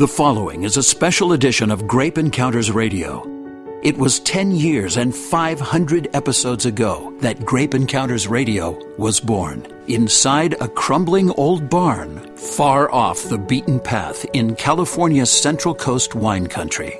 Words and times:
The 0.00 0.08
following 0.08 0.62
is 0.62 0.78
a 0.78 0.82
special 0.82 1.34
edition 1.34 1.70
of 1.70 1.86
Grape 1.86 2.16
Encounters 2.16 2.70
Radio. 2.70 3.22
It 3.82 3.98
was 3.98 4.20
10 4.20 4.52
years 4.52 4.96
and 4.96 5.14
500 5.14 6.08
episodes 6.14 6.64
ago 6.64 7.14
that 7.20 7.44
Grape 7.44 7.74
Encounters 7.74 8.26
Radio 8.26 8.78
was 8.96 9.20
born. 9.20 9.66
Inside 9.88 10.54
a 10.58 10.68
crumbling 10.68 11.30
old 11.32 11.68
barn, 11.68 12.34
far 12.34 12.90
off 12.90 13.24
the 13.24 13.36
beaten 13.36 13.78
path 13.78 14.24
in 14.32 14.56
California's 14.56 15.30
Central 15.30 15.74
Coast 15.74 16.14
wine 16.14 16.46
country. 16.46 16.98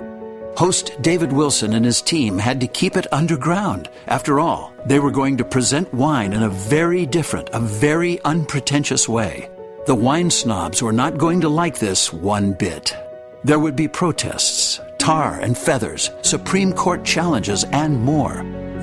Host 0.58 0.92
David 1.00 1.32
Wilson 1.32 1.72
and 1.72 1.86
his 1.86 2.02
team 2.02 2.36
had 2.36 2.60
to 2.60 2.66
keep 2.66 2.98
it 2.98 3.10
underground. 3.14 3.88
After 4.08 4.38
all, 4.40 4.74
they 4.84 5.00
were 5.00 5.10
going 5.10 5.38
to 5.38 5.44
present 5.46 5.90
wine 5.94 6.34
in 6.34 6.42
a 6.42 6.50
very 6.50 7.06
different, 7.06 7.48
a 7.54 7.60
very 7.60 8.20
unpretentious 8.24 9.08
way. 9.08 9.48
The 9.90 9.96
wine 9.96 10.30
snobs 10.30 10.84
were 10.84 10.92
not 10.92 11.18
going 11.18 11.40
to 11.40 11.48
like 11.48 11.80
this 11.80 12.12
one 12.12 12.52
bit. 12.52 12.96
There 13.42 13.58
would 13.58 13.74
be 13.74 13.88
protests, 13.88 14.80
tar 14.98 15.40
and 15.40 15.58
feathers, 15.58 16.12
Supreme 16.22 16.72
Court 16.72 17.04
challenges, 17.04 17.64
and 17.72 18.00
more. 18.00 18.34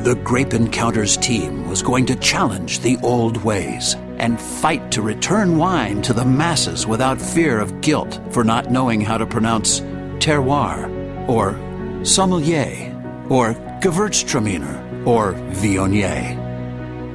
The 0.03 0.19
Grape 0.25 0.53
Encounters 0.53 1.15
team 1.15 1.69
was 1.69 1.81
going 1.81 2.07
to 2.07 2.15
challenge 2.17 2.81
the 2.81 2.97
old 3.03 3.37
ways 3.45 3.95
and 4.19 4.37
fight 4.37 4.91
to 4.91 5.01
return 5.01 5.55
wine 5.55 6.01
to 6.01 6.11
the 6.11 6.25
masses 6.25 6.85
without 6.85 7.21
fear 7.21 7.61
of 7.61 7.79
guilt 7.79 8.19
for 8.31 8.43
not 8.43 8.69
knowing 8.69 8.99
how 8.99 9.17
to 9.17 9.25
pronounce 9.25 9.79
terroir, 10.19 10.89
or 11.29 11.55
sommelier, 12.03 12.93
or 13.29 13.53
Gewürztraminer, 13.79 15.07
or 15.07 15.35
Viognier. 15.55 16.46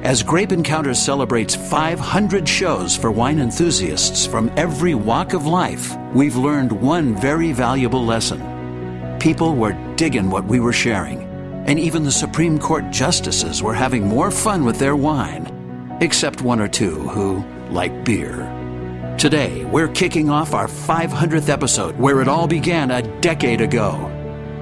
As 0.03 0.21
Grape 0.21 0.51
Encounters 0.51 0.99
celebrates 0.99 1.55
500 1.55 2.47
shows 2.47 2.93
for 2.93 3.09
wine 3.09 3.39
enthusiasts 3.39 4.25
from 4.25 4.51
every 4.57 4.95
walk 4.95 5.31
of 5.31 5.45
life, 5.45 5.95
we've 6.13 6.35
learned 6.35 6.73
one 6.73 7.15
very 7.15 7.53
valuable 7.53 8.05
lesson. 8.05 9.17
People 9.21 9.55
were 9.55 9.71
digging 9.95 10.29
what 10.29 10.43
we 10.43 10.59
were 10.59 10.73
sharing, 10.73 11.21
and 11.67 11.79
even 11.79 12.03
the 12.03 12.11
Supreme 12.11 12.59
Court 12.59 12.91
justices 12.91 13.63
were 13.63 13.73
having 13.73 14.05
more 14.05 14.29
fun 14.29 14.65
with 14.65 14.77
their 14.77 14.97
wine, 14.97 15.47
except 16.01 16.41
one 16.41 16.59
or 16.59 16.67
two 16.67 17.07
who 17.07 17.41
like 17.69 18.03
beer. 18.03 18.35
Today, 19.17 19.63
we're 19.63 19.87
kicking 19.87 20.29
off 20.29 20.53
our 20.53 20.67
500th 20.67 21.47
episode 21.47 21.97
where 21.97 22.21
it 22.21 22.27
all 22.27 22.45
began 22.45 22.91
a 22.91 23.21
decade 23.21 23.61
ago. 23.61 24.11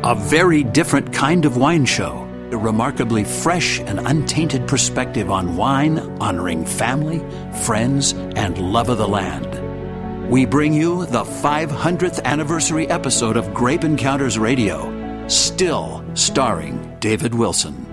A 0.03 0.13
very 0.13 0.63
different 0.63 1.11
kind 1.11 1.45
of 1.45 1.57
wine 1.57 1.85
show 1.85 2.27
a 2.53 2.57
remarkably 2.57 3.23
fresh 3.23 3.79
and 3.79 3.99
untainted 3.99 4.67
perspective 4.67 5.31
on 5.31 5.55
wine, 5.55 5.99
honoring 6.19 6.65
family, 6.65 7.19
friends, 7.63 8.13
and 8.35 8.57
love 8.57 8.89
of 8.89 8.97
the 8.97 9.07
land. 9.07 10.29
We 10.29 10.45
bring 10.45 10.73
you 10.73 11.05
the 11.05 11.23
500th 11.23 12.23
anniversary 12.23 12.87
episode 12.87 13.37
of 13.37 13.53
Grape 13.53 13.83
Encounters 13.83 14.37
Radio, 14.37 15.27
still 15.27 16.03
starring 16.13 16.95
David 16.99 17.35
Wilson. 17.35 17.85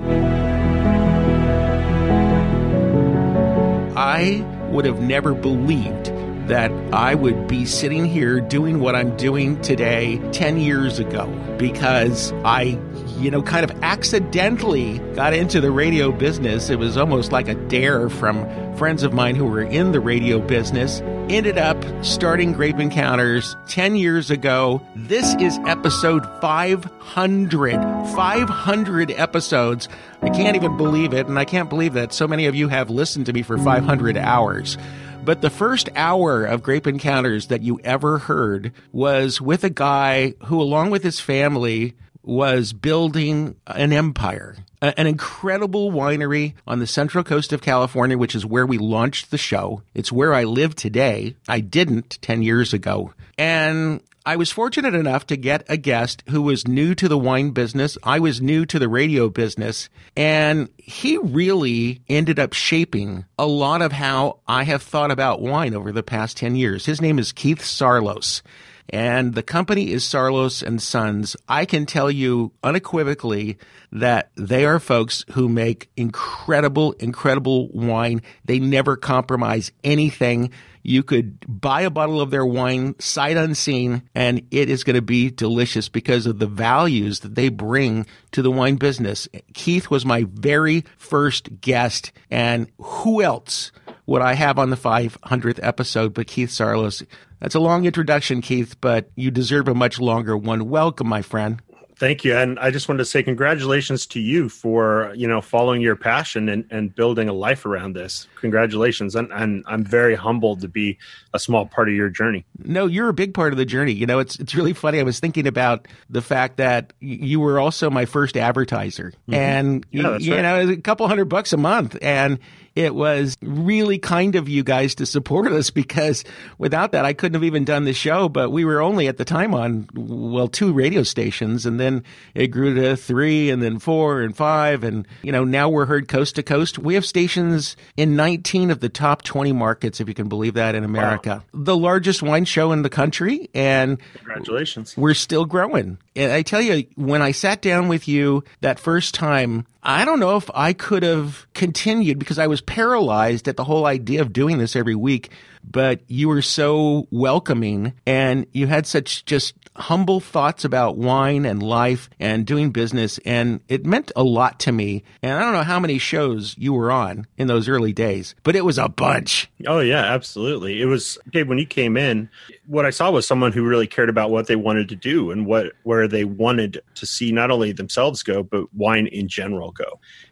I 3.97 4.45
would 4.70 4.84
have 4.84 5.01
never 5.01 5.34
believed 5.34 6.06
that 6.48 6.70
I 6.92 7.14
would 7.14 7.47
be 7.47 7.64
sitting 7.67 8.05
here 8.05 8.41
doing 8.41 8.81
what 8.81 8.95
I'm 8.95 9.17
doing 9.17 9.61
today 9.61 10.19
10 10.33 10.59
years 10.59 10.98
ago 10.98 11.27
because 11.59 12.33
I 12.45 12.78
you 13.19 13.31
know, 13.33 13.42
kind 13.42 13.69
of 13.69 13.83
accidentally 13.83 14.98
got 15.14 15.34
into 15.34 15.61
the 15.61 15.73
radio 15.73 16.12
business. 16.12 16.70
It 16.70 16.78
was 16.78 16.97
almost 16.97 17.33
like 17.33 17.48
a 17.48 17.55
dare 17.55 18.09
from 18.09 18.47
friends 18.77 19.03
of 19.03 19.12
mine 19.12 19.34
who 19.34 19.45
were 19.45 19.62
in 19.62 19.91
the 19.91 19.98
radio 19.98 20.39
business. 20.39 21.01
Ended 21.29 21.58
up 21.58 21.85
starting 22.05 22.52
Grape 22.52 22.79
Encounters 22.79 23.57
10 23.67 23.97
years 23.97 24.30
ago. 24.30 24.80
This 24.95 25.35
is 25.41 25.58
episode 25.67 26.24
500. 26.41 27.73
500 28.14 29.11
episodes. 29.11 29.89
I 30.23 30.30
can't 30.30 30.57
even 30.57 30.77
believe 30.77 31.13
it, 31.13 31.27
and 31.27 31.39
I 31.39 31.45
can't 31.45 31.68
believe 31.68 31.95
that 31.95 32.13
so 32.13 32.29
many 32.29 32.47
of 32.47 32.55
you 32.55 32.68
have 32.68 32.89
listened 32.89 33.27
to 33.27 33.33
me 33.33 33.42
for 33.42 33.58
500 33.58 34.17
hours. 34.17 34.79
But 35.28 35.42
the 35.42 35.50
first 35.50 35.90
hour 35.94 36.46
of 36.46 36.62
Grape 36.62 36.86
Encounters 36.86 37.48
that 37.48 37.61
you 37.61 37.78
ever 37.84 38.16
heard 38.16 38.72
was 38.92 39.42
with 39.42 39.62
a 39.62 39.68
guy 39.68 40.33
who, 40.44 40.58
along 40.58 40.89
with 40.89 41.02
his 41.02 41.20
family, 41.20 41.92
was 42.22 42.72
building 42.72 43.56
an 43.67 43.92
empire, 43.92 44.56
an 44.80 45.06
incredible 45.06 45.92
winery 45.92 46.55
on 46.67 46.78
the 46.78 46.86
central 46.86 47.22
coast 47.22 47.52
of 47.52 47.61
California, 47.61 48.17
which 48.17 48.34
is 48.34 48.46
where 48.46 48.64
we 48.64 48.78
launched 48.78 49.30
the 49.30 49.36
show. 49.36 49.83
It's 49.92 50.11
where 50.11 50.33
I 50.33 50.44
live 50.44 50.74
today. 50.74 51.36
I 51.46 51.61
didn't 51.61 52.17
10 52.22 52.40
years 52.40 52.72
ago. 52.72 53.12
And 53.36 54.00
I 54.28 54.36
was 54.36 54.50
fortunate 54.50 54.94
enough 54.94 55.27
to 55.28 55.39
get 55.39 55.64
a 55.70 55.78
guest 55.78 56.22
who 56.28 56.42
was 56.42 56.68
new 56.68 56.94
to 56.96 57.08
the 57.08 57.16
wine 57.16 57.52
business. 57.52 57.96
I 58.02 58.18
was 58.18 58.42
new 58.42 58.66
to 58.66 58.78
the 58.78 58.86
radio 58.86 59.30
business. 59.30 59.89
And 60.18 60.68
he 60.77 61.16
really 61.16 62.02
ended 62.11 62.38
up 62.38 62.52
shaping 62.52 63.24
a 63.38 63.46
lot 63.46 63.80
of 63.80 63.92
how 63.92 64.40
I 64.46 64.64
have 64.64 64.83
thought 64.83 65.11
about 65.11 65.40
wine 65.40 65.74
over 65.74 65.92
the 65.92 66.02
past 66.02 66.36
10 66.36 66.56
years. 66.56 66.84
His 66.84 67.00
name 67.00 67.18
is 67.18 67.33
Keith 67.33 67.62
Saarloos 67.62 68.42
and 68.90 69.34
the 69.34 69.42
company 69.42 69.92
is 69.92 70.05
Saarloos 70.05 70.62
and 70.62 70.80
Sons. 70.80 71.36
I 71.48 71.64
can 71.67 71.84
tell 71.84 72.11
you 72.11 72.52
unequivocally 72.62 73.58
that 73.92 74.30
they 74.34 74.64
are 74.64 74.78
folks 74.78 75.24
who 75.33 75.48
make 75.48 75.90
incredible, 75.96 76.92
incredible 76.92 77.68
wine. 77.68 78.22
They 78.44 78.58
never 78.58 78.96
compromise 78.96 79.72
anything. 79.84 80.52
You 80.88 81.02
could 81.02 81.44
buy 81.46 81.82
a 81.82 81.90
bottle 81.90 82.18
of 82.18 82.30
their 82.30 82.46
wine 82.46 82.94
sight 82.98 83.36
unseen, 83.36 84.04
and 84.14 84.46
it 84.50 84.70
is 84.70 84.84
going 84.84 84.96
to 84.96 85.02
be 85.02 85.30
delicious 85.30 85.90
because 85.90 86.24
of 86.24 86.38
the 86.38 86.46
values 86.46 87.20
that 87.20 87.34
they 87.34 87.50
bring 87.50 88.06
to 88.32 88.40
the 88.40 88.50
wine 88.50 88.76
business. 88.76 89.28
Keith 89.52 89.90
was 89.90 90.06
my 90.06 90.24
very 90.32 90.86
first 90.96 91.60
guest, 91.60 92.10
and 92.30 92.72
who 92.78 93.20
else 93.22 93.70
would 94.06 94.22
I 94.22 94.32
have 94.32 94.58
on 94.58 94.70
the 94.70 94.76
500th 94.76 95.60
episode 95.62 96.14
but 96.14 96.26
Keith 96.26 96.48
Saarloos? 96.48 97.06
That's 97.38 97.55
a 97.55 97.60
long 97.60 97.84
introduction, 97.84 98.40
Keith, 98.40 98.80
but 98.80 99.10
you 99.14 99.30
deserve 99.30 99.68
a 99.68 99.74
much 99.74 100.00
longer 100.00 100.38
one. 100.38 100.70
Welcome, 100.70 101.06
my 101.06 101.20
friend. 101.20 101.60
Thank 101.98 102.25
you. 102.25 102.36
And 102.36 102.61
I 102.61 102.70
just 102.70 102.89
wanted 102.89 102.98
to 102.98 103.05
say 103.07 103.25
congratulations 103.25 104.07
to 104.09 104.20
you 104.20 104.48
for, 104.48 105.13
you 105.17 105.27
know, 105.27 105.41
following 105.41 105.83
your 105.83 105.97
passion 105.97 106.48
and, 106.48 106.64
and 106.70 106.95
building 106.95 107.29
a 107.29 107.33
life 107.33 107.67
around 107.67 107.95
this. 107.95 108.29
Congratulations. 108.41 109.17
And, 109.17 109.33
and 109.33 109.64
I'm 109.67 109.83
very 109.83 110.14
humbled 110.14 110.61
to 110.61 110.69
be 110.69 110.98
a 111.35 111.41
small 111.41 111.67
part 111.67 111.89
of 111.89 111.95
your 111.95 112.09
journey. 112.09 112.45
No, 112.59 112.86
you're 112.86 113.09
a 113.09 113.14
big 113.14 113.35
part 113.35 113.53
of 113.53 113.59
the 113.59 113.64
journey. 113.64 113.92
You 113.92 114.07
know, 114.07 114.20
it's 114.20 114.39
it's 114.39 114.55
really 114.55 114.75
funny. 114.75 115.01
I 115.01 115.03
was 115.03 115.19
thinking 115.19 115.48
about 115.48 115.89
the 116.09 116.23
fact 116.23 116.59
that 116.59 116.92
you 117.01 117.41
were 117.41 117.59
also 117.59 117.91
my 117.91 118.05
first 118.05 118.36
advertiser. 118.36 119.11
Mm-hmm. 119.11 119.35
And 119.35 119.86
yeah, 119.91 120.19
you, 120.19 120.35
right. 120.35 120.42
know, 120.42 120.73
a 120.73 120.77
couple 120.77 121.09
hundred 121.09 121.25
bucks 121.25 121.53
a 121.53 121.57
month. 121.57 121.98
And 122.01 122.39
it 122.77 122.95
was 122.95 123.36
really 123.42 123.98
kind 123.98 124.36
of 124.36 124.48
you 124.48 124.63
guys 124.63 124.95
to 124.97 125.07
support 125.07 125.51
us 125.53 125.70
because 125.70 126.23
without 126.59 126.92
that, 126.92 127.05
I 127.05 127.13
couldn't 127.13 127.35
have 127.35 127.45
even 127.45 127.65
done 127.65 127.85
the 127.85 127.92
show. 127.92 128.29
But 128.29 128.50
we 128.50 128.65
were 128.65 128.81
only 128.81 129.09
at 129.09 129.17
the 129.17 129.25
time 129.25 129.53
on, 129.53 129.88
well, 129.94 130.47
two 130.47 130.73
radio 130.73 131.03
stations 131.03 131.67
and 131.67 131.81
then 131.81 131.88
it 132.34 132.49
grew 132.49 132.75
to 132.75 132.96
three 132.96 133.50
and 133.50 133.62
then 133.62 133.78
four 133.78 134.20
and 134.22 134.37
five. 134.37 134.84
And, 134.84 135.06
you 135.22 135.32
know, 135.32 135.44
now 135.44 135.69
we're 135.69 135.87
heard 135.87 136.08
coast 136.08 136.37
to 136.37 136.43
coast. 136.43 136.78
We 136.78 136.94
have 136.94 137.04
stations 137.04 137.76
in 137.96 138.16
19 138.16 138.70
of 138.70 138.81
the 138.81 138.88
top 138.88 139.22
20 139.22 139.52
markets, 139.52 140.00
if 140.00 140.08
you 140.08 140.14
can 140.14 140.28
believe 140.28 140.54
that, 140.54 140.75
in 140.75 140.84
America. 140.84 141.43
Wow. 141.52 141.64
The 141.64 141.76
largest 141.76 142.22
wine 142.22 142.44
show 142.44 142.72
in 142.72 142.82
the 142.82 142.90
country. 142.90 143.49
And 143.54 143.99
congratulations. 144.14 144.96
We're 144.96 145.14
still 145.14 145.44
growing. 145.44 145.99
And 146.14 146.32
I 146.32 146.43
tell 146.43 146.60
you, 146.60 146.87
when 146.96 147.22
I 147.22 147.32
sat 147.32 147.62
down 147.62 147.88
with 147.88 148.08
you 148.08 148.44
that 148.60 148.79
first 148.79 149.14
time, 149.14 149.67
I 149.88 150.05
don't 150.05 150.20
know 150.20 150.37
if 150.37 150.50
I 150.52 150.75
could 150.75 151.02
have 151.02 151.46
continued 151.55 152.19
because 152.19 152.38
I 152.38 152.46
was 152.46 152.61
paralyzed 152.61 153.49
at 153.49 153.56
the 153.56 153.64
whole 153.64 153.87
idea 153.87 154.20
of 154.20 154.35
doing 154.35 154.58
this 154.58 154.76
every 154.76 154.94
week. 154.94 155.31
But 155.64 156.02
you 156.08 156.29
were 156.29 156.43
so 156.43 157.08
welcoming 157.11 157.94
and 158.06 158.46
you 158.52 158.67
had 158.67 158.87
such 158.87 159.25
just 159.25 159.55
humble 159.76 160.20
thoughts 160.20 160.64
about 160.64 160.96
wine 160.96 161.44
and 161.44 161.62
life 161.62 162.11
and 162.19 162.46
doing 162.46 162.70
business. 162.70 163.19
And 163.25 163.61
it 163.69 163.87
meant 163.87 164.12
a 164.17 164.23
lot 164.23 164.61
to 164.61 164.73
me. 164.73 165.05
And 165.23 165.32
I 165.32 165.40
don't 165.40 165.52
know 165.52 165.62
how 165.62 165.81
many 165.81 165.99
shows 165.99 166.55
you 166.58 166.73
were 166.73 166.91
on 166.91 167.26
in 167.37 167.46
those 167.46 167.69
early 167.69 167.93
days, 167.93 168.34
but 168.43 168.56
it 168.56 168.64
was 168.64 168.79
a 168.79 168.88
bunch. 168.88 169.50
Oh, 169.67 169.81
yeah, 169.81 170.05
absolutely. 170.05 170.81
It 170.81 170.87
was, 170.87 171.19
Dave, 171.31 171.49
when 171.49 171.58
you 171.58 171.67
came 171.67 171.96
in, 171.96 172.29
what 172.67 172.84
I 172.84 172.91
saw 172.91 173.11
was 173.11 173.26
someone 173.26 173.52
who 173.52 173.67
really 173.67 173.87
cared 173.87 174.11
about 174.11 174.31
what 174.31 174.46
they 174.46 174.56
wanted 174.56 174.88
to 174.91 174.96
do 174.96 175.31
and 175.31 175.46
what 175.46 175.73
where 175.84 176.06
they 176.06 176.25
wanted 176.25 176.81
to 176.96 177.06
see 177.06 177.32
not 177.32 177.50
only 177.50 177.73
themselves 177.73 178.23
go, 178.23 178.43
but 178.43 178.73
wine 178.75 179.06
in 179.06 179.29
general 179.29 179.73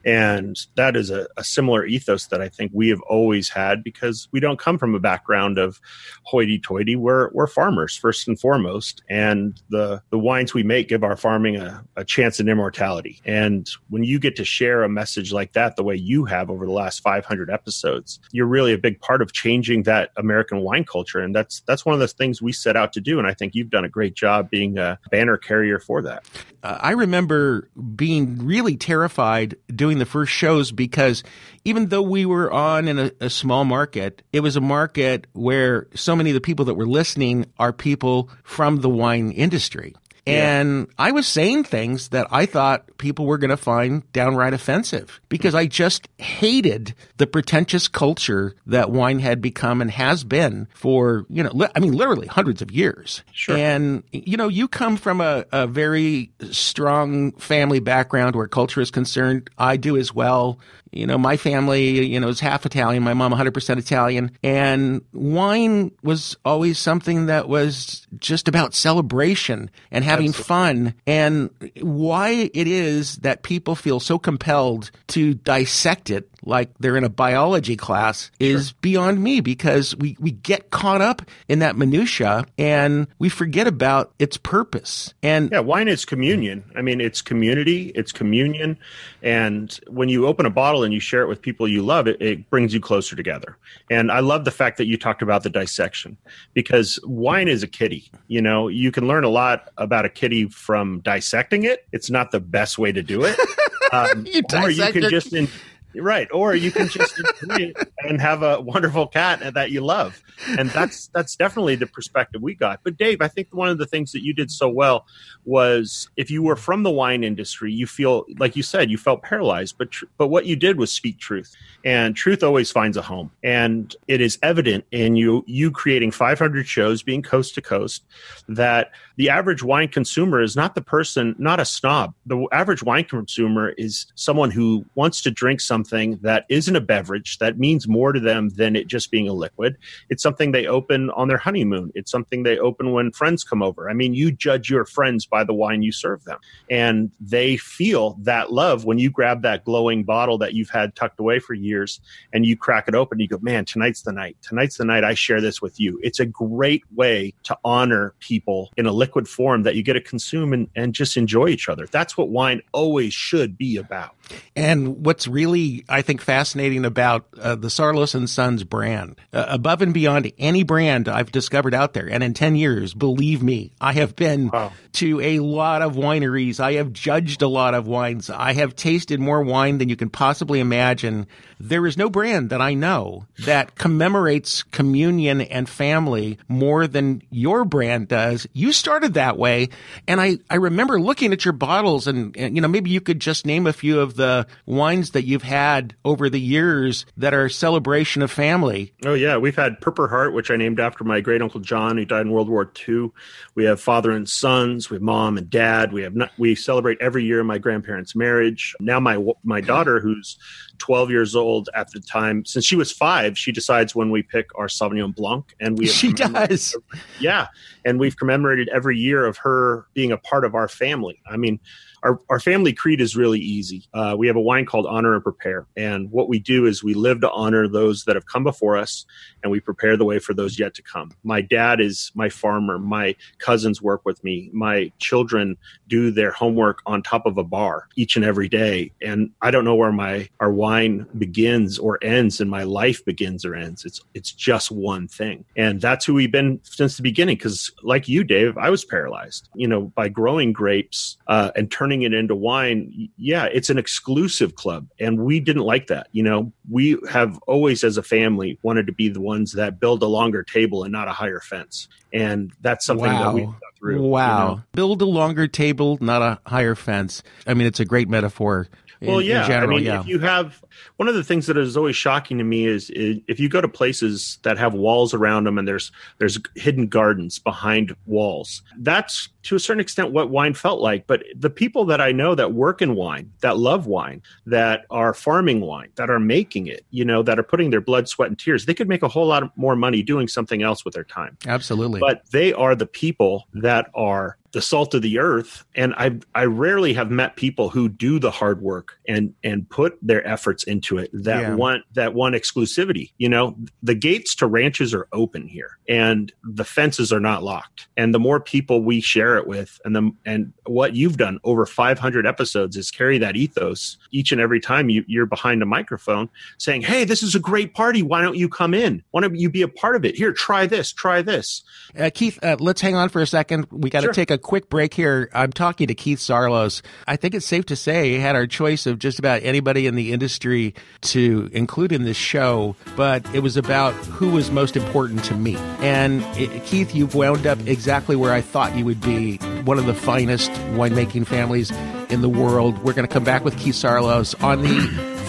And 0.04 0.56
that 0.76 0.96
is 0.96 1.10
a, 1.10 1.26
a 1.36 1.44
similar 1.44 1.84
ethos 1.86 2.26
that 2.26 2.40
I 2.40 2.48
think 2.48 2.72
we 2.74 2.88
have 2.88 3.00
always 3.02 3.48
had 3.48 3.82
because 3.82 4.28
we 4.32 4.40
don't 4.40 4.58
come 4.58 4.78
from 4.78 4.94
a 4.94 5.00
background 5.00 5.58
of 5.58 5.80
hoity 6.24 6.58
toity. 6.58 6.96
We're 6.96 7.30
we're 7.32 7.46
farmers 7.46 7.96
first 7.96 8.28
and 8.28 8.38
foremost. 8.38 9.02
And 9.08 9.60
the 9.68 10.02
the 10.10 10.18
wines 10.18 10.54
we 10.54 10.62
make 10.62 10.88
give 10.88 11.04
our 11.04 11.16
farming 11.16 11.56
a, 11.56 11.84
a 11.96 12.04
chance 12.04 12.40
at 12.40 12.48
immortality. 12.48 13.20
And 13.24 13.68
when 13.88 14.04
you 14.04 14.18
get 14.18 14.36
to 14.36 14.44
share 14.44 14.82
a 14.82 14.88
message 14.88 15.32
like 15.32 15.52
that 15.52 15.76
the 15.76 15.84
way 15.84 15.96
you 15.96 16.24
have 16.24 16.50
over 16.50 16.66
the 16.66 16.72
last 16.72 17.00
500 17.00 17.50
episodes, 17.50 18.20
you're 18.32 18.46
really 18.46 18.72
a 18.72 18.78
big 18.78 19.00
part 19.00 19.22
of 19.22 19.32
changing 19.32 19.84
that 19.84 20.10
American 20.16 20.60
wine 20.60 20.84
culture. 20.84 21.20
And 21.20 21.34
that's 21.34 21.60
that's 21.66 21.84
one 21.84 21.94
of 21.94 22.00
the 22.00 22.08
things 22.08 22.40
we 22.40 22.52
set 22.52 22.76
out 22.76 22.92
to 22.94 23.00
do. 23.00 23.18
And 23.18 23.26
I 23.26 23.34
think 23.34 23.54
you've 23.54 23.70
done 23.70 23.84
a 23.84 23.88
great 23.88 24.14
job 24.14 24.50
being 24.50 24.78
a 24.78 24.98
banner 25.10 25.36
carrier 25.36 25.78
for 25.78 26.02
that. 26.02 26.26
Uh, 26.62 26.78
I 26.80 26.92
remember 26.92 27.68
being 27.94 28.44
really 28.44 28.76
terrified 28.76 29.25
doing 29.74 29.98
the 29.98 30.06
first 30.06 30.32
shows 30.32 30.72
because 30.72 31.22
even 31.64 31.88
though 31.88 32.02
we 32.02 32.26
were 32.26 32.52
on 32.52 32.88
in 32.88 32.98
a, 32.98 33.10
a 33.20 33.30
small 33.30 33.64
market, 33.64 34.22
it 34.32 34.40
was 34.40 34.56
a 34.56 34.60
market 34.60 35.26
where 35.32 35.88
so 35.94 36.14
many 36.14 36.30
of 36.30 36.34
the 36.34 36.40
people 36.40 36.64
that 36.66 36.74
were 36.74 36.86
listening 36.86 37.46
are 37.58 37.72
people 37.72 38.30
from 38.42 38.80
the 38.80 38.88
wine 38.88 39.30
industry. 39.32 39.94
And 40.26 40.88
I 40.98 41.12
was 41.12 41.26
saying 41.26 41.64
things 41.64 42.08
that 42.08 42.26
I 42.30 42.46
thought 42.46 42.98
people 42.98 43.26
were 43.26 43.38
going 43.38 43.50
to 43.50 43.56
find 43.56 44.10
downright 44.12 44.54
offensive 44.54 45.20
because 45.28 45.54
I 45.54 45.66
just 45.66 46.08
hated 46.18 46.94
the 47.18 47.26
pretentious 47.26 47.88
culture 47.88 48.54
that 48.66 48.90
wine 48.90 49.20
had 49.20 49.40
become 49.40 49.80
and 49.80 49.90
has 49.90 50.24
been 50.24 50.68
for, 50.74 51.26
you 51.28 51.42
know, 51.42 51.50
li- 51.52 51.68
I 51.76 51.80
mean, 51.80 51.92
literally 51.92 52.26
hundreds 52.26 52.60
of 52.60 52.70
years. 52.70 53.22
Sure. 53.32 53.56
And, 53.56 54.02
you 54.12 54.36
know, 54.36 54.48
you 54.48 54.66
come 54.68 54.96
from 54.96 55.20
a, 55.20 55.44
a 55.52 55.66
very 55.66 56.32
strong 56.50 57.32
family 57.32 57.80
background 57.80 58.34
where 58.34 58.48
culture 58.48 58.80
is 58.80 58.90
concerned. 58.90 59.48
I 59.58 59.76
do 59.76 59.96
as 59.96 60.14
well. 60.14 60.58
You 60.92 61.06
know, 61.06 61.18
my 61.18 61.36
family, 61.36 62.06
you 62.06 62.18
know, 62.18 62.28
is 62.28 62.40
half 62.40 62.64
Italian, 62.64 63.02
my 63.02 63.12
mom 63.12 63.32
100% 63.32 63.78
Italian. 63.78 64.30
And 64.42 65.02
wine 65.12 65.92
was 66.02 66.36
always 66.44 66.78
something 66.78 67.26
that 67.26 67.48
was 67.48 68.06
just 68.18 68.48
about 68.48 68.72
celebration 68.72 69.70
and 69.90 70.04
having 70.04 70.15
Absolutely. 70.24 70.42
fun. 70.44 70.94
And 71.06 71.50
why 71.80 72.50
it 72.52 72.66
is 72.66 73.16
that 73.18 73.42
people 73.42 73.74
feel 73.74 74.00
so 74.00 74.18
compelled 74.18 74.90
to 75.08 75.34
dissect 75.34 76.10
it 76.10 76.28
like 76.46 76.70
they're 76.78 76.96
in 76.96 77.04
a 77.04 77.10
biology 77.10 77.76
class 77.76 78.30
is 78.38 78.72
beyond 78.72 79.22
me 79.22 79.40
because 79.40 79.96
we, 79.96 80.16
we 80.20 80.30
get 80.30 80.70
caught 80.70 81.00
up 81.00 81.22
in 81.48 81.58
that 81.58 81.76
minutia 81.76 82.46
and 82.56 83.08
we 83.18 83.28
forget 83.28 83.66
about 83.66 84.14
its 84.18 84.36
purpose. 84.36 85.12
And 85.22 85.50
Yeah, 85.50 85.60
wine 85.60 85.88
is 85.88 86.04
communion. 86.04 86.64
I 86.76 86.82
mean, 86.82 87.00
it's 87.00 87.20
community, 87.20 87.90
it's 87.94 88.12
communion. 88.12 88.78
And 89.22 89.78
when 89.88 90.08
you 90.08 90.26
open 90.26 90.46
a 90.46 90.50
bottle 90.50 90.84
and 90.84 90.94
you 90.94 91.00
share 91.00 91.22
it 91.22 91.28
with 91.28 91.42
people 91.42 91.66
you 91.66 91.82
love, 91.82 92.06
it, 92.06 92.22
it 92.22 92.48
brings 92.48 92.72
you 92.72 92.80
closer 92.80 93.16
together. 93.16 93.56
And 93.90 94.12
I 94.12 94.20
love 94.20 94.44
the 94.44 94.52
fact 94.52 94.78
that 94.78 94.86
you 94.86 94.96
talked 94.96 95.22
about 95.22 95.42
the 95.42 95.50
dissection 95.50 96.16
because 96.54 97.00
wine 97.04 97.48
is 97.48 97.64
a 97.64 97.66
kitty. 97.68 98.10
You 98.28 98.40
know, 98.40 98.68
you 98.68 98.92
can 98.92 99.08
learn 99.08 99.24
a 99.24 99.28
lot 99.28 99.70
about 99.76 100.05
a 100.06 100.08
kitty 100.08 100.46
from 100.46 101.00
dissecting 101.00 101.64
it. 101.64 101.86
It's 101.92 102.08
not 102.10 102.30
the 102.30 102.40
best 102.40 102.78
way 102.78 102.92
to 102.92 103.02
do 103.02 103.24
it. 103.24 103.38
Um, 103.92 104.26
You 104.26 104.42
or 104.52 104.68
you 104.68 104.82
can 104.92 105.04
it. 105.04 105.10
just. 105.10 105.32
In, 105.32 105.46
Right, 105.94 106.26
or 106.32 106.56
you 106.56 106.72
can 106.72 106.88
just 106.88 107.18
enjoy 107.42 107.54
it 107.70 107.92
and 108.04 108.20
have 108.20 108.42
a 108.42 108.60
wonderful 108.60 109.06
cat 109.06 109.54
that 109.54 109.70
you 109.70 109.80
love, 109.80 110.22
and 110.58 110.70
that's 110.70 111.08
that's 111.14 111.36
definitely 111.36 111.76
the 111.76 111.86
perspective 111.86 112.42
we 112.42 112.54
got. 112.54 112.80
But 112.84 112.96
Dave, 112.96 113.20
I 113.20 113.28
think 113.28 113.48
one 113.52 113.68
of 113.68 113.78
the 113.78 113.86
things 113.86 114.12
that 114.12 114.22
you 114.22 114.32
did 114.32 114.50
so 114.50 114.68
well 114.68 115.06
was 115.44 116.08
if 116.16 116.30
you 116.30 116.42
were 116.42 116.56
from 116.56 116.82
the 116.82 116.90
wine 116.90 117.24
industry, 117.24 117.72
you 117.72 117.86
feel 117.86 118.26
like 118.38 118.56
you 118.56 118.62
said 118.62 118.90
you 118.90 118.98
felt 118.98 119.22
paralyzed, 119.22 119.76
but 119.78 119.90
tr- 119.90 120.06
but 120.18 120.28
what 120.28 120.46
you 120.46 120.56
did 120.56 120.78
was 120.78 120.92
speak 120.92 121.18
truth, 121.18 121.54
and 121.84 122.14
truth 122.16 122.42
always 122.42 122.70
finds 122.70 122.96
a 122.96 123.02
home, 123.02 123.30
and 123.42 123.96
it 124.08 124.20
is 124.20 124.38
evident 124.42 124.84
in 124.90 125.16
you 125.16 125.44
you 125.46 125.70
creating 125.70 126.10
500 126.10 126.66
shows, 126.66 127.02
being 127.02 127.22
coast 127.22 127.54
to 127.54 127.62
coast, 127.62 128.04
that 128.48 128.90
the 129.16 129.30
average 129.30 129.62
wine 129.62 129.88
consumer 129.88 130.42
is 130.42 130.56
not 130.56 130.74
the 130.74 130.82
person, 130.82 131.34
not 131.38 131.60
a 131.60 131.64
snob. 131.64 132.14
The 132.26 132.46
average 132.52 132.82
wine 132.82 133.04
consumer 133.04 133.70
is 133.70 134.06
someone 134.14 134.50
who 134.50 134.84
wants 134.94 135.22
to 135.22 135.30
drink 135.30 135.60
something 135.60 136.18
that 136.22 136.44
isn't 136.48 136.76
a 136.76 136.80
beverage, 136.80 137.38
that 137.38 137.58
means 137.58 137.86
more 137.88 137.95
to 138.12 138.20
them 138.20 138.50
than 138.50 138.76
it 138.76 138.86
just 138.86 139.10
being 139.10 139.28
a 139.28 139.32
liquid. 139.32 139.76
It's 140.10 140.22
something 140.22 140.52
they 140.52 140.66
open 140.66 141.10
on 141.10 141.28
their 141.28 141.38
honeymoon. 141.38 141.92
It's 141.94 142.10
something 142.10 142.42
they 142.42 142.58
open 142.58 142.92
when 142.92 143.12
friends 143.12 143.44
come 143.44 143.62
over. 143.62 143.90
I 143.90 143.92
mean, 143.92 144.14
you 144.14 144.30
judge 144.30 144.70
your 144.70 144.84
friends 144.84 145.26
by 145.26 145.44
the 145.44 145.54
wine 145.54 145.82
you 145.82 145.92
serve 145.92 146.24
them. 146.24 146.38
And 146.70 147.10
they 147.20 147.56
feel 147.56 148.16
that 148.20 148.52
love 148.52 148.84
when 148.84 148.98
you 148.98 149.10
grab 149.10 149.42
that 149.42 149.64
glowing 149.64 150.04
bottle 150.04 150.38
that 150.38 150.54
you've 150.54 150.70
had 150.70 150.94
tucked 150.94 151.20
away 151.20 151.38
for 151.38 151.54
years 151.54 152.00
and 152.32 152.44
you 152.44 152.56
crack 152.56 152.88
it 152.88 152.94
open. 152.94 153.20
You 153.20 153.28
go, 153.28 153.38
man, 153.40 153.64
tonight's 153.64 154.02
the 154.02 154.12
night. 154.12 154.36
Tonight's 154.42 154.76
the 154.76 154.84
night 154.84 155.04
I 155.04 155.14
share 155.14 155.40
this 155.40 155.62
with 155.62 155.78
you. 155.78 156.00
It's 156.02 156.20
a 156.20 156.26
great 156.26 156.82
way 156.94 157.34
to 157.44 157.56
honor 157.64 158.14
people 158.20 158.72
in 158.76 158.86
a 158.86 158.92
liquid 158.92 159.28
form 159.28 159.62
that 159.62 159.74
you 159.74 159.82
get 159.82 159.94
to 159.94 160.00
consume 160.00 160.52
and, 160.52 160.68
and 160.74 160.94
just 160.94 161.16
enjoy 161.16 161.48
each 161.48 161.68
other. 161.68 161.86
That's 161.86 162.16
what 162.16 162.28
wine 162.28 162.62
always 162.72 163.14
should 163.14 163.56
be 163.56 163.76
about. 163.76 164.15
And 164.54 165.04
what's 165.04 165.28
really, 165.28 165.84
I 165.88 166.02
think, 166.02 166.20
fascinating 166.20 166.84
about 166.84 167.26
uh, 167.38 167.54
the 167.56 167.68
Saarloos 167.68 168.14
and 168.14 168.28
Sons 168.28 168.64
brand, 168.64 169.16
uh, 169.32 169.44
above 169.48 169.82
and 169.82 169.92
beyond 169.92 170.32
any 170.38 170.62
brand 170.62 171.08
I've 171.08 171.30
discovered 171.30 171.74
out 171.74 171.92
there, 171.92 172.08
and 172.10 172.22
in 172.24 172.34
10 172.34 172.56
years, 172.56 172.94
believe 172.94 173.42
me, 173.42 173.72
I 173.80 173.92
have 173.92 174.16
been 174.16 174.48
Wow. 174.48 174.72
to 174.94 175.20
a 175.20 175.40
lot 175.40 175.82
of 175.82 175.94
wineries. 175.94 176.58
I 176.60 176.74
have 176.74 176.92
judged 176.92 177.42
a 177.42 177.48
lot 177.48 177.74
of 177.74 177.86
wines. 177.86 178.30
I 178.30 178.52
have 178.54 178.74
tasted 178.74 179.20
more 179.20 179.42
wine 179.42 179.78
than 179.78 179.88
you 179.88 179.96
can 179.96 180.08
possibly 180.10 180.60
imagine. 180.60 181.26
There 181.60 181.86
is 181.86 181.96
no 181.96 182.08
brand 182.10 182.50
that 182.50 182.60
I 182.60 182.74
know 182.74 183.26
that 183.44 183.76
commemorates 183.76 184.62
communion 184.62 185.40
and 185.40 185.68
family 185.68 186.38
more 186.48 186.86
than 186.86 187.22
your 187.30 187.64
brand 187.64 188.08
does. 188.08 188.46
You 188.52 188.72
started 188.72 189.14
that 189.14 189.38
way. 189.38 189.68
And 190.06 190.20
I, 190.20 190.38
I 190.50 190.56
remember 190.56 191.00
looking 191.00 191.32
at 191.32 191.44
your 191.44 191.52
bottles 191.52 192.06
and, 192.06 192.36
and, 192.36 192.54
you 192.56 192.60
know, 192.62 192.68
maybe 192.68 192.90
you 192.90 193.00
could 193.00 193.20
just 193.20 193.46
name 193.46 193.66
a 193.66 193.72
few 193.72 194.00
of 194.00 194.15
the 194.16 194.46
wines 194.66 195.10
that 195.10 195.24
you've 195.24 195.42
had 195.42 195.94
over 196.04 196.28
the 196.28 196.40
years 196.40 197.06
that 197.16 197.34
are 197.34 197.44
a 197.46 197.50
celebration 197.50 198.22
of 198.22 198.30
family. 198.30 198.92
Oh 199.04 199.14
yeah, 199.14 199.36
we've 199.36 199.56
had 199.56 199.80
Purple 199.80 200.08
Heart, 200.08 200.34
which 200.34 200.50
I 200.50 200.56
named 200.56 200.80
after 200.80 201.04
my 201.04 201.20
great 201.20 201.42
uncle 201.42 201.60
John, 201.60 201.96
who 201.96 202.04
died 202.04 202.22
in 202.22 202.32
World 202.32 202.48
War 202.48 202.70
II. 202.88 203.10
We 203.54 203.64
have 203.64 203.80
father 203.80 204.10
and 204.10 204.28
sons. 204.28 204.90
We 204.90 204.96
have 204.96 205.02
mom 205.02 205.38
and 205.38 205.48
dad. 205.48 205.92
We 205.92 206.02
have 206.02 206.14
not, 206.14 206.30
we 206.38 206.54
celebrate 206.54 206.98
every 207.00 207.24
year 207.24 207.44
my 207.44 207.58
grandparents' 207.58 208.14
marriage. 208.16 208.74
Now 208.80 209.00
my 209.00 209.24
my 209.44 209.60
daughter, 209.60 210.00
who's 210.00 210.36
12 210.78 211.10
years 211.10 211.34
old 211.34 211.68
at 211.74 211.90
the 211.92 212.00
time, 212.00 212.44
since 212.44 212.64
she 212.64 212.76
was 212.76 212.92
five, 212.92 213.38
she 213.38 213.52
decides 213.52 213.94
when 213.94 214.10
we 214.10 214.22
pick 214.22 214.46
our 214.58 214.66
Sauvignon 214.66 215.14
Blanc, 215.14 215.54
and 215.60 215.78
we 215.78 215.86
She 215.86 216.12
does. 216.12 216.76
yeah, 217.20 217.48
and 217.84 217.98
we've 217.98 218.16
commemorated 218.16 218.68
every 218.68 218.98
year 218.98 219.24
of 219.24 219.38
her 219.38 219.86
being 219.94 220.12
a 220.12 220.18
part 220.18 220.44
of 220.44 220.54
our 220.54 220.68
family. 220.68 221.20
I 221.30 221.36
mean, 221.36 221.60
our, 222.06 222.20
our 222.30 222.40
family 222.40 222.72
creed 222.72 223.00
is 223.00 223.16
really 223.16 223.40
easy. 223.40 223.88
Uh, 223.92 224.14
we 224.16 224.28
have 224.28 224.36
a 224.36 224.40
wine 224.40 224.64
called 224.64 224.86
Honor 224.86 225.14
and 225.14 225.24
Prepare. 225.24 225.66
And 225.76 226.10
what 226.12 226.28
we 226.28 226.38
do 226.38 226.64
is 226.64 226.84
we 226.84 226.94
live 226.94 227.20
to 227.22 227.30
honor 227.32 227.66
those 227.66 228.04
that 228.04 228.14
have 228.14 228.26
come 228.26 228.44
before 228.44 228.76
us 228.76 229.04
and 229.42 229.50
we 229.50 229.58
prepare 229.58 229.96
the 229.96 230.04
way 230.04 230.20
for 230.20 230.32
those 230.32 230.58
yet 230.58 230.74
to 230.74 230.82
come. 230.82 231.10
My 231.24 231.40
dad 231.40 231.80
is 231.80 232.12
my 232.14 232.28
farmer. 232.28 232.78
My 232.78 233.16
cousins 233.38 233.82
work 233.82 234.02
with 234.04 234.22
me. 234.22 234.50
My 234.52 234.92
children 234.98 235.56
do 235.88 236.10
their 236.12 236.30
homework 236.30 236.80
on 236.86 237.02
top 237.02 237.26
of 237.26 237.38
a 237.38 237.44
bar 237.44 237.88
each 237.96 238.16
and 238.16 238.24
every 238.24 238.48
day. 238.48 238.92
And 239.02 239.30
I 239.42 239.50
don't 239.50 239.64
know 239.64 239.74
where 239.74 239.92
my 239.92 240.28
our 240.40 240.52
wine 240.52 241.06
begins 241.18 241.78
or 241.78 241.98
ends 242.02 242.40
and 242.40 242.50
my 242.50 242.62
life 242.62 243.04
begins 243.04 243.44
or 243.44 243.54
ends. 243.54 243.84
It's 243.84 244.00
it's 244.14 244.32
just 244.32 244.70
one 244.70 245.08
thing. 245.08 245.44
And 245.56 245.80
that's 245.80 246.04
who 246.04 246.14
we've 246.14 246.32
been 246.32 246.60
since 246.62 246.96
the 246.96 247.02
beginning. 247.02 247.38
Cause 247.38 247.72
like 247.82 248.08
you, 248.08 248.24
Dave, 248.24 248.56
I 248.58 248.70
was 248.70 248.84
paralyzed, 248.84 249.48
you 249.54 249.66
know, 249.66 249.82
by 249.94 250.08
growing 250.08 250.52
grapes 250.52 251.16
uh, 251.26 251.50
and 251.56 251.70
turning 251.70 251.95
it 252.02 252.12
into 252.14 252.34
wine. 252.34 253.08
Yeah, 253.16 253.44
it's 253.46 253.70
an 253.70 253.78
exclusive 253.78 254.54
club. 254.54 254.86
And 255.00 255.20
we 255.20 255.40
didn't 255.40 255.62
like 255.62 255.86
that. 255.88 256.08
You 256.12 256.22
know, 256.22 256.52
we 256.70 256.98
have 257.10 257.38
always 257.46 257.84
as 257.84 257.96
a 257.96 258.02
family 258.02 258.58
wanted 258.62 258.86
to 258.86 258.92
be 258.92 259.08
the 259.08 259.20
ones 259.20 259.52
that 259.52 259.80
build 259.80 260.02
a 260.02 260.06
longer 260.06 260.42
table 260.42 260.82
and 260.84 260.92
not 260.92 261.08
a 261.08 261.12
higher 261.12 261.40
fence. 261.40 261.88
And 262.12 262.52
that's 262.60 262.86
something 262.86 263.10
that 263.10 263.34
we 263.34 263.42
Wow. 263.42 263.56
you 263.82 264.02
Wow. 264.02 264.48
know? 264.56 264.62
Build 264.72 265.02
a 265.02 265.06
longer 265.06 265.46
table, 265.46 265.98
not 266.00 266.22
a 266.22 266.38
higher 266.48 266.74
fence. 266.74 267.22
I 267.46 267.54
mean, 267.54 267.66
it's 267.66 267.80
a 267.80 267.84
great 267.84 268.08
metaphor. 268.08 268.68
in- 269.02 269.08
well 269.08 269.20
yeah 269.20 269.46
general, 269.46 269.72
i 269.72 269.76
mean 269.76 269.84
yeah. 269.84 270.00
if 270.00 270.06
you 270.06 270.18
have 270.18 270.64
one 270.96 271.06
of 271.06 271.14
the 271.14 271.22
things 271.22 271.44
that 271.48 271.58
is 271.58 271.76
always 271.76 271.94
shocking 271.94 272.38
to 272.38 272.44
me 272.44 272.64
is, 272.64 272.88
is 272.88 273.18
if 273.28 273.38
you 273.38 273.46
go 273.46 273.60
to 273.60 273.68
places 273.68 274.38
that 274.42 274.56
have 274.56 274.72
walls 274.72 275.12
around 275.12 275.44
them 275.44 275.58
and 275.58 275.68
there's 275.68 275.92
there's 276.16 276.38
hidden 276.54 276.86
gardens 276.86 277.38
behind 277.38 277.94
walls 278.06 278.62
that's 278.78 279.28
to 279.46 279.54
a 279.54 279.60
certain 279.60 279.80
extent 279.80 280.12
what 280.12 280.30
wine 280.30 280.54
felt 280.54 280.80
like 280.80 281.06
but 281.06 281.22
the 281.34 281.50
people 281.50 281.84
that 281.84 282.00
i 282.00 282.10
know 282.10 282.34
that 282.34 282.52
work 282.52 282.82
in 282.82 282.94
wine 282.94 283.30
that 283.40 283.58
love 283.58 283.86
wine 283.86 284.20
that 284.44 284.84
are 284.90 285.14
farming 285.14 285.60
wine 285.60 285.88
that 285.94 286.10
are 286.10 286.18
making 286.18 286.66
it 286.66 286.84
you 286.90 287.04
know 287.04 287.22
that 287.22 287.38
are 287.38 287.44
putting 287.44 287.70
their 287.70 287.80
blood 287.80 288.08
sweat 288.08 288.28
and 288.28 288.38
tears 288.38 288.66
they 288.66 288.74
could 288.74 288.88
make 288.88 289.02
a 289.02 289.08
whole 289.08 289.26
lot 289.26 289.56
more 289.56 289.76
money 289.76 290.02
doing 290.02 290.26
something 290.26 290.62
else 290.62 290.84
with 290.84 290.94
their 290.94 291.04
time 291.04 291.36
Absolutely. 291.46 292.00
but 292.00 292.22
they 292.30 292.52
are 292.52 292.74
the 292.74 292.86
people 292.86 293.44
that 293.54 293.88
are 293.94 294.36
the 294.56 294.62
salt 294.62 294.94
of 294.94 295.02
the 295.02 295.18
earth 295.18 295.66
and 295.74 295.94
i 295.98 296.10
i 296.34 296.44
rarely 296.44 296.94
have 296.94 297.10
met 297.10 297.36
people 297.36 297.68
who 297.68 297.90
do 297.90 298.18
the 298.18 298.30
hard 298.30 298.62
work 298.62 298.98
and 299.06 299.34
and 299.44 299.68
put 299.68 299.98
their 300.00 300.26
efforts 300.26 300.64
into 300.64 300.96
it 300.96 301.10
that 301.12 301.42
yeah. 301.42 301.54
want 301.54 301.84
that 301.92 302.14
one 302.14 302.32
exclusivity 302.32 303.12
you 303.18 303.28
know 303.28 303.54
the 303.82 303.94
gates 303.94 304.34
to 304.34 304.46
ranches 304.46 304.94
are 304.94 305.08
open 305.12 305.46
here 305.46 305.76
and 305.90 306.32
the 306.42 306.64
fences 306.64 307.12
are 307.12 307.20
not 307.20 307.42
locked 307.42 307.88
and 307.98 308.14
the 308.14 308.18
more 308.18 308.40
people 308.40 308.82
we 308.82 308.98
share 308.98 309.35
it 309.36 309.46
with. 309.46 309.80
And 309.84 309.94
the 309.94 310.10
and 310.24 310.52
what 310.66 310.94
you've 310.94 311.16
done 311.16 311.38
over 311.44 311.66
500 311.66 312.26
episodes 312.26 312.76
is 312.76 312.90
carry 312.90 313.18
that 313.18 313.36
ethos 313.36 313.96
each 314.10 314.32
and 314.32 314.40
every 314.40 314.60
time 314.60 314.88
you, 314.88 315.04
you're 315.06 315.26
behind 315.26 315.62
a 315.62 315.66
microphone 315.66 316.28
saying 316.58 316.82
hey 316.82 317.04
this 317.04 317.22
is 317.22 317.34
a 317.34 317.40
great 317.40 317.74
party. 317.74 318.02
Why 318.02 318.22
don't 318.22 318.36
you 318.36 318.48
come 318.48 318.74
in? 318.74 319.02
Why 319.10 319.22
don't 319.22 319.36
you 319.36 319.50
be 319.50 319.62
a 319.62 319.68
part 319.68 319.96
of 319.96 320.04
it? 320.04 320.16
Here 320.16 320.32
try 320.32 320.66
this 320.66 320.92
try 320.92 321.22
this. 321.22 321.62
Uh, 321.98 322.10
keith 322.12 322.38
uh, 322.42 322.56
let's 322.58 322.80
hang 322.80 322.94
on 322.94 323.08
for 323.08 323.22
a 323.22 323.26
second. 323.26 323.66
We 323.70 323.90
got 323.90 324.00
to 324.00 324.06
sure. 324.06 324.14
take 324.14 324.30
a 324.30 324.38
quick 324.38 324.68
break 324.68 324.94
here. 324.94 325.30
I'm 325.34 325.52
talking 325.52 325.88
to 325.88 325.94
keith 325.94 326.18
saarloos. 326.18 326.82
I 327.06 327.16
think 327.16 327.34
it's 327.34 327.46
safe 327.46 327.66
to 327.66 327.76
say 327.76 328.10
he 328.10 328.18
had 328.18 328.36
our 328.36 328.46
choice 328.46 328.86
of 328.86 328.98
just 328.98 329.18
about 329.18 329.42
anybody 329.42 329.86
in 329.86 329.94
the 329.94 330.12
industry 330.12 330.74
to 331.02 331.50
include 331.52 331.92
in 331.92 332.04
this 332.04 332.16
show 332.16 332.76
but 332.96 333.22
it 333.34 333.40
was 333.40 333.56
about 333.56 333.92
who 334.06 334.30
was 334.30 334.50
most 334.50 334.76
important 334.76 335.22
to 335.24 335.34
me. 335.34 335.56
And 335.80 336.22
it, 336.38 336.64
keith 336.64 336.94
you've 336.94 337.14
wound 337.14 337.46
up 337.46 337.58
exactly 337.66 338.16
where 338.16 338.32
i 338.32 338.40
thought 338.40 338.74
you 338.76 338.84
would 338.84 339.00
be 339.00 339.25
one 339.64 339.78
of 339.78 339.86
the 339.86 339.94
finest 339.94 340.50
winemaking 340.74 341.26
families 341.26 341.70
in 342.08 342.20
the 342.22 342.28
world. 342.28 342.78
We're 342.78 342.94
going 342.94 343.06
to 343.06 343.12
come 343.12 343.24
back 343.24 343.44
with 343.44 343.58
Keith 343.58 343.74
Saarloos 343.74 344.42
on 344.42 344.62
the 344.62 344.78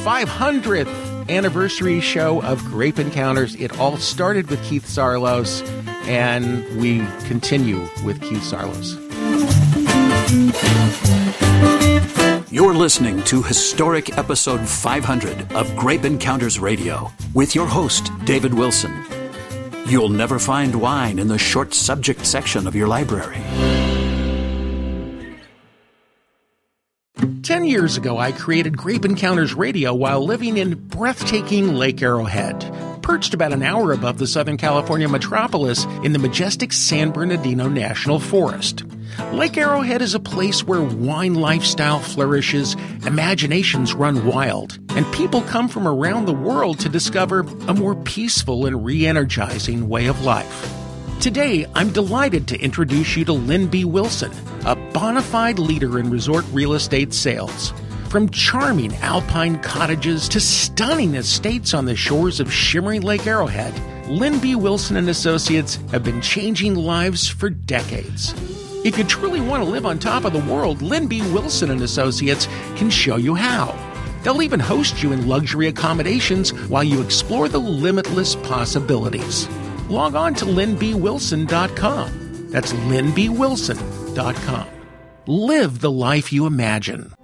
500th 0.03 1.29
anniversary 1.29 1.99
show 1.99 2.41
of 2.43 2.63
Grape 2.65 2.99
Encounters. 2.99 3.55
It 3.55 3.77
all 3.79 3.97
started 3.97 4.49
with 4.49 4.63
Keith 4.63 4.85
Saarloos, 4.85 5.67
and 6.07 6.65
we 6.79 6.99
continue 7.27 7.87
with 8.05 8.21
Keith 8.21 8.43
Saarloos. 8.43 9.03
You're 12.51 12.73
listening 12.73 13.23
to 13.25 13.43
historic 13.43 14.17
episode 14.17 14.67
500 14.67 15.51
of 15.53 15.75
Grape 15.75 16.05
Encounters 16.05 16.59
Radio 16.59 17.11
with 17.33 17.53
your 17.53 17.67
host, 17.67 18.09
David 18.25 18.53
Wilson. 18.53 19.16
You'll 19.87 20.09
never 20.09 20.37
find 20.37 20.81
wine 20.81 21.17
in 21.17 21.29
the 21.29 21.37
short 21.37 21.73
subject 21.73 22.25
section 22.25 22.67
of 22.67 22.75
your 22.75 22.89
library. 22.89 23.37
Ten 27.41 27.63
years 27.63 27.95
ago, 27.95 28.17
I 28.17 28.33
created 28.33 28.75
Grape 28.75 29.05
Encounters 29.05 29.53
Radio 29.53 29.93
while 29.93 30.25
living 30.25 30.57
in 30.57 30.75
breathtaking 30.75 31.75
Lake 31.75 32.01
Arrowhead, 32.01 32.69
perched 33.01 33.33
about 33.33 33.53
an 33.53 33.63
hour 33.63 33.93
above 33.93 34.17
the 34.17 34.27
Southern 34.27 34.57
California 34.57 35.07
metropolis 35.07 35.85
in 36.03 36.11
the 36.11 36.19
majestic 36.19 36.73
San 36.73 37.11
Bernardino 37.11 37.69
National 37.69 38.19
Forest. 38.19 38.83
Lake 39.33 39.57
Arrowhead 39.57 40.01
is 40.01 40.13
a 40.13 40.19
place 40.19 40.63
where 40.63 40.81
wine 40.81 41.33
lifestyle 41.33 41.99
flourishes, 41.99 42.75
imaginations 43.05 43.93
run 43.93 44.25
wild, 44.25 44.79
and 44.89 45.11
people 45.13 45.41
come 45.41 45.67
from 45.67 45.87
around 45.87 46.25
the 46.25 46.33
world 46.33 46.79
to 46.79 46.89
discover 46.89 47.39
a 47.67 47.73
more 47.73 47.95
peaceful 47.95 48.67
and 48.67 48.85
re 48.85 49.07
energizing 49.07 49.89
way 49.89 50.05
of 50.05 50.21
life. 50.21 50.73
Today, 51.19 51.65
I'm 51.73 51.91
delighted 51.91 52.47
to 52.49 52.59
introduce 52.59 53.17
you 53.17 53.25
to 53.25 53.33
Lynn 53.33 53.67
B. 53.67 53.85
Wilson, 53.85 54.31
a 54.65 54.75
bona 54.75 55.23
fide 55.23 55.57
leader 55.57 55.97
in 55.99 56.11
resort 56.11 56.45
real 56.51 56.73
estate 56.73 57.11
sales. 57.11 57.73
From 58.09 58.29
charming 58.29 58.95
alpine 58.97 59.59
cottages 59.59 60.29
to 60.29 60.39
stunning 60.39 61.15
estates 61.15 61.73
on 61.73 61.85
the 61.85 61.95
shores 61.95 62.39
of 62.39 62.53
shimmering 62.53 63.01
Lake 63.01 63.25
Arrowhead, 63.25 63.73
Lynn 64.07 64.39
B. 64.39 64.55
Wilson 64.55 64.95
and 64.95 65.09
Associates 65.09 65.79
have 65.91 66.03
been 66.03 66.21
changing 66.21 66.75
lives 66.75 67.27
for 67.27 67.49
decades. 67.49 68.33
If 68.87 68.97
you 68.97 69.03
truly 69.03 69.41
want 69.41 69.63
to 69.63 69.69
live 69.69 69.85
on 69.85 69.99
top 69.99 70.25
of 70.25 70.33
the 70.33 70.51
world, 70.51 70.81
Lynn 70.81 71.07
B. 71.07 71.21
Wilson 71.33 71.71
and 71.71 71.81
Associates 71.81 72.47
can 72.75 72.89
show 72.89 73.17
you 73.17 73.35
how. 73.35 73.75
They'll 74.23 74.41
even 74.41 74.59
host 74.59 75.03
you 75.03 75.11
in 75.11 75.27
luxury 75.27 75.67
accommodations 75.67 76.51
while 76.69 76.83
you 76.83 77.01
explore 77.01 77.49
the 77.49 77.59
limitless 77.59 78.35
possibilities 78.35 79.47
log 79.89 80.15
on 80.15 80.33
to 80.35 80.45
lynnbwilson.com. 80.45 82.47
That's 82.49 82.73
lynnbwilson.com. 82.73 84.67
Live 85.27 85.81
the 85.81 85.91
life 85.91 86.31
you 86.31 86.45
imagine. 86.45 87.16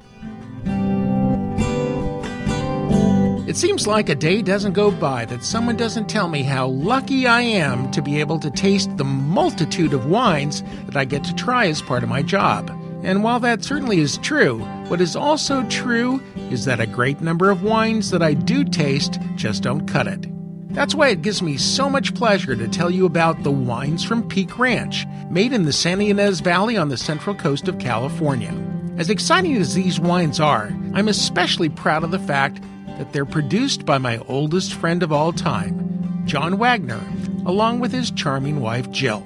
It 3.46 3.58
seems 3.58 3.86
like 3.86 4.08
a 4.08 4.16
day 4.16 4.42
doesn't 4.42 4.72
go 4.72 4.90
by 4.90 5.26
that 5.26 5.44
someone 5.44 5.76
doesn't 5.76 6.08
tell 6.08 6.30
me 6.30 6.44
how 6.44 6.68
lucky 6.68 7.28
I 7.28 7.42
am 7.42 7.92
to 7.92 8.02
be 8.02 8.22
able 8.22 8.40
to 8.40 8.50
taste 8.50 8.96
the 8.96 9.04
multitude 9.04 9.92
of 9.92 10.06
wines 10.06 10.64
that 10.86 10.96
I 10.96 11.04
get 11.04 11.26
to 11.26 11.36
try 11.36 11.68
as 11.68 11.82
part 11.82 12.04
of 12.04 12.10
my 12.10 12.22
job. 12.22 12.70
And 13.04 13.22
while 13.22 13.42
that 13.42 13.66
certainly 13.66 14.00
is 14.00 14.18
true, 14.20 14.60
what 14.88 15.02
is 15.02 15.18
also 15.18 15.68
true 15.68 16.24
is 16.52 16.64
that 16.64 16.80
a 16.80 16.88
great 16.88 17.20
number 17.20 17.50
of 17.50 17.64
wines 17.64 18.12
that 18.12 18.24
I 18.24 18.34
do 18.34 18.64
taste 18.64 19.20
just 19.36 19.62
don't 19.62 19.88
cut 19.88 20.08
it. 20.08 20.26
That's 20.74 20.96
why 20.96 21.10
it 21.10 21.22
gives 21.22 21.42
me 21.42 21.58
so 21.58 21.90
much 21.90 22.16
pleasure 22.16 22.56
to 22.56 22.70
tell 22.70 22.90
you 22.90 23.06
about 23.06 23.44
the 23.44 23.52
wines 23.52 24.06
from 24.06 24.26
Peake 24.30 24.58
Ranch, 24.58 25.06
made 25.30 25.52
in 25.52 25.64
the 25.64 25.74
Santa 25.74 26.06
Ynez 26.06 26.40
Valley 26.40 26.78
on 26.78 26.88
the 26.88 26.98
central 26.98 27.36
coast 27.36 27.68
of 27.68 27.78
California. 27.78 28.56
As 28.98 29.10
exciting 29.10 29.58
as 29.58 29.74
these 29.74 30.00
wines 30.00 30.40
are, 30.40 30.68
I'm 30.94 31.10
especially 31.10 31.68
proud 31.68 32.06
of 32.06 32.12
the 32.12 32.20
fact 32.20 32.62
that 32.98 33.14
they're 33.14 33.26
produced 33.26 33.86
by 33.86 33.98
my 33.98 34.18
oldest 34.28 34.74
friend 34.74 35.04
of 35.04 35.12
all 35.12 35.34
time, 35.34 36.24
John 36.26 36.58
Wagner, 36.58 37.02
along 37.46 37.80
with 37.80 37.92
his 37.92 38.12
charming 38.12 38.62
wife, 38.62 38.90
Jill. 38.92 39.26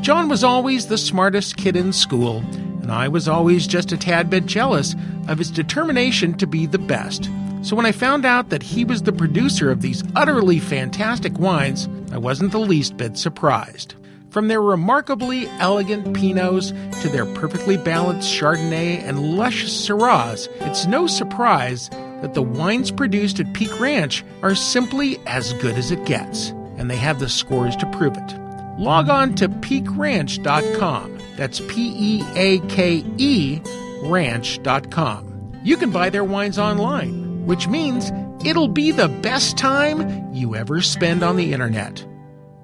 John 0.00 0.28
was 0.28 0.44
always 0.44 0.86
the 0.86 0.98
smartest 0.98 1.56
kid 1.56 1.76
in 1.76 1.92
school, 1.92 2.38
and 2.82 2.90
I 2.90 3.08
was 3.08 3.28
always 3.28 3.66
just 3.66 3.92
a 3.92 3.96
tad 3.96 4.30
bit 4.30 4.46
jealous 4.46 4.94
of 5.28 5.38
his 5.38 5.50
determination 5.50 6.34
to 6.34 6.46
be 6.46 6.66
the 6.66 6.78
best. 6.78 7.30
So 7.62 7.74
when 7.74 7.86
I 7.86 7.92
found 7.92 8.24
out 8.24 8.50
that 8.50 8.62
he 8.62 8.84
was 8.84 9.02
the 9.02 9.12
producer 9.12 9.70
of 9.70 9.82
these 9.82 10.04
utterly 10.14 10.60
fantastic 10.60 11.38
wines, 11.38 11.88
I 12.12 12.18
wasn't 12.18 12.52
the 12.52 12.60
least 12.60 12.96
bit 12.96 13.16
surprised. 13.16 13.94
From 14.30 14.48
their 14.48 14.62
remarkably 14.62 15.48
elegant 15.58 16.14
Pinots 16.14 16.70
to 17.02 17.08
their 17.08 17.26
perfectly 17.26 17.76
balanced 17.76 18.30
Chardonnay 18.30 19.02
and 19.02 19.36
luscious 19.36 19.88
Syrahs, 19.88 20.48
it's 20.60 20.86
no 20.86 21.06
surprise 21.06 21.90
that 22.22 22.34
the 22.34 22.42
wines 22.42 22.90
produced 22.90 23.40
at 23.40 23.52
Peake 23.52 23.78
Ranch 23.80 24.24
are 24.42 24.54
simply 24.54 25.18
as 25.26 25.52
good 25.54 25.76
as 25.76 25.90
it 25.90 26.04
gets, 26.04 26.50
and 26.76 26.90
they 26.90 26.96
have 26.96 27.18
the 27.18 27.28
scores 27.28 27.76
to 27.76 27.90
prove 27.90 28.16
it. 28.16 28.34
Log 28.78 29.08
on 29.08 29.34
to 29.36 29.48
peakeranch.com. 29.48 31.18
That's 31.36 31.60
P 31.60 31.94
E 31.96 32.24
A 32.34 32.58
K 32.68 33.04
E 33.18 33.60
ranch.com. 34.02 35.60
You 35.62 35.76
can 35.76 35.90
buy 35.90 36.10
their 36.10 36.24
wines 36.24 36.58
online 36.58 37.26
which 37.46 37.68
means 37.68 38.10
it'll 38.44 38.68
be 38.68 38.90
the 38.90 39.08
best 39.08 39.56
time 39.56 40.34
you 40.34 40.54
ever 40.56 40.82
spend 40.82 41.22
on 41.22 41.36
the 41.36 41.52
internet. 41.52 42.04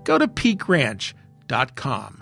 Go 0.04 0.18
to 0.18 0.28
peakeranch.com. 0.28 2.21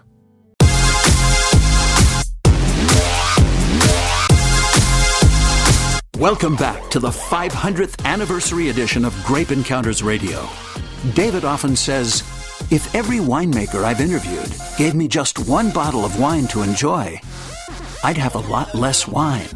Welcome 6.21 6.55
back 6.57 6.91
to 6.91 7.01
the 7.01 7.09
500th 7.09 8.05
anniversary 8.05 8.69
edition 8.69 9.07
of 9.07 9.17
Grape 9.25 9.53
Encounters 9.53 10.03
Radio. 10.03 10.47
David 11.15 11.47
often 11.47 11.75
says, 11.75 12.21
if 12.71 12.95
every 12.95 13.21
winemaker 13.21 13.85
I've 13.85 14.03
interviewed 14.03 14.55
gave 14.77 14.95
me 14.95 15.09
just 15.09 15.39
one 15.49 15.71
bottle 15.71 16.05
of 16.05 16.21
wine 16.21 16.47
to 16.49 16.61
enjoy, 16.61 17.19
I'd 18.05 18.19
have 18.19 18.35
a 18.35 18.41
lot 18.41 18.75
less 18.75 19.09
wine. 19.09 19.49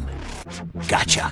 Gotcha. 0.87 1.31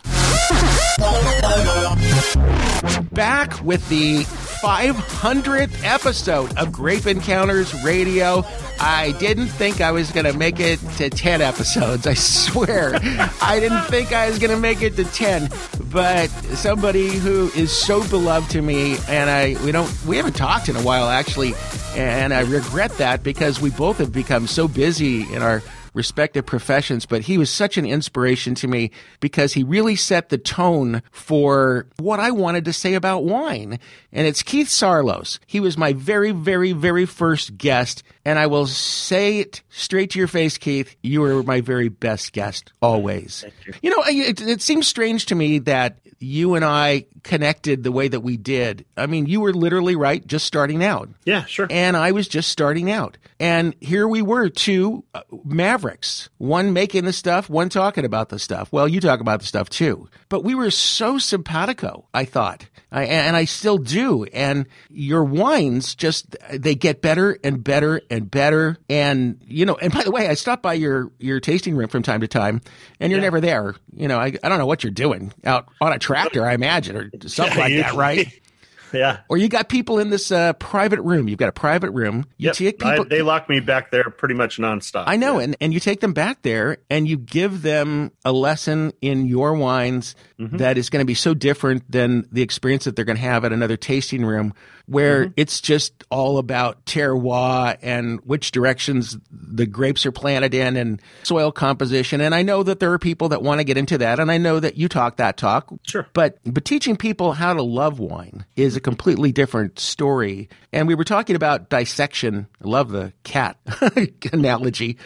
Back 3.11 3.61
with 3.63 3.87
the 3.89 4.23
500th 4.63 5.83
episode 5.83 6.57
of 6.57 6.71
Grape 6.71 7.05
Encounters 7.05 7.73
Radio. 7.83 8.45
I 8.79 9.11
didn't 9.19 9.47
think 9.47 9.81
I 9.81 9.91
was 9.91 10.11
going 10.11 10.25
to 10.25 10.33
make 10.33 10.59
it 10.59 10.79
to 10.97 11.09
10 11.09 11.41
episodes. 11.41 12.07
I 12.07 12.13
swear. 12.13 12.95
I 13.41 13.59
didn't 13.59 13.83
think 13.83 14.13
I 14.13 14.29
was 14.29 14.39
going 14.39 14.51
to 14.51 14.59
make 14.59 14.81
it 14.81 14.95
to 14.95 15.03
10. 15.03 15.49
But 15.91 16.27
somebody 16.55 17.09
who 17.09 17.51
is 17.55 17.71
so 17.71 18.07
beloved 18.07 18.49
to 18.51 18.61
me 18.61 18.97
and 19.07 19.29
I 19.29 19.55
we 19.63 19.71
don't 19.71 19.91
we 20.05 20.17
haven't 20.17 20.35
talked 20.35 20.69
in 20.69 20.75
a 20.75 20.81
while 20.81 21.07
actually 21.09 21.53
and 21.95 22.33
I 22.33 22.41
regret 22.41 22.91
that 22.97 23.21
because 23.21 23.61
we 23.61 23.69
both 23.69 23.99
have 23.99 24.11
become 24.11 24.47
so 24.47 24.67
busy 24.67 25.31
in 25.33 25.41
our 25.41 25.61
respective 25.93 26.45
professions, 26.45 27.05
but 27.05 27.21
he 27.23 27.37
was 27.37 27.49
such 27.49 27.77
an 27.77 27.85
inspiration 27.85 28.55
to 28.55 28.67
me 28.67 28.91
because 29.19 29.53
he 29.53 29.63
really 29.63 29.95
set 29.95 30.29
the 30.29 30.37
tone 30.37 31.01
for 31.11 31.87
what 31.99 32.19
I 32.19 32.31
wanted 32.31 32.65
to 32.65 32.73
say 32.73 32.93
about 32.93 33.23
wine. 33.23 33.79
And 34.11 34.27
it's 34.27 34.43
Keith 34.43 34.67
Saarloos. 34.67 35.39
He 35.45 35.59
was 35.59 35.77
my 35.77 35.93
very, 35.93 36.31
very, 36.31 36.73
very 36.73 37.05
first 37.05 37.57
guest. 37.57 38.03
And 38.25 38.39
I 38.39 38.47
will 38.47 38.67
say 38.67 39.39
it 39.39 39.61
straight 39.69 40.11
to 40.11 40.19
your 40.19 40.27
face, 40.27 40.57
Keith. 40.57 40.95
You 41.01 41.21
were 41.21 41.43
my 41.43 41.61
very 41.61 41.89
best 41.89 42.33
guest 42.33 42.71
always. 42.81 43.45
You. 43.65 43.73
you 43.83 43.89
know, 43.89 44.03
it, 44.07 44.41
it 44.41 44.61
seems 44.61 44.87
strange 44.87 45.25
to 45.27 45.35
me 45.35 45.59
that 45.59 45.97
you 46.23 46.55
and 46.55 46.63
I 46.63 47.05
connected 47.23 47.83
the 47.83 47.91
way 47.91 48.07
that 48.07 48.21
we 48.21 48.37
did. 48.37 48.85
I 48.97 49.05
mean, 49.07 49.25
you 49.25 49.41
were 49.41 49.53
literally 49.53 49.95
right, 49.95 50.25
just 50.25 50.45
starting 50.45 50.83
out. 50.83 51.09
Yeah, 51.25 51.45
sure. 51.45 51.67
And 51.69 51.95
I 51.95 52.11
was 52.11 52.27
just 52.27 52.49
starting 52.49 52.91
out. 52.91 53.17
And 53.39 53.75
here 53.81 54.07
we 54.07 54.21
were, 54.21 54.49
two 54.49 55.03
uh, 55.13 55.21
mavericks, 55.43 56.29
one 56.37 56.73
making 56.73 57.05
the 57.05 57.13
stuff, 57.13 57.49
one 57.49 57.69
talking 57.69 58.05
about 58.05 58.29
the 58.29 58.39
stuff. 58.39 58.71
Well, 58.71 58.87
you 58.87 58.99
talk 59.01 59.19
about 59.19 59.41
the 59.41 59.45
stuff 59.45 59.69
too. 59.69 60.09
But 60.29 60.43
we 60.43 60.55
were 60.55 60.71
so 60.71 61.17
simpatico, 61.17 62.07
I 62.13 62.25
thought. 62.25 62.65
I, 62.91 63.05
and 63.05 63.35
I 63.35 63.45
still 63.45 63.79
do. 63.79 64.23
And 64.25 64.67
your 64.89 65.23
wines 65.23 65.95
just, 65.95 66.35
they 66.51 66.75
get 66.75 67.01
better 67.01 67.37
and 67.43 67.63
better 67.63 68.01
and 68.09 68.29
better. 68.29 68.77
And, 68.87 69.41
you 69.47 69.65
know, 69.65 69.75
and 69.75 69.91
by 69.91 70.03
the 70.03 70.11
way, 70.11 70.27
I 70.27 70.35
stop 70.35 70.61
by 70.61 70.73
your, 70.73 71.11
your 71.17 71.39
tasting 71.39 71.75
room 71.75 71.89
from 71.89 72.03
time 72.03 72.21
to 72.21 72.27
time 72.27 72.61
and 72.99 73.11
you're 73.11 73.19
yeah. 73.19 73.25
never 73.25 73.41
there. 73.41 73.75
You 73.95 74.07
know, 74.07 74.19
I, 74.19 74.33
I 74.43 74.49
don't 74.49 74.59
know 74.59 74.67
what 74.67 74.83
you're 74.83 74.91
doing 74.91 75.33
out 75.43 75.69
on 75.81 75.91
a 75.91 75.97
tractor, 76.13 76.45
I 76.45 76.53
imagine, 76.53 76.95
or 76.95 77.09
something 77.27 77.57
yeah, 77.57 77.63
like 77.63 77.75
that, 77.75 77.93
right? 77.95 78.39
Yeah. 78.93 79.21
Or 79.27 79.37
you 79.37 79.49
got 79.49 79.69
people 79.69 79.99
in 79.99 80.09
this 80.09 80.31
uh, 80.31 80.53
private 80.53 81.01
room. 81.01 81.27
You've 81.27 81.39
got 81.39 81.49
a 81.49 81.53
private 81.53 81.91
room. 81.91 82.25
You 82.37 82.47
yep. 82.47 82.55
take 82.55 82.79
people. 82.79 83.01
I, 83.01 83.03
they 83.03 83.21
lock 83.21 83.49
me 83.49 83.59
back 83.59 83.91
there 83.91 84.03
pretty 84.03 84.35
much 84.35 84.57
nonstop. 84.57 85.05
I 85.07 85.15
know, 85.17 85.39
yeah. 85.39 85.45
and 85.45 85.57
and 85.59 85.73
you 85.73 85.79
take 85.79 85.99
them 85.99 86.13
back 86.13 86.43
there 86.43 86.77
and 86.89 87.07
you 87.07 87.17
give 87.17 87.61
them 87.61 88.11
a 88.23 88.31
lesson 88.31 88.93
in 89.01 89.25
your 89.25 89.53
wines 89.53 90.15
mm-hmm. 90.39 90.57
that 90.57 90.77
is 90.77 90.89
going 90.89 91.01
to 91.01 91.07
be 91.07 91.15
so 91.15 91.33
different 91.33 91.89
than 91.91 92.27
the 92.31 92.41
experience 92.41 92.85
that 92.85 92.95
they're 92.95 93.05
going 93.05 93.17
to 93.17 93.23
have 93.23 93.43
at 93.45 93.51
another 93.51 93.77
tasting 93.77 94.25
room 94.25 94.53
where 94.85 95.25
mm-hmm. 95.25 95.33
it's 95.37 95.61
just 95.61 96.03
all 96.09 96.37
about 96.37 96.85
terroir 96.85 97.77
and 97.81 98.19
which 98.25 98.51
directions 98.51 99.17
the 99.31 99.65
grapes 99.65 100.05
are 100.05 100.11
planted 100.11 100.53
in 100.53 100.75
and 100.75 101.01
soil 101.23 101.51
composition. 101.51 102.19
And 102.21 102.35
I 102.35 102.41
know 102.41 102.63
that 102.63 102.79
there 102.79 102.91
are 102.91 102.99
people 102.99 103.29
that 103.29 103.41
want 103.41 103.59
to 103.59 103.63
get 103.63 103.77
into 103.77 103.97
that, 103.99 104.19
and 104.19 104.31
I 104.31 104.37
know 104.37 104.59
that 104.59 104.75
you 104.75 104.89
talk 104.89 105.17
that 105.17 105.37
talk. 105.37 105.73
Sure. 105.83 106.07
But 106.13 106.37
but 106.45 106.65
teaching 106.65 106.97
people 106.97 107.33
how 107.33 107.53
to 107.53 107.63
love 107.63 107.99
wine 107.99 108.45
is 108.55 108.75
a 108.75 108.81
completely 108.81 109.31
different 109.31 109.79
story. 109.79 110.49
And 110.71 110.87
we 110.87 110.95
were 110.95 111.03
talking 111.03 111.35
about 111.35 111.69
dissection. 111.69 112.47
I 112.63 112.67
love 112.67 112.91
the 112.91 113.13
cat 113.23 113.57
analogy. 114.33 114.97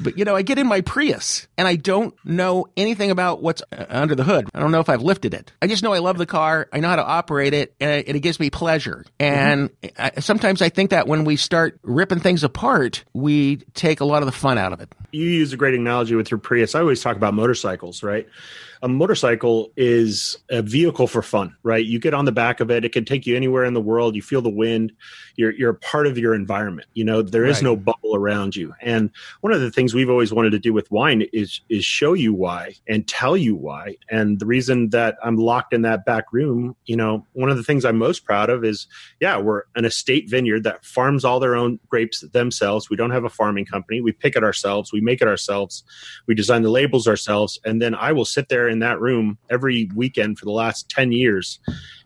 But 0.00 0.18
you 0.18 0.24
know, 0.24 0.36
I 0.36 0.42
get 0.42 0.58
in 0.58 0.66
my 0.66 0.80
Prius 0.80 1.46
and 1.56 1.66
I 1.66 1.76
don't 1.76 2.14
know 2.24 2.66
anything 2.76 3.10
about 3.10 3.42
what's 3.42 3.62
under 3.88 4.14
the 4.14 4.24
hood. 4.24 4.48
I 4.54 4.60
don't 4.60 4.70
know 4.70 4.80
if 4.80 4.88
I've 4.88 5.02
lifted 5.02 5.34
it. 5.34 5.52
I 5.60 5.66
just 5.66 5.82
know 5.82 5.92
I 5.92 5.98
love 5.98 6.18
the 6.18 6.26
car. 6.26 6.68
I 6.72 6.80
know 6.80 6.88
how 6.88 6.96
to 6.96 7.04
operate 7.04 7.54
it 7.54 7.74
and 7.80 8.04
it, 8.06 8.24
gives 8.24 8.40
me 8.40 8.48
pleasure. 8.48 9.04
And 9.20 9.70
mm-hmm. 9.82 10.18
I, 10.18 10.20
sometimes 10.20 10.62
I 10.62 10.70
think 10.70 10.90
that 10.90 11.06
when 11.06 11.24
we 11.24 11.36
start 11.36 11.78
ripping 11.82 12.20
things 12.20 12.42
apart, 12.42 13.04
we 13.12 13.56
take 13.74 14.00
a 14.00 14.04
lot 14.04 14.22
of 14.22 14.26
the 14.26 14.32
fun 14.32 14.56
out 14.56 14.72
of 14.72 14.80
it. 14.80 14.90
You 15.12 15.26
use 15.26 15.52
a 15.52 15.56
great 15.56 15.74
analogy 15.74 16.14
with 16.14 16.30
your 16.30 16.38
Prius. 16.38 16.74
I 16.74 16.80
always 16.80 17.02
talk 17.02 17.16
about 17.16 17.34
motorcycles, 17.34 18.02
right? 18.02 18.26
A 18.84 18.88
motorcycle 18.88 19.72
is 19.78 20.36
a 20.50 20.60
vehicle 20.60 21.06
for 21.06 21.22
fun, 21.22 21.56
right? 21.62 21.86
You 21.86 21.98
get 21.98 22.12
on 22.12 22.26
the 22.26 22.32
back 22.32 22.60
of 22.60 22.70
it, 22.70 22.84
it 22.84 22.92
can 22.92 23.06
take 23.06 23.24
you 23.24 23.34
anywhere 23.34 23.64
in 23.64 23.72
the 23.72 23.80
world. 23.80 24.14
You 24.14 24.20
feel 24.20 24.42
the 24.42 24.50
wind. 24.50 24.92
You're 25.36 25.52
you're 25.52 25.70
a 25.70 25.74
part 25.74 26.06
of 26.06 26.18
your 26.18 26.34
environment. 26.34 26.86
You 26.92 27.02
know, 27.02 27.22
there 27.22 27.46
is 27.46 27.56
right. 27.56 27.64
no 27.64 27.76
bubble 27.76 28.14
around 28.14 28.54
you. 28.54 28.74
And 28.82 29.10
one 29.40 29.54
of 29.54 29.62
the 29.62 29.70
things 29.70 29.94
we've 29.94 30.10
always 30.10 30.34
wanted 30.34 30.50
to 30.50 30.58
do 30.58 30.74
with 30.74 30.90
wine 30.90 31.26
is 31.32 31.62
is 31.70 31.82
show 31.82 32.12
you 32.12 32.34
why 32.34 32.74
and 32.86 33.08
tell 33.08 33.38
you 33.38 33.56
why. 33.56 33.96
And 34.10 34.38
the 34.38 34.44
reason 34.44 34.90
that 34.90 35.16
I'm 35.24 35.36
locked 35.36 35.72
in 35.72 35.80
that 35.82 36.04
back 36.04 36.30
room, 36.30 36.76
you 36.84 36.94
know, 36.94 37.26
one 37.32 37.48
of 37.48 37.56
the 37.56 37.64
things 37.64 37.86
I'm 37.86 37.96
most 37.96 38.26
proud 38.26 38.50
of 38.50 38.66
is 38.66 38.86
yeah, 39.18 39.38
we're 39.38 39.62
an 39.76 39.86
estate 39.86 40.28
vineyard 40.28 40.62
that 40.64 40.84
farms 40.84 41.24
all 41.24 41.40
their 41.40 41.56
own 41.56 41.80
grapes 41.88 42.20
themselves. 42.20 42.90
We 42.90 42.96
don't 42.96 43.12
have 43.12 43.24
a 43.24 43.30
farming 43.30 43.64
company. 43.64 44.02
We 44.02 44.12
pick 44.12 44.36
it 44.36 44.44
ourselves. 44.44 44.92
We 44.92 45.00
make 45.00 45.22
it 45.22 45.28
ourselves. 45.28 45.84
We 46.26 46.34
design 46.34 46.60
the 46.60 46.70
labels 46.70 47.08
ourselves. 47.08 47.58
And 47.64 47.80
then 47.80 47.94
I 47.94 48.12
will 48.12 48.26
sit 48.26 48.50
there 48.50 48.73
in 48.74 48.80
that 48.80 49.00
room 49.00 49.38
every 49.48 49.88
weekend 49.94 50.36
for 50.38 50.44
the 50.44 50.50
last 50.50 50.90
10 50.90 51.12
years 51.12 51.60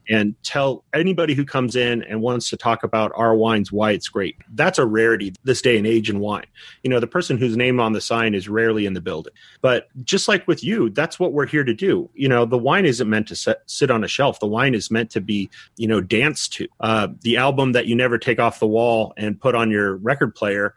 and 0.08 0.34
tell 0.42 0.84
anybody 0.94 1.34
who 1.34 1.44
comes 1.44 1.76
in 1.76 2.02
and 2.04 2.22
wants 2.22 2.48
to 2.50 2.56
talk 2.56 2.82
about 2.82 3.12
our 3.14 3.34
wines 3.34 3.70
why 3.70 3.92
it's 3.92 4.08
great. 4.08 4.36
That's 4.54 4.78
a 4.78 4.86
rarity 4.86 5.34
this 5.44 5.60
day 5.60 5.76
and 5.76 5.86
age 5.86 6.08
in 6.08 6.20
wine. 6.20 6.46
You 6.82 6.90
know, 6.90 7.00
the 7.00 7.06
person 7.06 7.36
whose 7.36 7.56
name 7.56 7.78
on 7.78 7.92
the 7.92 8.00
sign 8.00 8.34
is 8.34 8.48
rarely 8.48 8.86
in 8.86 8.94
the 8.94 9.00
building. 9.00 9.32
But 9.60 9.88
just 10.04 10.28
like 10.28 10.46
with 10.48 10.64
you, 10.64 10.90
that's 10.90 11.20
what 11.20 11.32
we're 11.32 11.46
here 11.46 11.64
to 11.64 11.74
do. 11.74 12.08
You 12.14 12.28
know, 12.28 12.44
the 12.44 12.58
wine 12.58 12.86
isn't 12.86 13.08
meant 13.08 13.28
to 13.28 13.36
set, 13.36 13.58
sit 13.66 13.90
on 13.90 14.02
a 14.02 14.08
shelf. 14.08 14.40
The 14.40 14.46
wine 14.46 14.74
is 14.74 14.90
meant 14.90 15.10
to 15.10 15.20
be, 15.20 15.50
you 15.76 15.86
know, 15.86 16.00
danced 16.00 16.54
to. 16.54 16.68
Uh, 16.80 17.08
the 17.20 17.36
album 17.36 17.72
that 17.72 17.86
you 17.86 17.94
never 17.94 18.18
take 18.18 18.38
off 18.38 18.60
the 18.60 18.66
wall 18.66 19.12
and 19.16 19.38
put 19.38 19.54
on 19.54 19.70
your 19.70 19.96
record 19.96 20.34
player 20.34 20.74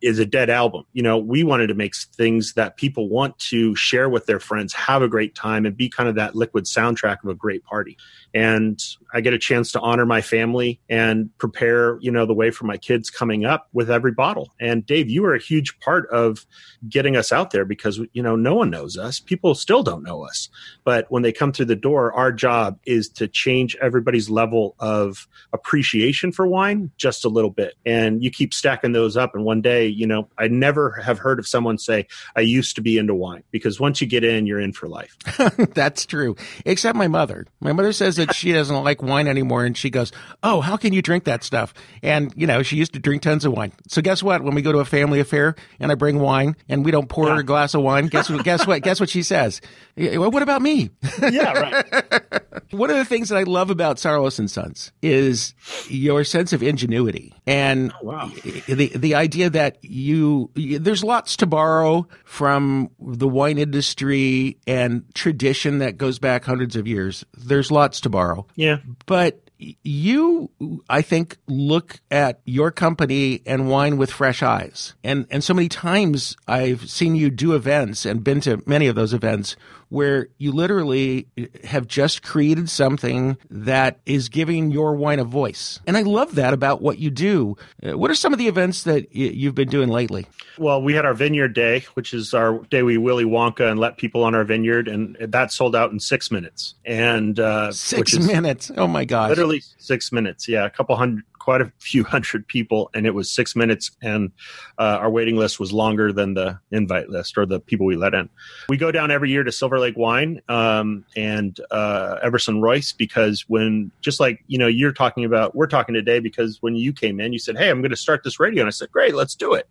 is 0.00 0.18
a 0.18 0.26
dead 0.26 0.50
album. 0.50 0.84
You 0.92 1.02
know, 1.02 1.16
we 1.16 1.44
wanted 1.44 1.68
to 1.68 1.74
make 1.74 1.94
things 1.94 2.54
that 2.54 2.76
people 2.76 3.08
want 3.08 3.38
to 3.38 3.76
share 3.76 4.08
with 4.08 4.26
their 4.26 4.40
friends, 4.40 4.72
have 4.72 5.02
a 5.02 5.08
great 5.08 5.34
time, 5.34 5.64
and 5.64 5.76
be 5.76 5.88
kind 5.88 6.08
of 6.08 6.16
that 6.16 6.34
liquid 6.34 6.64
soundtrack 6.64 7.22
of 7.22 7.30
a 7.30 7.34
great 7.34 7.64
party 7.64 7.96
and 8.34 8.63
and 8.64 8.80
I 9.14 9.20
get 9.20 9.32
a 9.32 9.38
chance 9.38 9.70
to 9.72 9.80
honor 9.80 10.04
my 10.04 10.20
family 10.20 10.80
and 10.88 11.30
prepare, 11.38 11.98
you 12.00 12.10
know, 12.10 12.26
the 12.26 12.34
way 12.34 12.50
for 12.50 12.66
my 12.66 12.76
kids 12.76 13.10
coming 13.10 13.44
up 13.44 13.68
with 13.72 13.88
every 13.88 14.10
bottle. 14.10 14.52
And 14.60 14.84
Dave, 14.84 15.08
you 15.08 15.22
were 15.22 15.34
a 15.34 15.40
huge 15.40 15.78
part 15.78 16.08
of 16.10 16.44
getting 16.88 17.16
us 17.16 17.30
out 17.30 17.52
there 17.52 17.64
because, 17.64 18.00
you 18.12 18.22
know, 18.22 18.34
no 18.34 18.54
one 18.54 18.70
knows 18.70 18.98
us. 18.98 19.20
People 19.20 19.54
still 19.54 19.84
don't 19.84 20.02
know 20.02 20.26
us. 20.26 20.48
But 20.82 21.06
when 21.10 21.22
they 21.22 21.32
come 21.32 21.52
through 21.52 21.66
the 21.66 21.76
door, 21.76 22.12
our 22.12 22.32
job 22.32 22.80
is 22.84 23.08
to 23.10 23.28
change 23.28 23.76
everybody's 23.80 24.28
level 24.28 24.74
of 24.80 25.28
appreciation 25.52 26.32
for 26.32 26.46
wine 26.46 26.90
just 26.96 27.24
a 27.24 27.28
little 27.28 27.50
bit. 27.50 27.74
And 27.86 28.22
you 28.22 28.32
keep 28.32 28.52
stacking 28.52 28.92
those 28.92 29.16
up. 29.16 29.36
And 29.36 29.44
one 29.44 29.60
day, 29.60 29.86
you 29.86 30.08
know, 30.08 30.28
I 30.36 30.48
never 30.48 30.90
have 31.04 31.18
heard 31.20 31.38
of 31.38 31.46
someone 31.46 31.78
say, 31.78 32.08
I 32.34 32.40
used 32.40 32.74
to 32.76 32.82
be 32.82 32.98
into 32.98 33.14
wine 33.14 33.44
because 33.52 33.78
once 33.78 34.00
you 34.00 34.08
get 34.08 34.24
in, 34.24 34.46
you're 34.46 34.60
in 34.60 34.72
for 34.72 34.88
life. 34.88 35.16
That's 35.74 36.04
true. 36.04 36.34
Except 36.64 36.96
my 36.96 37.06
mother. 37.06 37.46
My 37.60 37.72
mother 37.72 37.92
says 37.92 38.16
that 38.16 38.34
she 38.34 38.52
doesn't 38.52 38.82
like 38.82 39.03
wine 39.04 39.28
anymore. 39.28 39.64
And 39.64 39.76
she 39.76 39.90
goes, 39.90 40.12
Oh, 40.42 40.60
how 40.60 40.76
can 40.76 40.92
you 40.92 41.02
drink 41.02 41.24
that 41.24 41.44
stuff? 41.44 41.74
And, 42.02 42.32
you 42.36 42.46
know, 42.46 42.62
she 42.62 42.76
used 42.76 42.92
to 42.94 42.98
drink 42.98 43.22
tons 43.22 43.44
of 43.44 43.52
wine. 43.52 43.72
So 43.88 44.02
guess 44.02 44.22
what? 44.22 44.42
When 44.42 44.54
we 44.54 44.62
go 44.62 44.72
to 44.72 44.78
a 44.78 44.84
family 44.84 45.20
affair 45.20 45.54
and 45.78 45.92
I 45.92 45.94
bring 45.94 46.18
wine 46.18 46.56
and 46.68 46.84
we 46.84 46.90
don't 46.90 47.08
pour 47.08 47.26
yeah. 47.26 47.34
her 47.34 47.40
a 47.40 47.44
glass 47.44 47.74
of 47.74 47.82
wine, 47.82 48.06
guess 48.06 48.30
what, 48.30 48.44
guess 48.44 48.66
what, 48.66 48.82
guess 48.82 49.00
what 49.00 49.10
she 49.10 49.22
says? 49.22 49.60
What 49.96 50.42
about 50.42 50.62
me? 50.62 50.90
Yeah, 51.20 51.52
right. 51.52 52.42
One 52.70 52.90
of 52.90 52.96
the 52.96 53.04
things 53.04 53.28
that 53.28 53.36
I 53.36 53.44
love 53.44 53.70
about 53.70 53.96
Saarloos 53.96 54.38
and 54.38 54.50
Sons 54.50 54.92
is 55.02 55.54
your 55.88 56.24
sense 56.24 56.52
of 56.52 56.62
ingenuity 56.62 57.32
and 57.46 57.92
oh, 58.02 58.06
wow. 58.06 58.30
the, 58.66 58.90
the 58.94 59.14
idea 59.14 59.50
that 59.50 59.78
you, 59.82 60.50
there's 60.54 61.04
lots 61.04 61.36
to 61.36 61.46
borrow 61.46 62.08
from 62.24 62.90
the 62.98 63.28
wine 63.28 63.58
industry 63.58 64.58
and 64.66 65.04
tradition 65.14 65.78
that 65.78 65.96
goes 65.96 66.18
back 66.18 66.44
hundreds 66.44 66.76
of 66.76 66.86
years. 66.86 67.24
There's 67.36 67.70
lots 67.70 68.00
to 68.02 68.10
borrow. 68.10 68.46
Yeah. 68.56 68.78
But 69.06 69.40
you, 69.58 70.50
I 70.88 71.02
think, 71.02 71.36
look 71.46 72.00
at 72.10 72.40
your 72.44 72.70
company 72.70 73.42
and 73.46 73.68
wine 73.68 73.96
with 73.96 74.10
fresh 74.10 74.42
eyes. 74.42 74.94
And, 75.02 75.26
and 75.30 75.42
so 75.42 75.54
many 75.54 75.68
times 75.68 76.36
I've 76.46 76.88
seen 76.88 77.14
you 77.14 77.30
do 77.30 77.54
events 77.54 78.04
and 78.04 78.24
been 78.24 78.40
to 78.42 78.62
many 78.66 78.86
of 78.86 78.94
those 78.94 79.14
events 79.14 79.56
where 79.94 80.26
you 80.38 80.50
literally 80.50 81.28
have 81.62 81.86
just 81.86 82.24
created 82.24 82.68
something 82.68 83.36
that 83.48 84.00
is 84.06 84.28
giving 84.28 84.72
your 84.72 84.96
wine 84.96 85.20
a 85.20 85.24
voice. 85.24 85.78
And 85.86 85.96
I 85.96 86.02
love 86.02 86.34
that 86.34 86.52
about 86.52 86.82
what 86.82 86.98
you 86.98 87.10
do. 87.10 87.56
Uh, 87.80 87.96
what 87.96 88.10
are 88.10 88.16
some 88.16 88.32
of 88.32 88.40
the 88.40 88.48
events 88.48 88.82
that 88.82 89.14
you've 89.14 89.54
been 89.54 89.68
doing 89.68 89.88
lately? 89.88 90.26
Well, 90.58 90.82
we 90.82 90.94
had 90.94 91.04
our 91.04 91.14
Vineyard 91.14 91.54
Day, 91.54 91.84
which 91.94 92.12
is 92.12 92.34
our 92.34 92.58
day 92.70 92.82
we 92.82 92.98
Willy 92.98 93.24
Wonka 93.24 93.70
and 93.70 93.78
let 93.78 93.96
people 93.96 94.24
on 94.24 94.34
our 94.34 94.44
vineyard, 94.44 94.88
and 94.88 95.16
that 95.20 95.52
sold 95.52 95.76
out 95.76 95.92
in 95.92 96.00
six 96.00 96.28
minutes. 96.28 96.74
And 96.84 97.38
uh, 97.38 97.70
six 97.70 98.18
minutes. 98.18 98.72
Oh 98.76 98.88
my 98.88 99.04
god! 99.04 99.30
Literally 99.30 99.62
six 99.78 100.10
minutes. 100.10 100.48
Yeah, 100.48 100.64
a 100.64 100.70
couple 100.70 100.96
hundred 100.96 101.24
quite 101.44 101.60
a 101.60 101.70
few 101.78 102.02
hundred 102.14 102.48
people, 102.48 102.90
and 102.94 103.06
it 103.06 103.14
was 103.14 103.30
six 103.30 103.54
minutes, 103.54 103.90
and 104.02 104.32
uh, 104.78 104.98
our 105.00 105.10
waiting 105.10 105.36
list 105.36 105.60
was 105.60 105.72
longer 105.72 106.12
than 106.12 106.34
the 106.34 106.58
invite 106.70 107.10
list 107.10 107.36
or 107.36 107.44
the 107.44 107.60
people 107.60 107.84
we 107.84 107.96
let 107.96 108.14
in. 108.14 108.28
We 108.68 108.78
go 108.78 108.90
down 108.90 109.10
every 109.10 109.30
year 109.30 109.44
to 109.44 109.52
Silver 109.52 109.78
Lake 109.78 109.96
Wine 109.96 110.40
um, 110.48 111.04
and 111.16 111.60
uh, 111.70 112.16
Everson 112.22 112.62
Royce 112.62 112.92
because 112.92 113.44
when, 113.48 113.90
just 114.00 114.20
like 114.20 114.42
you 114.46 114.58
know, 114.58 114.66
you're 114.66 114.92
talking 114.92 115.24
about, 115.24 115.54
we're 115.54 115.66
talking 115.66 115.94
today 115.94 116.18
because 116.18 116.58
when 116.62 116.74
you 116.74 116.92
came 116.92 117.20
in, 117.20 117.32
you 117.32 117.38
said, 117.38 117.58
"Hey, 117.58 117.68
I'm 117.68 117.82
going 117.82 117.90
to 117.90 117.96
start 117.96 118.24
this 118.24 118.40
radio," 118.40 118.62
and 118.62 118.68
I 118.68 118.70
said, 118.70 118.90
"Great, 118.90 119.14
let's 119.14 119.34
do 119.34 119.52
it." 119.52 119.68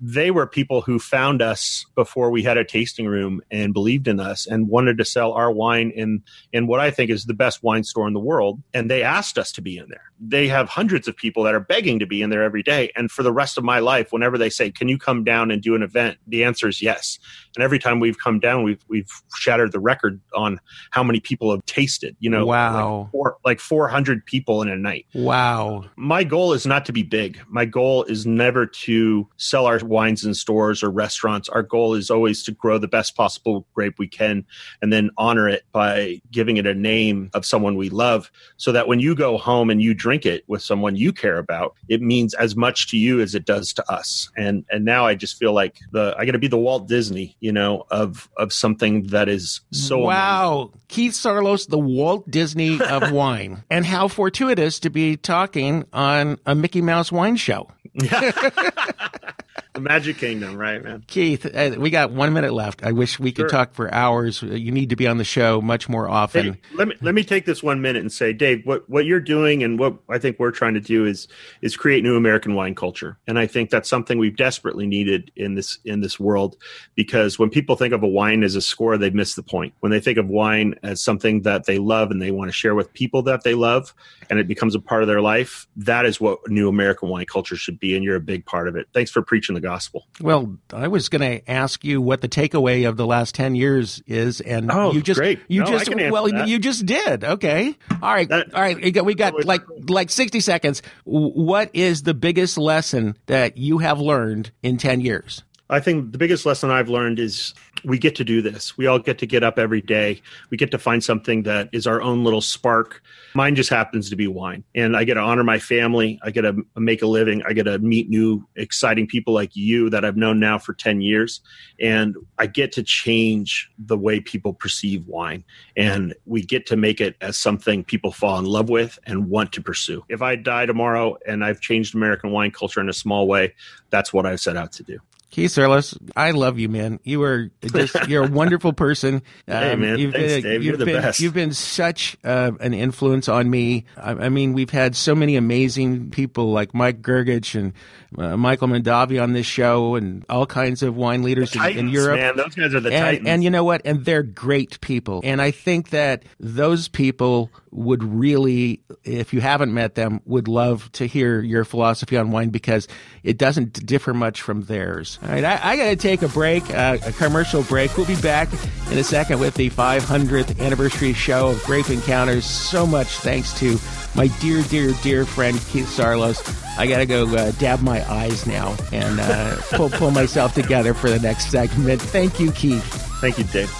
They 0.00 0.30
were 0.30 0.46
people 0.46 0.80
who 0.82 0.98
found 0.98 1.42
us 1.42 1.86
before 1.94 2.30
we 2.30 2.42
had 2.42 2.56
a 2.56 2.64
tasting 2.64 3.06
room 3.06 3.40
and 3.50 3.72
believed 3.72 4.08
in 4.08 4.20
us 4.20 4.46
and 4.46 4.68
wanted 4.68 4.98
to 4.98 5.04
sell 5.04 5.32
our 5.32 5.50
wine 5.50 5.90
in 5.94 6.22
in 6.52 6.66
what 6.66 6.80
I 6.80 6.90
think 6.90 7.10
is 7.10 7.24
the 7.24 7.34
best 7.34 7.62
wine 7.62 7.84
store 7.84 8.06
in 8.06 8.14
the 8.14 8.20
world 8.20 8.62
and 8.72 8.90
they 8.90 9.02
asked 9.02 9.38
us 9.38 9.52
to 9.52 9.62
be 9.62 9.76
in 9.76 9.88
there. 9.88 10.04
They 10.20 10.48
have 10.48 10.68
hundreds 10.68 11.08
of 11.08 11.16
people 11.16 11.42
that 11.44 11.54
are 11.54 11.60
begging 11.60 11.98
to 11.98 12.06
be 12.06 12.22
in 12.22 12.30
there 12.30 12.42
every 12.42 12.62
day 12.62 12.90
and 12.96 13.10
for 13.10 13.22
the 13.22 13.32
rest 13.32 13.58
of 13.58 13.64
my 13.64 13.78
life 13.78 14.12
whenever 14.12 14.38
they 14.38 14.50
say 14.50 14.70
can 14.70 14.88
you 14.88 14.98
come 14.98 15.24
down 15.24 15.50
and 15.50 15.62
do 15.62 15.74
an 15.74 15.82
event 15.82 16.18
the 16.26 16.44
answer 16.44 16.68
is 16.68 16.82
yes. 16.82 17.18
And 17.56 17.62
every 17.62 17.78
time 17.78 18.00
we've 18.00 18.18
come 18.18 18.40
down 18.40 18.64
we've 18.64 18.84
we've 18.88 19.10
shattered 19.36 19.72
the 19.72 19.80
record 19.80 20.20
on 20.34 20.60
how 20.90 21.02
many 21.02 21.20
people 21.20 21.50
have 21.50 21.64
tasted, 21.66 22.16
you 22.20 22.30
know. 22.30 22.46
Wow. 22.46 23.02
Like, 23.02 23.10
four, 23.10 23.36
like 23.44 23.60
400 23.60 24.26
people 24.26 24.62
in 24.62 24.68
a 24.68 24.76
night. 24.76 25.06
Wow. 25.14 25.84
My 25.96 26.24
goal 26.24 26.52
is 26.52 26.66
not 26.66 26.84
to 26.86 26.92
be 26.92 27.02
big. 27.02 27.40
My 27.48 27.64
goal 27.64 28.04
is 28.04 28.26
never 28.26 28.66
to 28.66 29.28
sell 29.36 29.66
our 29.66 29.78
wines 29.86 30.24
in 30.24 30.34
stores 30.34 30.82
or 30.82 30.90
restaurants, 30.90 31.48
our 31.48 31.62
goal 31.62 31.94
is 31.94 32.10
always 32.10 32.42
to 32.44 32.52
grow 32.52 32.78
the 32.78 32.88
best 32.88 33.14
possible 33.16 33.66
grape 33.74 33.98
we 33.98 34.08
can 34.08 34.44
and 34.82 34.92
then 34.92 35.10
honor 35.16 35.48
it 35.48 35.64
by 35.72 36.20
giving 36.30 36.56
it 36.56 36.66
a 36.66 36.74
name 36.74 37.30
of 37.34 37.44
someone 37.46 37.76
we 37.76 37.88
love 37.90 38.30
so 38.56 38.72
that 38.72 38.88
when 38.88 39.00
you 39.00 39.14
go 39.14 39.36
home 39.38 39.70
and 39.70 39.82
you 39.82 39.94
drink 39.94 40.26
it 40.26 40.44
with 40.48 40.62
someone 40.62 40.96
you 40.96 41.12
care 41.12 41.38
about, 41.38 41.74
it 41.88 42.00
means 42.02 42.34
as 42.34 42.56
much 42.56 42.88
to 42.90 42.96
you 42.98 43.20
as 43.20 43.34
it 43.34 43.44
does 43.44 43.72
to 43.72 43.92
us. 43.92 44.30
And 44.36 44.64
and 44.70 44.84
now 44.84 45.06
I 45.06 45.14
just 45.14 45.38
feel 45.38 45.52
like 45.52 45.78
the 45.92 46.14
I 46.18 46.24
got 46.24 46.32
to 46.32 46.38
be 46.38 46.48
the 46.48 46.58
Walt 46.58 46.88
Disney, 46.88 47.36
you 47.40 47.52
know, 47.52 47.84
of 47.90 48.28
of 48.36 48.52
something 48.52 49.04
that 49.08 49.28
is 49.28 49.60
so 49.70 49.98
Wow. 49.98 50.52
amazing. 50.62 50.80
Keith 50.88 51.12
Saarloos, 51.14 51.68
the 51.68 51.78
Walt 51.78 52.30
Disney 52.30 52.80
of 52.80 53.10
wine. 53.12 53.64
And 53.70 53.84
how 53.84 54.06
fortuitous 54.08 54.78
to 54.80 54.90
be 54.90 55.16
talking 55.16 55.84
on 55.92 56.38
a 56.46 56.54
Mickey 56.54 56.82
Mouse 56.82 57.10
wine 57.10 57.36
show. 57.36 57.68
the 59.74 59.80
Magic 59.80 60.18
Kingdom, 60.18 60.56
right, 60.56 60.82
man? 60.82 61.04
Keith, 61.08 61.44
uh, 61.44 61.74
we 61.76 61.90
got 61.90 62.12
one 62.12 62.32
minute 62.32 62.52
left. 62.52 62.84
I 62.84 62.92
wish 62.92 63.18
we 63.18 63.32
could 63.32 63.48
talk 63.48 63.74
for 63.74 63.92
hours. 63.92 64.40
You 64.40 64.70
need 64.70 64.90
to 64.90 64.96
be 64.96 65.08
on 65.08 65.18
the 65.18 65.24
show 65.24 65.60
much 65.60 65.88
more 65.88 66.08
often. 66.08 66.54
Hey, 66.54 66.60
let 66.74 66.88
me 66.88 66.94
let 67.00 67.12
me 67.12 67.24
take 67.24 67.44
this 67.44 67.60
one 67.60 67.80
minute 67.82 68.00
and 68.00 68.12
say, 68.12 68.32
Dave, 68.32 68.64
what 68.64 68.88
what 68.88 69.04
you're 69.04 69.20
doing 69.20 69.64
and 69.64 69.76
what 69.76 69.96
I 70.08 70.18
think 70.18 70.38
we're 70.38 70.52
trying 70.52 70.74
to 70.74 70.80
do 70.80 71.04
is 71.04 71.26
is 71.60 71.76
create 71.76 72.04
new 72.04 72.16
American 72.16 72.54
wine 72.54 72.76
culture, 72.76 73.18
and 73.26 73.36
I 73.36 73.48
think 73.48 73.70
that's 73.70 73.88
something 73.88 74.16
we've 74.16 74.36
desperately 74.36 74.86
needed 74.86 75.32
in 75.34 75.56
this 75.56 75.78
in 75.84 76.00
this 76.00 76.20
world 76.20 76.56
because 76.94 77.36
when 77.40 77.50
people 77.50 77.74
think 77.74 77.92
of 77.92 78.04
a 78.04 78.08
wine 78.08 78.44
as 78.44 78.54
a 78.54 78.62
score, 78.62 78.96
they've 78.96 79.12
missed 79.12 79.34
the 79.34 79.42
point. 79.42 79.74
When 79.80 79.90
they 79.90 80.00
think 80.00 80.18
of 80.18 80.28
wine 80.28 80.76
as 80.84 81.02
something 81.02 81.42
that 81.42 81.66
they 81.66 81.78
love 81.78 82.12
and 82.12 82.22
they 82.22 82.30
want 82.30 82.48
to 82.48 82.52
share 82.52 82.76
with 82.76 82.92
people 82.92 83.22
that 83.22 83.42
they 83.42 83.54
love, 83.54 83.92
and 84.30 84.38
it 84.38 84.46
becomes 84.46 84.76
a 84.76 84.80
part 84.80 85.02
of 85.02 85.08
their 85.08 85.20
life, 85.20 85.66
that 85.76 86.06
is 86.06 86.20
what 86.20 86.48
new 86.48 86.68
American 86.68 87.08
wine 87.08 87.26
culture 87.26 87.56
should 87.56 87.80
be, 87.80 87.96
and 87.96 88.04
you're 88.04 88.14
a 88.14 88.20
big 88.20 88.46
part 88.46 88.68
of 88.68 88.76
it. 88.76 88.86
Thanks 88.94 89.10
for 89.10 89.20
preaching 89.20 89.56
the 89.56 89.63
gospel. 89.64 90.06
Well, 90.20 90.56
I 90.72 90.86
was 90.88 91.08
going 91.08 91.22
to 91.40 91.50
ask 91.50 91.82
you 91.84 92.00
what 92.00 92.20
the 92.20 92.28
takeaway 92.28 92.88
of 92.88 92.96
the 92.96 93.06
last 93.06 93.34
10 93.34 93.54
years 93.56 94.00
is 94.06 94.40
and 94.40 94.70
Oh, 94.70 94.92
you 94.92 95.02
just 95.02 95.18
great. 95.18 95.40
you 95.48 95.60
No, 95.60 95.66
just 95.66 95.92
well 95.92 96.28
that. 96.28 96.46
you 96.46 96.58
just 96.60 96.86
did. 96.86 97.24
Okay. 97.24 97.74
All 98.02 98.12
right. 98.14 98.28
That- 98.28 98.54
All 98.54 98.60
right. 98.60 98.76
We 98.80 98.90
got, 98.92 99.04
we 99.04 99.14
got 99.14 99.44
like 99.44 99.62
like 99.88 100.10
60 100.10 100.38
seconds. 100.40 100.82
What 101.04 101.70
is 101.72 102.02
the 102.04 102.14
biggest 102.14 102.56
lesson 102.58 103.16
that 103.26 103.56
you 103.56 103.78
have 103.78 103.98
learned 104.00 104.52
in 104.62 104.76
10 104.76 105.00
years? 105.00 105.42
I 105.70 105.80
think 105.80 106.12
the 106.12 106.18
biggest 106.18 106.44
lesson 106.44 106.70
I've 106.70 106.90
learned 106.90 107.18
is 107.18 107.54
we 107.84 107.98
get 107.98 108.16
to 108.16 108.24
do 108.24 108.42
this. 108.42 108.76
We 108.76 108.86
all 108.86 108.98
get 108.98 109.18
to 109.18 109.26
get 109.26 109.42
up 109.42 109.58
every 109.58 109.80
day. 109.80 110.22
We 110.50 110.56
get 110.56 110.70
to 110.70 110.78
find 110.78 111.02
something 111.02 111.42
that 111.42 111.68
is 111.72 111.86
our 111.86 112.00
own 112.00 112.24
little 112.24 112.40
spark. 112.40 113.02
Mine 113.34 113.54
just 113.54 113.70
happens 113.70 114.10
to 114.10 114.16
be 114.16 114.26
wine. 114.26 114.64
And 114.74 114.96
I 114.96 115.04
get 115.04 115.14
to 115.14 115.20
honor 115.20 115.44
my 115.44 115.58
family. 115.58 116.18
I 116.22 116.30
get 116.30 116.42
to 116.42 116.64
make 116.76 117.02
a 117.02 117.06
living. 117.06 117.42
I 117.46 117.52
get 117.52 117.64
to 117.64 117.78
meet 117.78 118.08
new, 118.08 118.46
exciting 118.56 119.06
people 119.06 119.34
like 119.34 119.54
you 119.54 119.90
that 119.90 120.04
I've 120.04 120.16
known 120.16 120.40
now 120.40 120.58
for 120.58 120.72
10 120.72 121.00
years. 121.00 121.40
And 121.80 122.16
I 122.38 122.46
get 122.46 122.72
to 122.72 122.82
change 122.82 123.70
the 123.78 123.98
way 123.98 124.20
people 124.20 124.54
perceive 124.54 125.06
wine. 125.06 125.44
And 125.76 126.14
we 126.26 126.42
get 126.42 126.66
to 126.66 126.76
make 126.76 127.00
it 127.00 127.16
as 127.20 127.36
something 127.36 127.84
people 127.84 128.12
fall 128.12 128.38
in 128.38 128.44
love 128.44 128.68
with 128.68 128.98
and 129.04 129.28
want 129.28 129.52
to 129.52 129.62
pursue. 129.62 130.04
If 130.08 130.22
I 130.22 130.36
die 130.36 130.66
tomorrow 130.66 131.16
and 131.26 131.44
I've 131.44 131.60
changed 131.60 131.94
American 131.94 132.30
wine 132.30 132.50
culture 132.50 132.80
in 132.80 132.88
a 132.88 132.94
small 132.94 133.26
way, 133.26 133.54
that's 133.90 134.12
what 134.12 134.26
I've 134.26 134.40
set 134.40 134.56
out 134.56 134.72
to 134.72 134.82
do. 134.82 134.98
Keith 135.34 135.50
Saarloos, 135.50 135.98
I 136.14 136.30
love 136.30 136.60
you, 136.60 136.68
man. 136.68 137.00
You 137.02 137.24
are 137.24 137.50
just, 137.60 138.06
you're 138.08 138.26
a 138.26 138.30
wonderful 138.30 138.72
person. 138.72 139.20
Hey, 139.46 139.74
man. 139.76 139.98
You've 139.98 140.12
Thanks, 140.12 140.32
been, 140.32 140.42
Dave. 140.42 140.52
You've 140.52 140.64
You're 140.64 140.76
the 140.76 140.84
been, 140.84 141.02
best. 141.02 141.20
You've 141.20 141.34
been 141.34 141.52
such 141.52 142.16
uh, 142.24 142.52
an 142.60 142.72
influence 142.72 143.28
on 143.28 143.50
me. 143.50 143.84
I, 143.96 144.12
I 144.12 144.28
mean, 144.28 144.52
we've 144.52 144.70
had 144.70 144.96
so 144.96 145.14
many 145.14 145.36
amazing 145.36 146.10
people 146.10 146.52
like 146.52 146.74
Mike 146.74 147.02
Grgich 147.02 147.54
and 147.54 147.72
uh, 148.18 148.36
Michael 148.36 148.68
Mondavi 148.68 149.22
on 149.22 149.32
this 149.32 149.46
show 149.46 149.96
and 149.96 150.24
all 150.28 150.46
kinds 150.46 150.82
of 150.82 150.96
wine 150.96 151.22
leaders 151.22 151.54
in, 151.54 151.62
in 151.78 151.88
Europe. 151.88 152.18
man. 152.18 152.36
Those 152.36 152.54
guys 152.54 152.74
are 152.74 152.80
the 152.80 152.92
and, 152.92 153.04
Titans. 153.04 153.28
and 153.28 153.44
you 153.44 153.50
know 153.50 153.64
what? 153.64 153.82
And 153.84 154.04
they're 154.04 154.22
great 154.22 154.80
people. 154.80 155.20
And 155.24 155.42
I 155.42 155.50
think 155.50 155.90
that 155.90 156.22
those 156.40 156.88
people 156.88 157.50
would 157.70 158.04
really, 158.04 158.80
if 159.02 159.34
you 159.34 159.40
haven't 159.40 159.74
met 159.74 159.94
them, 159.94 160.20
would 160.24 160.48
love 160.48 160.90
to 160.92 161.06
hear 161.06 161.40
your 161.40 161.64
philosophy 161.64 162.16
on 162.16 162.30
wine 162.30 162.50
because 162.50 162.88
it 163.22 163.36
doesn't 163.36 163.84
differ 163.84 164.14
much 164.14 164.40
from 164.40 164.62
theirs. 164.62 165.18
All 165.24 165.30
right, 165.30 165.44
I, 165.44 165.70
I 165.70 165.76
got 165.76 165.84
to 165.86 165.96
take 165.96 166.20
a 166.20 166.28
break, 166.28 166.68
uh, 166.70 166.98
a 167.02 167.12
commercial 167.12 167.62
break. 167.62 167.96
We'll 167.96 168.06
be 168.06 168.20
back 168.20 168.52
in 168.90 168.98
a 168.98 169.04
second 169.04 169.40
with 169.40 169.54
the 169.54 169.70
500th 169.70 170.60
anniversary 170.60 171.14
show 171.14 171.48
of 171.48 171.62
Grape 171.62 171.88
Encounters. 171.88 172.44
So 172.44 172.86
much 172.86 173.08
thanks 173.18 173.58
to 173.58 173.78
my 174.14 174.26
dear, 174.40 174.62
dear, 174.64 174.92
dear 175.02 175.24
friend 175.24 175.58
Keith 175.70 175.86
Saarloos. 175.86 176.42
I 176.78 176.86
got 176.86 176.98
to 176.98 177.06
go 177.06 177.26
uh, 177.34 177.52
dab 177.52 177.80
my 177.80 178.06
eyes 178.12 178.46
now 178.46 178.76
and 178.92 179.18
uh, 179.18 179.56
pull, 179.70 179.88
pull 179.88 180.10
myself 180.10 180.52
together 180.52 180.92
for 180.92 181.08
the 181.08 181.18
next 181.18 181.50
segment. 181.50 182.02
Thank 182.02 182.38
you, 182.38 182.52
Keith. 182.52 182.84
Thank 183.22 183.38
you, 183.38 183.44
Dave. 183.44 183.70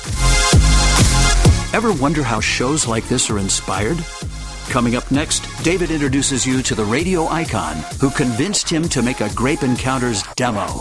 Ever 1.75 1.93
wonder 1.93 2.23
how 2.23 2.41
shows 2.41 2.87
like 2.87 3.07
this 3.09 3.29
are 3.29 3.39
inspired? 3.39 3.99
Coming 4.71 4.97
up 4.97 5.11
next, 5.11 5.45
David 5.63 5.91
introduces 5.91 6.47
you 6.47 6.63
to 6.63 6.75
the 6.75 6.85
radio 6.85 7.27
icon 7.27 7.77
who 8.01 8.09
convinced 8.09 8.71
him 8.71 8.89
to 8.89 9.03
make 9.03 9.21
a 9.21 9.29
Grape 9.35 9.63
Encounters 9.63 10.23
demo. 10.37 10.81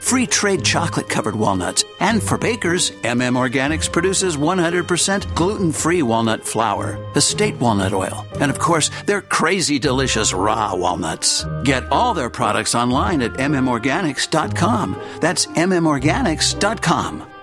free 0.00 0.26
trade 0.26 0.64
chocolate 0.64 1.08
covered 1.08 1.34
walnuts, 1.36 1.84
and 2.00 2.22
for 2.22 2.36
bakers, 2.38 2.90
MM 3.02 3.36
Organics 3.36 3.90
produces 3.90 4.36
100% 4.36 5.34
gluten 5.34 5.72
free 5.72 6.02
walnut 6.02 6.44
flour, 6.44 6.98
estate 7.14 7.56
walnut 7.56 7.92
oil, 7.92 8.26
and 8.40 8.50
of 8.50 8.58
course, 8.58 8.90
their 9.06 9.20
crazy 9.20 9.78
delicious 9.78 10.32
raw 10.32 10.74
walnuts. 10.74 11.44
Get 11.64 11.90
all 11.92 12.14
their 12.14 12.30
products 12.30 12.74
online 12.74 13.22
at 13.22 13.32
mmorganics.com. 13.34 15.00
That's 15.20 15.46
mmorganics.com. 15.46 17.37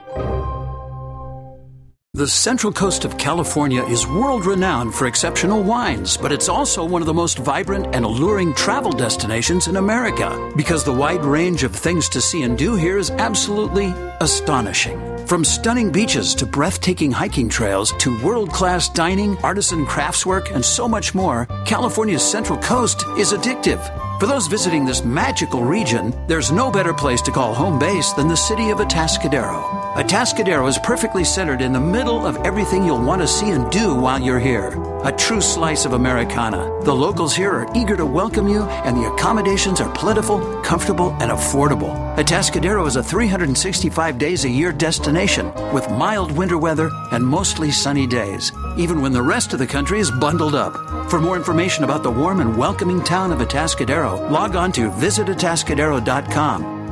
The 2.15 2.29
Central 2.29 2.71
Coast 2.71 3.03
of 3.03 3.17
California 3.17 3.83
is 3.83 4.07
world 4.07 4.45
renowned 4.45 4.95
for 4.95 5.05
exceptional 5.05 5.61
wines, 5.61 6.15
but 6.15 6.31
it's 6.31 6.47
also 6.47 6.85
one 6.85 7.01
of 7.01 7.07
the 7.07 7.13
most 7.13 7.39
vibrant 7.39 7.93
and 7.93 8.05
alluring 8.05 8.53
travel 8.53 8.93
destinations 8.93 9.67
in 9.67 9.75
America 9.75 10.53
because 10.55 10.85
the 10.85 10.93
wide 10.93 11.25
range 11.25 11.63
of 11.63 11.75
things 11.75 12.07
to 12.07 12.21
see 12.21 12.43
and 12.43 12.57
do 12.57 12.77
here 12.77 12.97
is 12.97 13.09
absolutely 13.09 13.93
astonishing. 14.21 14.97
From 15.27 15.43
stunning 15.43 15.91
beaches 15.91 16.33
to 16.35 16.45
breathtaking 16.45 17.11
hiking 17.11 17.49
trails 17.49 17.91
to 17.97 18.17
world 18.23 18.49
class 18.49 18.87
dining, 18.87 19.37
artisan 19.39 19.85
craftswork, 19.85 20.55
and 20.55 20.63
so 20.63 20.87
much 20.87 21.13
more, 21.13 21.47
California's 21.65 22.23
Central 22.23 22.57
Coast 22.59 23.03
is 23.17 23.33
addictive. 23.33 23.83
For 24.21 24.25
those 24.25 24.47
visiting 24.47 24.85
this 24.85 25.03
magical 25.03 25.65
region, 25.65 26.15
there's 26.27 26.49
no 26.49 26.71
better 26.71 26.93
place 26.93 27.21
to 27.23 27.31
call 27.31 27.53
home 27.53 27.77
base 27.77 28.13
than 28.13 28.29
the 28.29 28.37
city 28.37 28.69
of 28.69 28.77
Atascadero. 28.77 29.84
Atascadero 29.95 30.67
is 30.67 30.77
perfectly 30.77 31.23
centered 31.23 31.61
in 31.61 31.71
the 31.71 31.79
middle 31.79 32.27
of 32.27 32.35
everything 32.45 32.83
you'll 32.83 33.01
want 33.01 33.21
to 33.21 33.27
see 33.29 33.51
and 33.51 33.71
do 33.71 33.95
while 33.95 34.19
you're 34.19 34.41
here. 34.41 34.77
A 35.05 35.11
true 35.13 35.39
slice 35.39 35.85
of 35.85 35.93
Americana. 35.93 36.81
The 36.83 36.93
locals 36.93 37.33
here 37.33 37.51
are 37.51 37.67
eager 37.73 37.95
to 37.95 38.05
welcome 38.05 38.45
you, 38.45 38.63
and 38.63 38.97
the 38.97 39.09
accommodations 39.13 39.79
are 39.79 39.89
plentiful, 39.93 40.61
comfortable, 40.63 41.11
and 41.21 41.31
affordable. 41.31 41.95
Atascadero 42.17 42.85
is 42.85 42.97
a 42.97 43.03
365 43.03 44.17
days 44.17 44.43
a 44.43 44.49
year 44.49 44.73
destination 44.73 45.53
with 45.71 45.89
mild 45.89 46.29
winter 46.33 46.57
weather 46.57 46.91
and 47.13 47.25
mostly 47.25 47.71
sunny 47.71 48.05
days, 48.05 48.51
even 48.75 49.01
when 49.01 49.13
the 49.13 49.23
rest 49.23 49.53
of 49.53 49.59
the 49.59 49.67
country 49.67 50.01
is 50.01 50.11
bundled 50.11 50.55
up. 50.55 50.73
For 51.09 51.21
more 51.21 51.37
information 51.37 51.85
about 51.85 52.03
the 52.03 52.11
warm 52.11 52.41
and 52.41 52.57
welcoming 52.57 53.01
town 53.01 53.31
of 53.31 53.39
Atascadero, 53.39 54.29
log 54.29 54.57
on 54.57 54.73
to 54.73 54.91
visitatascadero.com. 54.91 56.74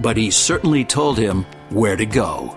but 0.00 0.16
he 0.16 0.30
certainly 0.30 0.84
told 0.84 1.18
him 1.18 1.44
where 1.70 1.96
to 1.96 2.06
go. 2.06 2.50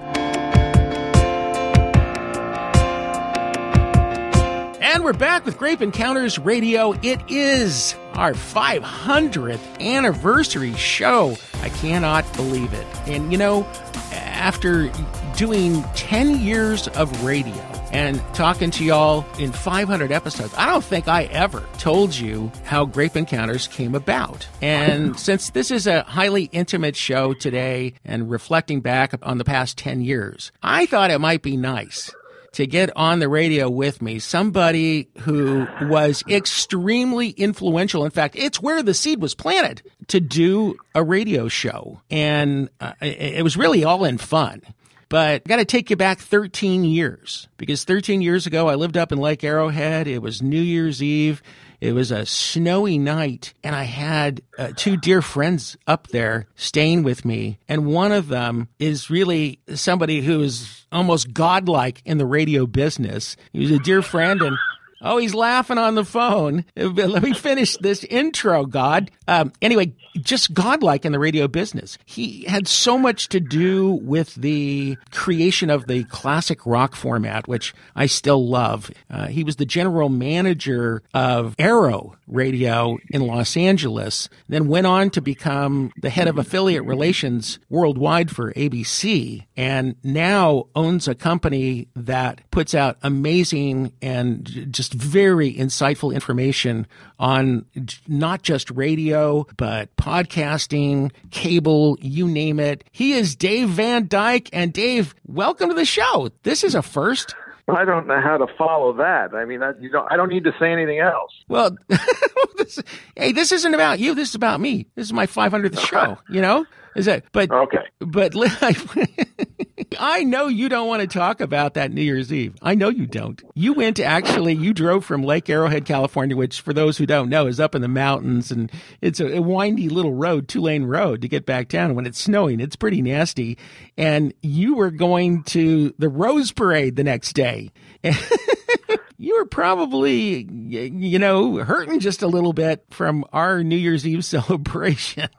And 4.81 5.03
we're 5.03 5.13
back 5.13 5.45
with 5.45 5.57
Grape 5.57 5.81
Encounters 5.81 6.39
Radio. 6.39 6.93
It 7.03 7.19
is 7.29 7.95
our 8.13 8.33
500th 8.33 9.79
anniversary 9.79 10.73
show. 10.73 11.35
I 11.61 11.69
cannot 11.69 12.31
believe 12.35 12.73
it. 12.73 12.87
And 13.07 13.31
you 13.31 13.37
know, 13.37 13.63
after 14.11 14.91
doing 15.35 15.83
10 15.95 16.39
years 16.39 16.87
of 16.89 17.23
radio 17.23 17.66
and 17.91 18.21
talking 18.33 18.71
to 18.71 18.83
y'all 18.83 19.25
in 19.39 19.51
500 19.51 20.11
episodes, 20.11 20.53
I 20.57 20.65
don't 20.65 20.83
think 20.83 21.07
I 21.07 21.23
ever 21.25 21.63
told 21.77 22.15
you 22.15 22.51
how 22.63 22.85
Grape 22.85 23.15
Encounters 23.15 23.67
came 23.67 23.95
about. 23.95 24.47
And 24.61 25.17
since 25.19 25.51
this 25.51 25.71
is 25.71 25.87
a 25.87 26.03
highly 26.03 26.45
intimate 26.51 26.95
show 26.95 27.33
today 27.33 27.93
and 28.03 28.29
reflecting 28.29 28.81
back 28.81 29.13
on 29.23 29.37
the 29.37 29.45
past 29.45 29.77
10 29.77 30.01
years, 30.01 30.51
I 30.61 30.85
thought 30.85 31.11
it 31.11 31.19
might 31.19 31.41
be 31.41 31.57
nice 31.57 32.11
to 32.53 32.65
get 32.65 32.89
on 32.95 33.19
the 33.19 33.29
radio 33.29 33.69
with 33.69 34.01
me 34.01 34.17
somebody 34.17 35.07
who 35.19 35.67
was 35.83 36.23
extremely 36.27 37.29
influential. 37.29 38.03
In 38.03 38.09
fact, 38.09 38.35
it's 38.35 38.59
where 38.59 38.81
the 38.81 38.95
seed 38.95 39.21
was 39.21 39.35
planted 39.35 39.83
to 40.07 40.19
do 40.19 40.75
a 40.95 41.03
radio 41.03 41.49
show. 41.49 42.01
And 42.09 42.69
uh, 42.79 42.93
it 43.01 43.43
was 43.43 43.57
really 43.57 43.83
all 43.83 44.05
in 44.05 44.17
fun. 44.17 44.61
But 45.09 45.43
I 45.45 45.49
got 45.49 45.57
to 45.57 45.65
take 45.65 45.89
you 45.89 45.95
back 45.95 46.19
13 46.19 46.83
years 46.83 47.47
because 47.57 47.83
13 47.83 48.21
years 48.21 48.45
ago, 48.45 48.67
I 48.67 48.75
lived 48.75 48.97
up 48.97 49.11
in 49.11 49.19
Lake 49.19 49.43
Arrowhead. 49.43 50.07
It 50.07 50.21
was 50.21 50.41
New 50.41 50.61
Year's 50.61 51.01
Eve. 51.01 51.41
It 51.79 51.93
was 51.93 52.11
a 52.11 52.25
snowy 52.25 52.97
night, 52.97 53.53
and 53.63 53.75
I 53.75 53.83
had 53.83 54.41
uh, 54.57 54.71
two 54.75 54.97
dear 54.97 55.21
friends 55.21 55.77
up 55.85 56.07
there 56.07 56.47
staying 56.55 57.03
with 57.03 57.23
me. 57.23 57.59
And 57.67 57.85
one 57.85 58.11
of 58.11 58.29
them 58.29 58.67
is 58.79 59.11
really 59.11 59.59
somebody 59.75 60.21
who 60.21 60.41
is 60.41 60.87
almost 60.91 61.33
godlike 61.33 62.01
in 62.03 62.17
the 62.17 62.25
radio 62.25 62.65
business. 62.65 63.37
He 63.53 63.59
was 63.59 63.69
a 63.69 63.77
dear 63.77 64.01
friend, 64.01 64.41
and 64.41 64.57
Oh, 65.01 65.17
he's 65.17 65.35
laughing 65.35 65.77
on 65.77 65.95
the 65.95 66.05
phone. 66.05 66.65
Let 66.75 67.23
me 67.23 67.33
finish 67.33 67.77
this 67.77 68.03
intro, 68.03 68.65
God. 68.65 69.11
Um, 69.27 69.53
anyway, 69.61 69.93
just 70.21 70.53
godlike 70.53 71.05
in 71.05 71.11
the 71.11 71.19
radio 71.19 71.47
business. 71.47 71.97
He 72.05 72.45
had 72.45 72.67
so 72.67 72.97
much 72.97 73.29
to 73.29 73.39
do 73.39 73.91
with 73.91 74.35
the 74.35 74.97
creation 75.11 75.69
of 75.69 75.87
the 75.87 76.03
classic 76.05 76.65
rock 76.65 76.95
format, 76.95 77.47
which 77.47 77.73
I 77.95 78.07
still 78.07 78.47
love. 78.47 78.89
Uh, 79.09 79.27
he 79.27 79.43
was 79.43 79.57
the 79.57 79.65
general 79.65 80.09
manager 80.09 81.03
of 81.13 81.55
Arrow 81.59 82.15
Radio 82.27 82.97
in 83.09 83.21
Los 83.21 83.55
Angeles, 83.55 84.29
then 84.47 84.67
went 84.67 84.87
on 84.87 85.09
to 85.11 85.21
become 85.21 85.91
the 86.01 86.09
head 86.09 86.27
of 86.27 86.37
affiliate 86.37 86.83
relations 86.83 87.59
worldwide 87.69 88.31
for 88.31 88.53
ABC, 88.53 89.45
and 89.55 89.95
now 90.03 90.67
owns 90.75 91.07
a 91.07 91.15
company 91.15 91.87
that 91.95 92.41
puts 92.51 92.73
out 92.73 92.97
amazing 93.03 93.93
and 94.01 94.67
just 94.71 94.86
very 94.93 95.53
insightful 95.53 96.13
information 96.13 96.87
on 97.19 97.65
not 98.07 98.41
just 98.41 98.69
radio, 98.71 99.45
but 99.57 99.95
podcasting, 99.95 101.11
cable, 101.31 101.97
you 102.01 102.27
name 102.27 102.59
it. 102.59 102.83
He 102.91 103.13
is 103.13 103.35
Dave 103.35 103.69
Van 103.69 104.07
Dyke. 104.07 104.49
And 104.53 104.73
Dave, 104.73 105.15
welcome 105.25 105.69
to 105.69 105.75
the 105.75 105.85
show. 105.85 106.29
This 106.43 106.63
is 106.63 106.75
a 106.75 106.81
first. 106.81 107.35
I 107.69 107.83
don't 107.83 108.07
know 108.07 108.21
how 108.21 108.37
to 108.37 108.47
follow 108.57 108.93
that. 108.93 109.33
I 109.33 109.43
mean, 109.43 109.61
you 109.81 109.89
don't. 109.89 110.09
I 110.09 110.15
don't 110.15 110.29
need 110.29 110.45
to 110.45 110.53
say 110.57 110.71
anything 110.71 110.99
else. 110.99 111.31
Well, 111.49 111.75
this, 112.57 112.79
hey, 113.17 113.33
this 113.33 113.51
isn't 113.51 113.73
about 113.73 113.99
you. 113.99 114.15
This 114.15 114.29
is 114.29 114.35
about 114.35 114.61
me. 114.61 114.87
This 114.95 115.05
is 115.05 115.13
my 115.13 115.27
500th 115.27 115.77
show. 115.87 116.17
You 116.29 116.41
know, 116.41 116.65
is 116.97 117.05
that? 117.05 117.25
But 117.31 117.51
okay. 117.51 117.85
But 117.99 118.33
I 119.99 120.23
know 120.23 120.47
you 120.47 120.67
don't 120.67 120.87
want 120.87 121.01
to 121.01 121.07
talk 121.07 121.41
about 121.41 121.75
that 121.75 121.91
New 121.91 122.01
Year's 122.01 122.33
Eve. 122.33 122.55
I 122.61 122.73
know 122.73 122.89
you 122.89 123.05
don't. 123.05 123.41
You 123.53 123.73
went 123.73 123.97
to 123.97 124.03
actually. 124.03 124.53
You 124.53 124.73
drove 124.73 125.05
from 125.05 125.21
Lake 125.21 125.47
Arrowhead, 125.49 125.85
California, 125.85 126.35
which, 126.35 126.59
for 126.61 126.73
those 126.73 126.97
who 126.97 127.05
don't 127.05 127.29
know, 127.29 127.45
is 127.45 127.59
up 127.59 127.75
in 127.75 127.83
the 127.83 127.87
mountains, 127.87 128.51
and 128.51 128.71
it's 128.99 129.19
a, 129.19 129.37
a 129.37 129.41
windy 129.41 129.89
little 129.89 130.13
road, 130.13 130.47
two 130.47 130.61
lane 130.61 130.85
road 130.85 131.21
to 131.21 131.27
get 131.27 131.45
back 131.45 131.67
down. 131.67 131.93
When 131.93 132.07
it's 132.07 132.19
snowing, 132.19 132.59
it's 132.59 132.75
pretty 132.75 133.03
nasty. 133.03 133.59
And 133.95 134.33
you 134.41 134.75
were 134.75 134.91
going 134.91 135.43
to 135.43 135.93
the 135.99 136.09
Rose 136.09 136.51
Parade 136.51 136.95
the 136.95 137.03
next 137.03 137.33
day. 137.33 137.71
you 139.17 139.35
were 139.37 139.45
probably, 139.45 140.47
you 140.49 141.19
know, 141.19 141.57
hurting 141.57 141.99
just 141.99 142.21
a 142.21 142.27
little 142.27 142.53
bit 142.53 142.85
from 142.91 143.25
our 143.33 143.63
New 143.63 143.75
Year's 143.75 144.05
Eve 144.05 144.25
celebration. 144.25 145.29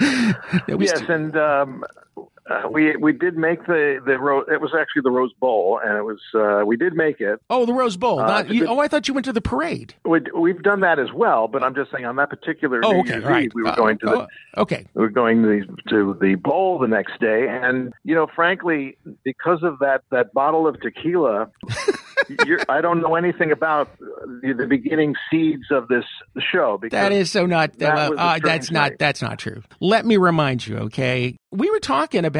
yes, 0.68 1.02
and 1.08 1.36
um, 1.36 1.84
uh, 2.48 2.68
we 2.70 2.94
we 2.96 3.12
did 3.12 3.36
make 3.36 3.66
the 3.66 4.00
the 4.06 4.18
rose. 4.18 4.46
It 4.50 4.60
was 4.60 4.70
actually 4.78 5.02
the 5.02 5.10
Rose 5.10 5.32
Bowl, 5.40 5.80
and 5.84 5.96
it 5.96 6.02
was 6.02 6.20
uh, 6.34 6.64
we 6.64 6.76
did 6.76 6.94
make 6.94 7.20
it. 7.20 7.40
Oh, 7.50 7.66
the 7.66 7.72
Rose 7.72 7.96
Bowl. 7.96 8.20
Uh, 8.20 8.26
Not, 8.26 8.50
you, 8.50 8.66
oh, 8.66 8.78
I 8.78 8.86
thought 8.86 9.08
you 9.08 9.14
went 9.14 9.24
to 9.24 9.32
the 9.32 9.40
parade. 9.40 9.94
We, 10.04 10.20
we've 10.34 10.62
done 10.62 10.80
that 10.80 11.00
as 11.00 11.12
well, 11.12 11.48
but 11.48 11.64
I'm 11.64 11.74
just 11.74 11.90
saying 11.90 12.04
on 12.04 12.16
that 12.16 12.30
particular 12.30 12.80
oh, 12.84 12.92
New 12.92 13.00
okay, 13.00 13.08
Year's 13.10 13.24
right. 13.24 13.44
Eve, 13.46 13.52
we 13.54 13.64
were 13.64 13.74
going 13.74 13.98
to 13.98 14.06
the 14.06 14.16
oh, 14.16 14.26
okay. 14.58 14.86
We 14.94 15.02
were 15.02 15.08
going 15.08 15.42
to 15.42 15.48
the, 15.48 15.76
to 15.90 16.18
the 16.20 16.36
bowl 16.36 16.78
the 16.78 16.86
next 16.86 17.18
day, 17.20 17.48
and 17.48 17.92
you 18.04 18.14
know, 18.14 18.28
frankly, 18.32 18.96
because 19.24 19.64
of 19.64 19.80
that 19.80 20.02
that 20.10 20.32
bottle 20.32 20.68
of 20.68 20.80
tequila. 20.80 21.50
I 22.68 22.80
don't 22.80 23.02
know 23.02 23.14
anything 23.14 23.52
about 23.52 23.96
the, 23.98 24.54
the, 24.56 24.66
beginning 24.66 25.14
seeds 25.30 25.66
of 25.70 25.86
this 25.86 26.04
show. 26.50 26.78
Because 26.80 26.96
that 26.96 27.12
is 27.12 27.30
so 27.30 27.46
not. 27.46 27.78
That 27.78 28.12
uh, 28.16 28.38
that's 28.42 28.70
not. 28.70 28.92
That's 28.98 29.20
not 29.20 29.38
true. 29.38 29.62
Let 29.80 30.06
me 30.06 30.16
remind 30.16 30.66
you. 30.66 30.78
Okay, 30.78 31.36
we 31.52 31.70
were 31.70 31.78
talking 31.78 32.24
about 32.24 32.35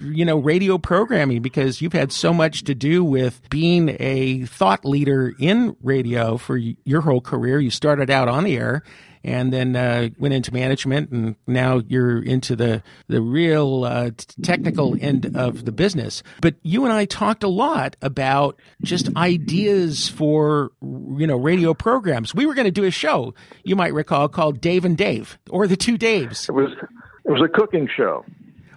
you 0.00 0.24
know 0.24 0.38
radio 0.38 0.78
programming 0.78 1.42
because 1.42 1.80
you've 1.80 1.92
had 1.92 2.12
so 2.12 2.32
much 2.32 2.64
to 2.64 2.74
do 2.74 3.04
with 3.04 3.40
being 3.50 3.96
a 4.00 4.44
thought 4.46 4.84
leader 4.84 5.32
in 5.38 5.76
radio 5.82 6.36
for 6.36 6.56
your 6.56 7.02
whole 7.02 7.20
career. 7.20 7.60
You 7.60 7.70
started 7.70 8.10
out 8.10 8.28
on 8.28 8.44
the 8.44 8.56
air 8.56 8.82
and 9.24 9.52
then 9.52 9.76
uh, 9.76 10.08
went 10.18 10.34
into 10.34 10.52
management, 10.52 11.10
and 11.10 11.36
now 11.46 11.82
you're 11.86 12.22
into 12.22 12.56
the 12.56 12.82
the 13.08 13.20
real 13.20 13.84
uh, 13.84 14.10
technical 14.42 14.96
end 15.00 15.36
of 15.36 15.64
the 15.64 15.72
business. 15.72 16.22
But 16.40 16.56
you 16.62 16.84
and 16.84 16.92
I 16.92 17.04
talked 17.04 17.42
a 17.42 17.48
lot 17.48 17.96
about 18.02 18.60
just 18.82 19.14
ideas 19.16 20.08
for 20.08 20.72
you 20.82 21.26
know 21.26 21.36
radio 21.36 21.74
programs. 21.74 22.34
We 22.34 22.46
were 22.46 22.54
going 22.54 22.66
to 22.66 22.70
do 22.70 22.84
a 22.84 22.90
show 22.90 23.34
you 23.64 23.76
might 23.76 23.94
recall 23.94 24.28
called 24.28 24.60
Dave 24.60 24.84
and 24.84 24.96
Dave 24.96 25.38
or 25.50 25.66
the 25.66 25.76
Two 25.76 25.96
Daves. 25.96 26.48
It 26.48 26.52
was 26.52 26.72
it 27.24 27.30
was 27.30 27.42
a 27.42 27.48
cooking 27.48 27.88
show. 27.94 28.24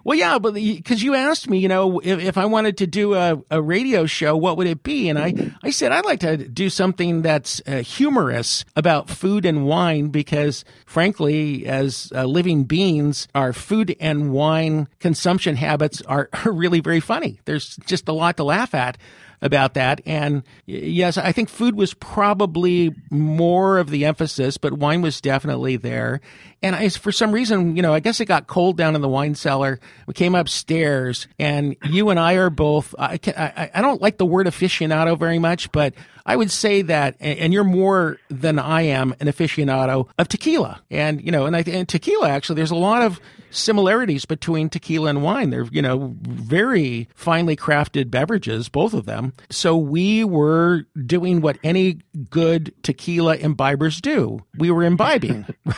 Well, 0.05 0.15
yeah, 0.15 0.37
but 0.37 0.53
because 0.53 1.01
you 1.01 1.15
asked 1.15 1.49
me, 1.49 1.57
you 1.57 1.67
know, 1.67 1.99
if, 1.99 2.19
if 2.19 2.37
I 2.37 2.45
wanted 2.45 2.77
to 2.77 2.85
do 2.85 3.15
a, 3.15 3.41
a 3.49 3.59
radio 3.59 4.05
show, 4.05 4.37
what 4.37 4.55
would 4.55 4.67
it 4.67 4.83
be? 4.83 5.09
And 5.09 5.17
I, 5.17 5.33
I 5.63 5.71
said 5.71 5.91
I'd 5.91 6.05
like 6.05 6.19
to 6.19 6.37
do 6.37 6.69
something 6.69 7.23
that's 7.23 7.59
uh, 7.65 7.77
humorous 7.77 8.65
about 8.75 9.09
food 9.09 9.45
and 9.45 9.65
wine 9.65 10.09
because, 10.09 10.63
frankly, 10.85 11.65
as 11.65 12.11
uh, 12.13 12.23
living 12.25 12.65
beings, 12.65 13.27
our 13.33 13.51
food 13.51 13.95
and 13.99 14.31
wine 14.31 14.87
consumption 14.99 15.55
habits 15.55 16.03
are, 16.03 16.29
are 16.45 16.51
really 16.51 16.81
very 16.81 16.99
funny. 16.99 17.39
There's 17.45 17.75
just 17.87 18.07
a 18.07 18.13
lot 18.13 18.37
to 18.37 18.43
laugh 18.43 18.75
at 18.75 18.99
about 19.41 19.73
that. 19.75 20.01
And 20.05 20.43
yes, 20.65 21.17
I 21.17 21.31
think 21.31 21.49
food 21.49 21.75
was 21.75 21.93
probably 21.93 22.93
more 23.09 23.77
of 23.77 23.89
the 23.89 24.05
emphasis, 24.05 24.57
but 24.57 24.73
wine 24.73 25.01
was 25.01 25.21
definitely 25.21 25.77
there. 25.77 26.21
And 26.61 26.75
I, 26.75 26.89
for 26.89 27.11
some 27.11 27.31
reason, 27.31 27.75
you 27.75 27.81
know, 27.81 27.93
I 27.93 27.99
guess 27.99 28.19
it 28.19 28.25
got 28.25 28.47
cold 28.47 28.77
down 28.77 28.95
in 28.95 29.01
the 29.01 29.09
wine 29.09 29.35
cellar. 29.35 29.79
We 30.07 30.13
came 30.13 30.33
upstairs, 30.33 31.27
and 31.37 31.75
you 31.83 32.09
and 32.09 32.19
I 32.19 32.33
are 32.33 32.49
both. 32.49 32.95
I, 32.97 33.17
can, 33.17 33.35
I, 33.37 33.69
I 33.73 33.81
don't 33.81 34.01
like 34.01 34.17
the 34.17 34.25
word 34.25 34.47
aficionado 34.47 35.17
very 35.17 35.37
much, 35.37 35.71
but 35.71 35.93
I 36.25 36.35
would 36.35 36.49
say 36.49 36.81
that, 36.81 37.17
and 37.19 37.53
you're 37.53 37.63
more 37.63 38.17
than 38.29 38.57
I 38.57 38.83
am 38.83 39.13
an 39.19 39.27
aficionado 39.27 40.09
of 40.17 40.27
tequila. 40.27 40.81
And 40.89 41.21
you 41.23 41.31
know, 41.31 41.45
and, 41.45 41.55
I, 41.55 41.63
and 41.67 41.87
tequila 41.87 42.29
actually, 42.29 42.55
there's 42.55 42.71
a 42.71 42.75
lot 42.75 43.03
of 43.03 43.19
similarities 43.55 44.25
between 44.25 44.69
tequila 44.69 45.09
and 45.09 45.23
wine. 45.23 45.49
They're, 45.49 45.65
you 45.71 45.81
know, 45.81 46.15
very 46.21 47.07
finely 47.15 47.55
crafted 47.55 48.11
beverages, 48.11 48.69
both 48.69 48.93
of 48.93 49.05
them. 49.05 49.33
So 49.49 49.77
we 49.77 50.23
were 50.23 50.85
doing 51.05 51.41
what 51.41 51.57
any 51.63 51.99
good 52.29 52.73
tequila 52.83 53.37
imbibers 53.37 54.01
do. 54.01 54.39
We 54.57 54.71
were 54.71 54.83
imbibing. 54.83 55.45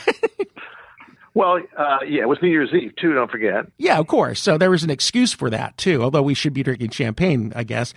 Well, 1.38 1.60
uh, 1.78 2.00
yeah, 2.08 2.24
it 2.24 2.28
was 2.28 2.40
New 2.42 2.50
Year's 2.50 2.74
Eve 2.74 2.94
too. 3.00 3.13
Don't 3.13 3.30
forget. 3.30 3.68
Yeah, 3.78 4.00
of 4.00 4.08
course. 4.08 4.42
So 4.42 4.58
there 4.58 4.72
was 4.72 4.84
an 4.84 4.90
excuse 4.90 5.34
for 5.34 5.52
that 5.52 5.78
too. 5.78 6.02
Although 6.02 6.24
we 6.24 6.34
should 6.34 6.52
be 6.52 6.63
drinking 6.63 6.90
champagne, 6.90 7.54
I 7.56 7.63
guess. 7.63 7.94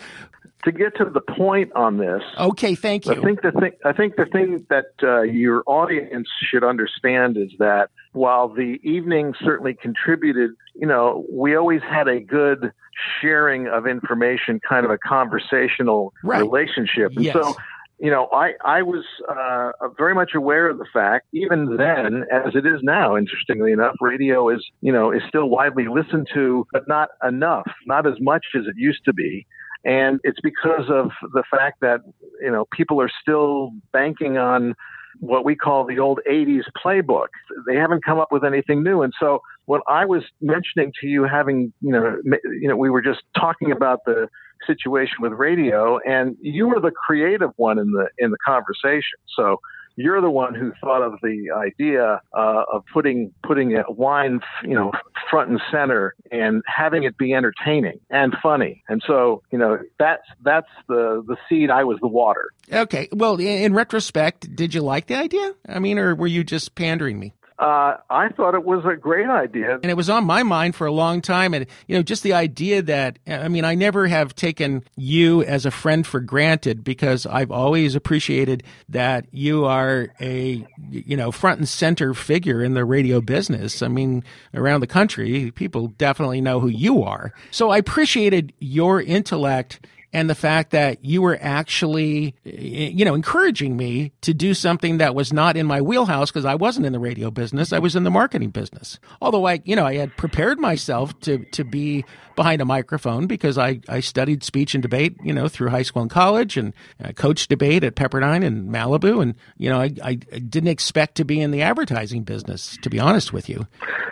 To 0.65 0.73
get 0.73 0.95
to 0.99 1.07
the 1.07 1.23
point 1.23 1.73
on 1.75 1.97
this. 1.97 2.21
Okay, 2.39 2.75
thank 2.75 3.07
you. 3.07 3.13
I 3.13 3.25
think 3.25 3.41
the 3.41 3.53
thing. 3.53 3.73
I 3.83 3.95
think 3.95 4.17
the 4.17 4.27
thing 4.27 4.67
that 4.69 4.93
uh, 5.03 5.23
your 5.23 5.63
audience 5.65 6.29
should 6.51 6.63
understand 6.63 7.39
is 7.39 7.51
that 7.59 7.89
while 8.13 8.49
the 8.49 8.81
evening 8.83 9.35
certainly 9.43 9.75
contributed, 9.75 10.51
you 10.75 10.87
know, 10.87 11.25
we 11.31 11.55
always 11.55 11.83
had 11.83 12.09
a 12.09 12.21
good 12.21 12.73
sharing 13.21 13.69
of 13.69 13.87
information, 13.87 14.61
kind 14.69 14.85
of 14.85 14.91
a 14.91 14.99
conversational 14.99 16.13
right. 16.25 16.41
relationship. 16.41 17.13
And 17.17 17.25
yes. 17.25 17.35
so 17.35 17.55
you 18.01 18.11
know, 18.11 18.29
I, 18.33 18.53
I 18.65 18.81
was 18.81 19.05
uh, 19.29 19.89
very 19.99 20.15
much 20.15 20.31
aware 20.35 20.71
of 20.71 20.79
the 20.79 20.87
fact, 20.91 21.27
even 21.35 21.77
then, 21.77 22.25
as 22.33 22.55
it 22.55 22.65
is 22.65 22.81
now, 22.83 23.15
interestingly 23.15 23.73
enough, 23.73 23.95
radio 24.01 24.49
is, 24.49 24.65
you 24.81 24.91
know, 24.91 25.13
is 25.13 25.21
still 25.29 25.51
widely 25.51 25.85
listened 25.87 26.27
to, 26.33 26.67
but 26.73 26.89
not 26.89 27.11
enough, 27.23 27.71
not 27.87 28.07
as 28.07 28.15
much 28.19 28.47
as 28.57 28.63
it 28.63 28.75
used 28.77 29.05
to 29.05 29.13
be. 29.13 29.47
And 29.85 30.19
it's 30.25 30.41
because 30.43 30.89
of 30.89 31.11
the 31.35 31.43
fact 31.51 31.81
that, 31.83 32.01
you 32.41 32.51
know, 32.51 32.67
people 32.73 33.03
are 33.03 33.11
still 33.21 33.71
banking 33.93 34.39
on 34.39 34.75
what 35.19 35.45
we 35.45 35.57
call 35.57 35.85
the 35.85 35.99
old 35.99 36.21
80s 36.31 36.65
playbook. 36.85 37.29
They 37.67 37.77
haven't 37.77 38.05
come 38.05 38.19
up 38.19 38.29
with 38.31 38.45
anything 38.45 38.83
new. 38.83 39.03
And 39.03 39.13
so 39.19 39.41
what 39.67 39.83
I 39.89 40.05
was 40.05 40.23
mentioning 40.41 40.93
to 41.01 41.07
you 41.07 41.25
having, 41.25 41.73
you 41.81 41.93
know, 41.93 42.17
you 42.45 42.69
know, 42.69 42.77
we 42.77 42.91
were 42.91 43.03
just 43.03 43.21
talking 43.39 43.73
about 43.73 44.01
the 44.07 44.29
situation 44.67 45.17
with 45.21 45.33
radio, 45.33 45.99
and 46.07 46.37
you 46.41 46.69
were 46.69 46.81
the 46.81 46.91
creative 46.91 47.51
one 47.57 47.79
in 47.79 47.93
the 47.93 48.09
in 48.19 48.31
the 48.31 48.37
conversation. 48.45 49.19
So 49.37 49.59
you're 49.97 50.21
the 50.21 50.31
one 50.31 50.55
who 50.55 50.73
thought 50.81 51.03
of 51.03 51.15
the 51.23 51.51
idea 51.57 52.21
uh, 52.37 52.63
of 52.73 52.85
putting 52.93 53.33
putting 53.43 53.77
wine, 53.89 54.41
you 54.63 54.75
know, 54.75 54.93
front 55.31 55.51
and 55.51 55.61
center 55.71 56.15
and 56.31 56.63
having 56.67 57.05
it 57.05 57.17
be 57.19 57.33
entertaining 57.35 58.01
and 58.11 58.35
funny. 58.43 58.83
And 58.89 59.03
so, 59.07 59.43
you 59.51 59.59
know, 59.59 59.79
that's 59.99 60.27
that's 60.43 60.69
the 60.89 61.23
the 61.27 61.37
seed. 61.49 61.71
I 61.71 61.85
was 61.85 61.99
the 62.01 62.09
water. 62.09 62.51
Okay. 62.73 63.09
Well, 63.13 63.39
in 63.39 63.75
retrospect, 63.75 64.55
did 64.55 64.75
you 64.75 64.81
like 64.81 65.07
the 65.07 65.17
idea? 65.17 65.55
I 65.69 65.79
mean, 65.79 65.99
or 65.99 66.15
were 66.15 66.27
you 66.27 66.45
just 66.45 66.75
pandering 66.75 67.19
me? 67.19 67.35
Uh, 67.61 67.99
I 68.09 68.31
thought 68.31 68.55
it 68.55 68.65
was 68.65 68.87
a 68.87 68.97
great 68.97 69.29
idea. 69.29 69.75
And 69.75 69.91
it 69.91 69.97
was 69.97 70.09
on 70.09 70.25
my 70.25 70.43
mind 70.43 70.75
for 70.75 70.87
a 70.87 70.93
long 70.93 71.21
time. 71.21 71.53
And, 71.53 71.67
you 71.87 71.95
know, 71.95 72.03
just 72.03 72.23
the 72.23 72.33
idea 72.33 72.81
that, 72.81 73.19
I 73.27 73.49
mean, 73.49 73.67
I 73.67 73.75
never 73.75 74.07
have 74.07 74.35
taken 74.35 74.83
you 74.97 75.43
as 75.43 75.67
a 75.67 75.71
friend 75.71 76.07
for 76.07 76.21
granted 76.21 76.83
because 76.83 77.27
I've 77.27 77.51
always 77.51 77.95
appreciated 77.95 78.63
that 78.89 79.27
you 79.31 79.67
are 79.67 80.09
a, 80.21 80.67
you 80.91 81.19
know, 81.19 81.31
front 81.31 81.59
and 81.59 81.69
center 81.69 82.15
figure 82.15 82.65
in 82.65 82.73
the 82.73 82.87
radio 82.87 83.21
business. 83.21 83.83
I 83.83 83.89
mean, 83.89 84.25
around 84.55 84.81
the 84.81 84.87
country, 84.87 85.51
people 85.51 85.89
definitely 85.89 86.41
know 86.41 86.61
who 86.61 86.69
you 86.69 87.03
are. 87.03 87.35
So 87.51 87.69
I 87.69 87.77
appreciated 87.77 88.55
your 88.59 89.03
intellect 89.03 89.87
and 90.13 90.29
the 90.29 90.35
fact 90.35 90.71
that 90.73 91.05
you 91.05 91.23
were 91.23 91.39
actually, 91.41 92.35
eh, 92.45 92.91
you 92.93 93.05
know, 93.05 93.15
encouraging 93.15 93.77
me 93.77 94.13
to 94.23 94.35
do 94.35 94.55
something 94.55 94.99
that 94.99 95.15
was 95.15 95.33
not 95.33 95.57
in 95.57 95.67
my 95.67 95.81
wheelhouse 95.81 96.31
because 96.31 96.45
I 96.45 96.57
wasn't 96.57 96.87
in 96.87 96.93
the 96.93 96.99
radio 96.99 97.31
business. 97.31 97.73
I 97.73 97.79
was 97.79 97.95
in 97.95 98.03
the 98.03 98.11
marketing 98.11 98.51
business. 98.51 98.99
Although 99.23 99.47
I, 99.47 99.63
you 99.65 99.77
know, 99.77 99.87
I 99.87 99.95
had 99.95 100.17
prepared 100.17 100.59
myself 100.59 101.19
to, 101.21 101.45
to 101.53 101.65
be 101.65 102.05
behind 102.35 102.61
a 102.61 102.65
microphone 102.65 103.27
because 103.27 103.57
I, 103.57 103.81
I 103.89 104.01
studied 104.01 104.43
speech 104.43 104.75
and 104.75 104.83
debate, 104.83 105.17
you 105.23 105.33
know, 105.33 105.47
through 105.47 105.69
high 105.69 105.83
school 105.83 106.03
and 106.03 106.11
college 106.11 106.57
and 106.57 106.75
I 107.01 107.13
coached 107.13 107.49
debate 107.49 107.85
at 107.85 107.95
Pepperdine 107.95 108.45
and 108.45 108.69
Malibu. 108.69 109.23
And, 109.23 109.35
you 109.59 109.71
know, 109.71 109.81
I, 109.81 109.91
I 110.03 110.15
didn't 110.15 110.69
expect 110.71 111.17
to 111.17 111.25
be 111.25 111.41
in 111.41 111.53
the 111.53 111.63
advertising 111.63 112.25
business, 112.25 112.77
to 112.83 112.91
be 112.91 112.99
honest 112.99 113.33
with 113.33 113.49
you. 113.49 113.67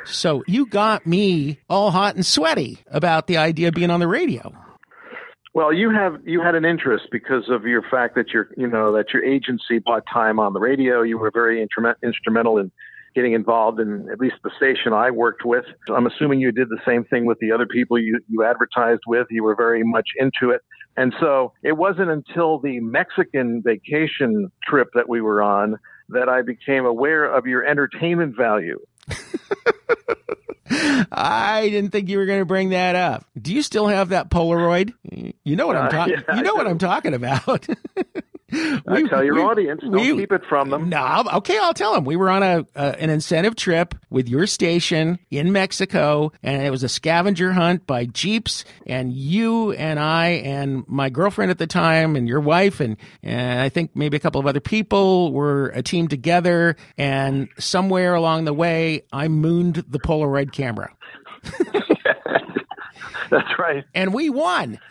So 0.04 0.44
you 0.46 0.66
got 0.66 1.06
me 1.06 1.58
all 1.68 1.90
hot 1.90 2.14
and 2.14 2.24
sweaty 2.24 2.78
about 2.88 3.26
the 3.26 3.38
idea 3.38 3.68
of 3.68 3.74
being 3.74 3.90
on 3.90 4.00
the 4.00 4.08
radio. 4.08 4.54
Well, 5.54 5.72
you 5.72 5.90
have 5.90 6.20
you 6.24 6.40
had 6.40 6.54
an 6.54 6.64
interest 6.64 7.06
because 7.10 7.48
of 7.48 7.64
your 7.64 7.82
fact 7.82 8.14
that 8.16 8.28
your 8.28 8.48
you 8.56 8.66
know 8.66 8.92
that 8.92 9.12
your 9.12 9.24
agency 9.24 9.78
bought 9.78 10.04
time 10.12 10.38
on 10.38 10.52
the 10.52 10.60
radio. 10.60 11.02
You 11.02 11.18
were 11.18 11.30
very 11.30 11.66
instrumental 12.02 12.58
in 12.58 12.70
getting 13.14 13.32
involved 13.32 13.80
in 13.80 14.08
at 14.12 14.20
least 14.20 14.36
the 14.44 14.50
station 14.56 14.92
I 14.92 15.10
worked 15.10 15.44
with. 15.44 15.64
I'm 15.88 16.06
assuming 16.06 16.40
you 16.40 16.52
did 16.52 16.68
the 16.68 16.78
same 16.86 17.04
thing 17.04 17.24
with 17.26 17.38
the 17.40 17.50
other 17.50 17.66
people 17.66 17.98
you, 17.98 18.20
you 18.28 18.44
advertised 18.44 19.02
with. 19.06 19.26
You 19.30 19.42
were 19.42 19.56
very 19.56 19.82
much 19.82 20.10
into 20.18 20.50
it. 20.50 20.60
And 20.96 21.14
so 21.18 21.52
it 21.62 21.76
wasn't 21.76 22.10
until 22.10 22.58
the 22.58 22.80
Mexican 22.80 23.62
vacation 23.64 24.52
trip 24.68 24.88
that 24.94 25.08
we 25.08 25.20
were 25.20 25.42
on 25.42 25.78
that 26.10 26.28
I 26.28 26.42
became 26.42 26.84
aware 26.86 27.24
of 27.24 27.46
your 27.46 27.64
entertainment 27.64 28.36
value. 28.36 28.78
I 31.12 31.68
didn't 31.68 31.90
think 31.90 32.08
you 32.08 32.18
were 32.18 32.26
going 32.26 32.40
to 32.40 32.46
bring 32.46 32.70
that 32.70 32.94
up. 32.94 33.24
Do 33.40 33.54
you 33.54 33.62
still 33.62 33.86
have 33.86 34.10
that 34.10 34.30
Polaroid? 34.30 34.92
You 35.44 35.56
know 35.56 35.66
what 35.66 35.76
I'm 35.76 35.90
talking. 35.90 36.16
Uh, 36.16 36.22
yeah, 36.28 36.36
you 36.36 36.42
know 36.42 36.54
what 36.54 36.66
I'm 36.66 36.78
talking 36.78 37.14
about. 37.14 37.66
I 38.50 39.02
tell 39.02 39.22
your 39.22 39.34
we, 39.34 39.42
audience, 39.42 39.82
don't 39.82 39.92
we, 39.92 40.16
keep 40.16 40.32
it 40.32 40.42
from 40.48 40.70
them. 40.70 40.88
No, 40.88 41.24
okay, 41.34 41.58
I'll 41.58 41.74
tell 41.74 41.92
them. 41.92 42.04
We 42.04 42.16
were 42.16 42.30
on 42.30 42.42
a 42.42 42.66
uh, 42.74 42.94
an 42.98 43.10
incentive 43.10 43.56
trip 43.56 43.94
with 44.08 44.26
your 44.26 44.46
station 44.46 45.18
in 45.30 45.52
Mexico, 45.52 46.32
and 46.42 46.62
it 46.62 46.70
was 46.70 46.82
a 46.82 46.88
scavenger 46.88 47.52
hunt 47.52 47.86
by 47.86 48.06
jeeps. 48.06 48.64
And 48.86 49.12
you 49.12 49.72
and 49.72 50.00
I 50.00 50.28
and 50.28 50.84
my 50.88 51.10
girlfriend 51.10 51.50
at 51.50 51.58
the 51.58 51.66
time, 51.66 52.16
and 52.16 52.26
your 52.26 52.40
wife, 52.40 52.80
and 52.80 52.96
and 53.22 53.60
I 53.60 53.68
think 53.68 53.94
maybe 53.94 54.16
a 54.16 54.20
couple 54.20 54.40
of 54.40 54.46
other 54.46 54.60
people 54.60 55.30
were 55.32 55.66
a 55.68 55.82
team 55.82 56.08
together. 56.08 56.76
And 56.96 57.50
somewhere 57.58 58.14
along 58.14 58.46
the 58.46 58.54
way, 58.54 59.02
I 59.12 59.28
mooned 59.28 59.84
the 59.88 60.00
Polaroid 60.00 60.52
camera. 60.52 60.87
That's 63.30 63.58
right. 63.58 63.84
And 63.94 64.14
we 64.14 64.30
won. 64.30 64.78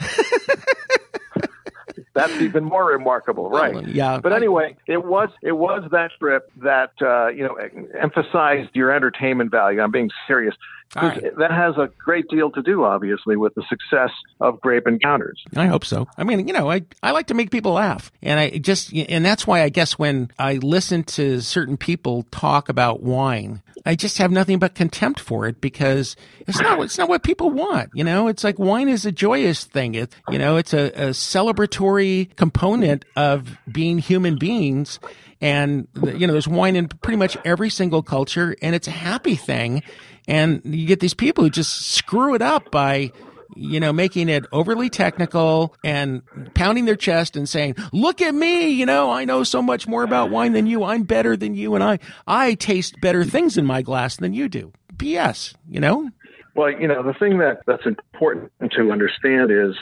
that's 2.14 2.34
even 2.42 2.64
more 2.64 2.86
remarkable, 2.86 3.50
right? 3.50 3.88
Yeah. 3.88 4.20
But 4.22 4.34
anyway, 4.34 4.76
it 4.88 5.04
was 5.06 5.30
it 5.42 5.54
was 5.54 5.88
that 5.92 6.12
trip 6.20 6.52
that 6.58 6.92
uh, 7.02 7.28
you 7.28 7.44
know 7.44 7.58
emphasized 8.00 8.70
your 8.76 8.92
entertainment 8.92 9.52
value. 9.52 9.82
I'm 9.82 9.92
being 9.92 10.10
serious. 10.28 10.56
Right. 10.96 11.22
That 11.38 11.52
has 11.52 11.76
a 11.78 11.90
great 11.98 12.30
deal 12.30 12.50
to 12.52 12.62
do, 12.62 12.86
obviously, 12.86 13.36
with 13.36 13.54
the 13.56 13.64
success 13.68 14.10
of 14.40 14.62
Grape 14.62 14.88
Encounters. 14.88 15.44
I 15.56 15.66
hope 15.66 15.84
so. 15.84 16.08
I 16.18 16.24
mean, 16.24 16.48
you 16.48 16.54
know, 16.54 16.72
I, 16.72 16.84
I 17.04 17.12
like 17.12 17.28
to 17.28 17.34
make 17.34 17.52
people 17.52 17.74
laugh. 17.74 18.10
And 18.22 18.40
I 18.40 18.52
just, 18.58 18.94
and 18.94 19.26
that's 19.26 19.46
why 19.46 19.64
I 19.64 19.70
guess 19.70 20.00
when 20.00 20.32
I 20.40 20.54
listen 20.56 21.04
to 21.04 21.42
certain 21.42 21.76
people 21.76 22.24
talk 22.32 22.70
about 22.70 23.04
wine, 23.04 23.62
I 23.86 23.96
just 23.96 24.18
have 24.18 24.32
nothing 24.32 24.60
but 24.60 24.76
contempt 24.76 25.20
for 25.20 25.46
it 25.46 25.60
because 25.60 26.16
it's 26.48 26.60
not, 26.62 26.82
it's 26.82 26.98
not 26.98 27.10
what 27.10 27.24
people 27.24 27.50
want. 27.50 27.90
You 27.94 28.04
know, 28.04 28.28
it's 28.28 28.44
like 28.44 28.58
wine 28.58 28.88
is 28.88 29.06
a 29.06 29.12
joyous 29.12 29.66
thing. 29.66 29.96
It, 29.96 30.16
you 30.30 30.40
know, 30.40 30.58
it's 30.58 30.74
a, 30.74 30.86
a 30.92 31.10
celebratory 31.10 32.34
component 32.38 33.04
of 33.16 33.58
being 33.70 34.00
human 34.00 34.38
beings. 34.38 35.00
And, 35.42 35.88
you 35.96 36.26
know, 36.26 36.34
there's 36.34 36.48
wine 36.48 36.76
in 36.76 36.88
pretty 36.88 37.18
much 37.18 37.38
every 37.46 37.70
single 37.70 38.02
culture 38.02 38.56
and 38.62 38.74
it's 38.74 38.88
a 38.88 38.92
happy 38.92 39.36
thing. 39.36 39.84
And 40.28 40.62
you 40.64 40.88
get 40.88 41.00
these 41.00 41.14
people 41.14 41.44
who 41.44 41.50
just 41.50 41.92
screw 41.92 42.34
it 42.34 42.42
up 42.42 42.72
by, 42.72 43.12
you 43.56 43.80
know, 43.80 43.94
making 43.94 44.30
it 44.30 44.46
overly 44.52 44.90
technical 44.90 45.76
and 45.84 46.22
pounding 46.54 46.86
their 46.86 46.96
chest 46.96 47.36
and 47.36 47.48
saying, 47.48 47.76
look 47.92 48.22
at 48.22 48.34
me, 48.34 48.70
you 48.70 48.86
know, 48.86 49.12
I 49.12 49.26
know 49.26 49.44
so 49.44 49.62
much 49.62 49.88
more 49.88 50.04
about 50.04 50.32
wine 50.32 50.54
than 50.54 50.66
you. 50.66 50.84
I'm 50.84 51.04
better 51.04 51.38
than 51.38 51.56
you. 51.56 51.76
And 51.76 51.84
I, 51.84 52.00
I 52.26 52.56
taste 52.56 53.00
better 53.02 53.24
things 53.24 53.58
in 53.58 53.66
my 53.66 53.82
glass 53.82 54.18
than 54.18 54.34
you 54.34 54.50
do. 54.50 54.72
P.S., 54.98 55.54
you 55.70 55.80
know? 55.80 56.10
Well, 56.58 56.72
you 56.72 56.88
know, 56.88 57.04
the 57.04 57.14
thing 57.14 57.38
that, 57.38 57.60
that's 57.68 57.86
important 57.86 58.52
to 58.72 58.92
understand 58.92 59.52
is, 59.52 59.76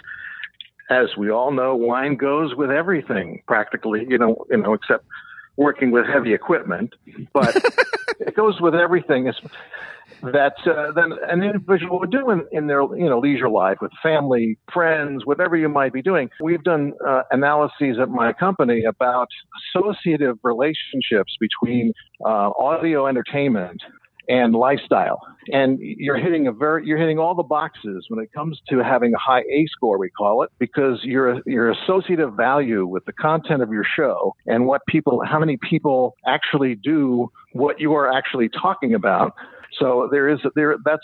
as 0.89 1.15
we 1.17 1.31
all 1.31 1.51
know, 1.51 1.73
wine 1.73 2.17
goes 2.17 2.53
with 2.53 2.69
everything 2.69 3.41
practically, 3.47 4.05
you 4.09 4.17
know, 4.17 4.45
you 4.51 4.57
know, 4.57 4.73
except 4.73 5.05
working 5.55 5.91
with 5.91 6.05
heavy 6.05 6.33
equipment, 6.33 6.93
but 7.33 7.55
it 8.19 8.35
goes 8.35 8.59
with 8.59 8.75
everything 8.75 9.31
that 10.21 10.53
uh, 10.65 10.91
then 10.91 11.13
an 11.29 11.43
individual 11.43 11.99
would 11.99 12.11
do 12.11 12.29
in, 12.29 12.45
in 12.51 12.67
their 12.67 12.81
you 12.81 13.09
know 13.09 13.19
leisure 13.19 13.49
life 13.49 13.77
with 13.81 13.91
family, 14.03 14.57
friends, 14.73 15.25
whatever 15.25 15.55
you 15.55 15.69
might 15.69 15.93
be 15.93 16.01
doing. 16.01 16.29
We've 16.41 16.63
done 16.63 16.91
uh, 17.07 17.21
analyses 17.31 17.97
at 18.01 18.09
my 18.09 18.33
company 18.33 18.83
about 18.83 19.29
associative 19.73 20.37
relationships 20.43 21.37
between 21.39 21.93
uh, 22.23 22.51
audio 22.59 23.07
entertainment 23.07 23.81
and 24.27 24.53
lifestyle. 24.53 25.19
And 25.51 25.77
you're 25.79 26.17
hitting 26.17 26.47
a 26.47 26.51
very, 26.51 26.85
you're 26.85 26.97
hitting 26.97 27.19
all 27.19 27.35
the 27.35 27.43
boxes 27.43 28.05
when 28.09 28.23
it 28.23 28.31
comes 28.33 28.59
to 28.69 28.83
having 28.83 29.13
a 29.13 29.17
high 29.17 29.41
A 29.41 29.65
score, 29.67 29.99
we 29.99 30.09
call 30.09 30.43
it, 30.43 30.49
because 30.59 30.99
your, 31.03 31.41
your 31.45 31.71
associative 31.71 32.33
value 32.33 32.85
with 32.85 33.05
the 33.05 33.13
content 33.13 33.61
of 33.61 33.71
your 33.71 33.85
show 33.95 34.35
and 34.47 34.65
what 34.65 34.81
people, 34.87 35.21
how 35.23 35.39
many 35.39 35.57
people 35.57 36.15
actually 36.27 36.75
do 36.75 37.31
what 37.53 37.79
you 37.79 37.93
are 37.93 38.11
actually 38.11 38.49
talking 38.49 38.93
about. 38.93 39.33
So 39.79 40.07
there 40.09 40.29
is, 40.29 40.39
there, 40.55 40.77
that's, 40.83 41.03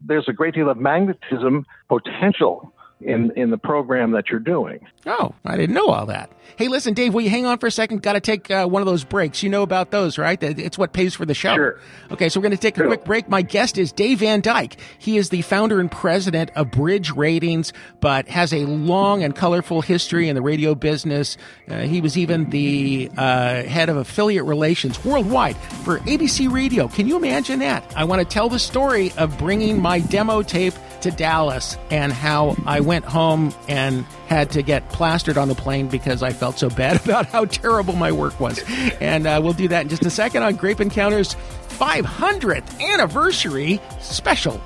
there's 0.00 0.28
a 0.28 0.32
great 0.32 0.54
deal 0.54 0.70
of 0.70 0.78
magnetism 0.78 1.66
potential 1.88 2.72
in 3.00 3.30
in 3.36 3.50
the 3.50 3.58
program 3.58 4.12
that 4.12 4.30
you're 4.30 4.40
doing. 4.40 4.80
Oh, 5.06 5.34
I 5.44 5.56
didn't 5.56 5.74
know 5.74 5.88
all 5.88 6.06
that. 6.06 6.30
Hey, 6.56 6.68
listen, 6.68 6.94
Dave, 6.94 7.12
will 7.12 7.20
you 7.20 7.28
hang 7.28 7.44
on 7.44 7.58
for 7.58 7.66
a 7.66 7.70
second? 7.70 8.02
Got 8.02 8.14
to 8.14 8.20
take 8.20 8.50
uh, 8.50 8.66
one 8.66 8.80
of 8.80 8.86
those 8.86 9.04
breaks. 9.04 9.42
You 9.42 9.50
know 9.50 9.62
about 9.62 9.90
those, 9.90 10.16
right? 10.16 10.42
It's 10.42 10.78
what 10.78 10.94
pays 10.94 11.14
for 11.14 11.26
the 11.26 11.34
show. 11.34 11.54
Sure. 11.54 11.80
Okay, 12.10 12.30
so 12.30 12.40
we're 12.40 12.44
going 12.44 12.56
to 12.56 12.56
take 12.56 12.78
a 12.78 12.86
quick 12.86 13.04
break. 13.04 13.28
My 13.28 13.42
guest 13.42 13.76
is 13.76 13.92
Dave 13.92 14.20
Van 14.20 14.40
Dyke. 14.40 14.76
He 14.98 15.18
is 15.18 15.28
the 15.28 15.42
founder 15.42 15.80
and 15.80 15.90
president 15.90 16.50
of 16.54 16.70
Bridge 16.70 17.10
Ratings, 17.10 17.74
but 18.00 18.28
has 18.28 18.54
a 18.54 18.64
long 18.64 19.22
and 19.22 19.34
colorful 19.36 19.82
history 19.82 20.28
in 20.30 20.34
the 20.34 20.40
radio 20.40 20.74
business. 20.74 21.36
Uh, 21.68 21.80
he 21.80 22.00
was 22.00 22.16
even 22.16 22.48
the 22.48 23.10
uh, 23.18 23.64
head 23.64 23.90
of 23.90 23.98
affiliate 23.98 24.44
relations 24.44 25.04
worldwide 25.04 25.56
for 25.84 25.98
ABC 26.00 26.50
Radio. 26.50 26.88
Can 26.88 27.06
you 27.06 27.16
imagine 27.16 27.58
that? 27.58 27.92
I 27.94 28.04
want 28.04 28.22
to 28.22 28.24
tell 28.26 28.48
the 28.48 28.58
story 28.58 29.12
of 29.18 29.36
bringing 29.36 29.82
my 29.82 30.00
demo 30.00 30.42
tape 30.42 30.74
to 31.02 31.10
Dallas 31.10 31.76
and 31.90 32.12
how 32.12 32.56
I 32.64 32.80
went 32.86 33.04
home 33.04 33.54
and 33.68 34.04
had 34.28 34.50
to 34.52 34.62
get 34.62 34.88
plastered 34.90 35.36
on 35.36 35.48
the 35.48 35.54
plane 35.54 35.88
because 35.88 36.22
I 36.22 36.32
felt 36.32 36.58
so 36.58 36.70
bad 36.70 36.96
about 37.04 37.26
how 37.26 37.44
terrible 37.44 37.94
my 37.94 38.12
work 38.12 38.38
was. 38.40 38.62
And 39.00 39.26
uh, 39.26 39.40
we'll 39.42 39.52
do 39.52 39.68
that 39.68 39.82
in 39.82 39.88
just 39.88 40.06
a 40.06 40.10
second 40.10 40.42
on 40.42 40.56
Grape 40.56 40.80
Encounters 40.80 41.36
500th 41.68 42.80
anniversary 42.80 43.80
special. 44.00 44.60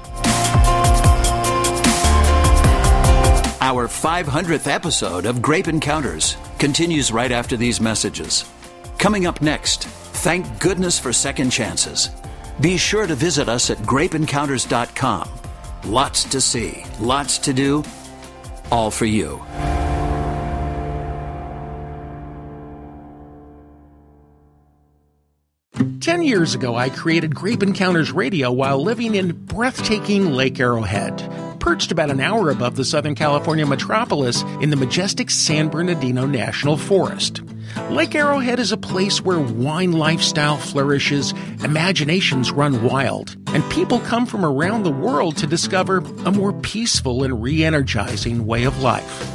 Our 3.62 3.88
500th 3.88 4.66
episode 4.66 5.26
of 5.26 5.42
Grape 5.42 5.68
Encounters 5.68 6.36
continues 6.58 7.12
right 7.12 7.30
after 7.30 7.56
these 7.56 7.80
messages. 7.80 8.44
Coming 8.98 9.26
up 9.26 9.40
next, 9.40 9.84
thank 9.84 10.60
goodness 10.60 10.98
for 10.98 11.12
second 11.12 11.50
chances. 11.50 12.10
Be 12.60 12.76
sure 12.76 13.06
to 13.06 13.14
visit 13.14 13.48
us 13.48 13.70
at 13.70 13.78
grapeencounters.com 13.78 15.28
Lots 15.84 16.24
to 16.24 16.40
see, 16.40 16.84
lots 17.00 17.38
to 17.38 17.52
do, 17.52 17.82
all 18.70 18.90
for 18.90 19.06
you. 19.06 19.42
Ten 26.00 26.22
years 26.22 26.54
ago, 26.54 26.76
I 26.76 26.88
created 26.88 27.34
Grape 27.34 27.62
Encounters 27.62 28.10
Radio 28.10 28.50
while 28.50 28.82
living 28.82 29.14
in 29.14 29.32
breathtaking 29.46 30.32
Lake 30.32 30.58
Arrowhead, 30.58 31.18
perched 31.60 31.92
about 31.92 32.10
an 32.10 32.20
hour 32.20 32.50
above 32.50 32.76
the 32.76 32.84
Southern 32.84 33.14
California 33.14 33.66
metropolis 33.66 34.42
in 34.60 34.70
the 34.70 34.76
majestic 34.76 35.30
San 35.30 35.68
Bernardino 35.68 36.26
National 36.26 36.76
Forest. 36.76 37.42
Lake 37.90 38.14
Arrowhead 38.14 38.58
is 38.58 38.72
a 38.72 38.76
place 38.76 39.22
where 39.22 39.38
wine 39.38 39.92
lifestyle 39.92 40.56
flourishes, 40.56 41.32
imaginations 41.62 42.50
run 42.50 42.82
wild, 42.82 43.39
and 43.52 43.68
people 43.70 44.00
come 44.00 44.26
from 44.26 44.44
around 44.44 44.82
the 44.82 44.92
world 44.92 45.36
to 45.38 45.46
discover 45.46 45.98
a 46.24 46.30
more 46.30 46.52
peaceful 46.52 47.24
and 47.24 47.42
re 47.42 47.64
energizing 47.64 48.46
way 48.46 48.64
of 48.64 48.80
life. 48.80 49.28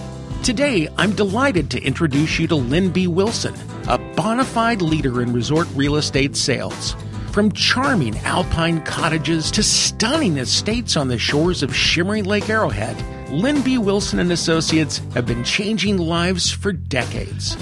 Today, 0.44 0.88
I'm 0.98 1.16
delighted 1.16 1.72
to 1.72 1.82
introduce 1.82 2.40
you 2.40 2.48
to 2.48 2.56
Lynn 2.56 2.92
B. 2.92 3.08
Wilson, 3.08 3.56
a 3.88 3.98
bona 3.98 4.46
fide 4.46 4.82
leader 4.82 5.22
in 5.22 5.34
resort 5.34 5.68
real 5.74 5.96
estate 5.96 6.36
sales. 6.36 6.96
From 7.32 7.52
charming 7.52 8.18
alpine 8.20 8.82
cottages 8.84 9.52
to 9.52 9.64
stunning 9.64 10.38
estates 10.38 10.96
on 10.96 11.10
the 11.10 11.18
shores 11.18 11.64
of 11.64 11.76
shimmering 11.76 12.24
Lake 12.24 12.50
Arrowhead, 12.50 12.96
Lynn 13.32 13.62
B. 13.64 13.78
Wilson 13.78 14.20
and 14.20 14.32
Associates 14.32 15.00
have 15.14 15.26
been 15.26 15.44
changing 15.44 15.98
lives 15.98 16.50
for 16.50 16.72
decades. 16.72 17.58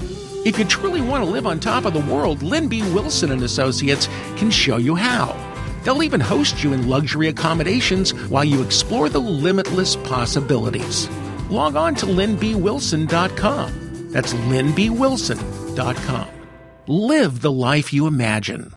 If 0.46 0.60
you 0.60 0.66
truly 0.66 1.02
want 1.02 1.24
to 1.24 1.32
live 1.32 1.48
on 1.48 1.60
top 1.60 1.86
of 1.86 1.94
the 1.94 2.14
world, 2.14 2.44
Lynn 2.44 2.68
B. 2.68 2.82
Wilson 2.92 3.32
and 3.32 3.42
Associates 3.42 4.08
can 4.36 4.52
show 4.52 4.78
you 4.78 4.94
how. 4.94 5.53
They'll 5.84 6.04
even 6.04 6.22
host 6.22 6.64
you 6.64 6.74
in 6.74 6.88
luxury 6.88 7.28
accommodations 7.28 8.12
while 8.30 8.44
you 8.44 8.62
explore 8.62 9.10
the 9.10 9.20
limitless 9.20 9.96
possibilities. 9.98 11.10
Log 11.50 11.76
on 11.76 11.96
to 11.96 12.06
lynnbwilson.com. 12.06 13.72
That's 14.12 14.34
lynnbwilson.com. 14.34 16.30
Live 16.88 17.42
the 17.42 17.52
life 17.52 17.94
you 17.94 18.08
imagine. 18.08 18.74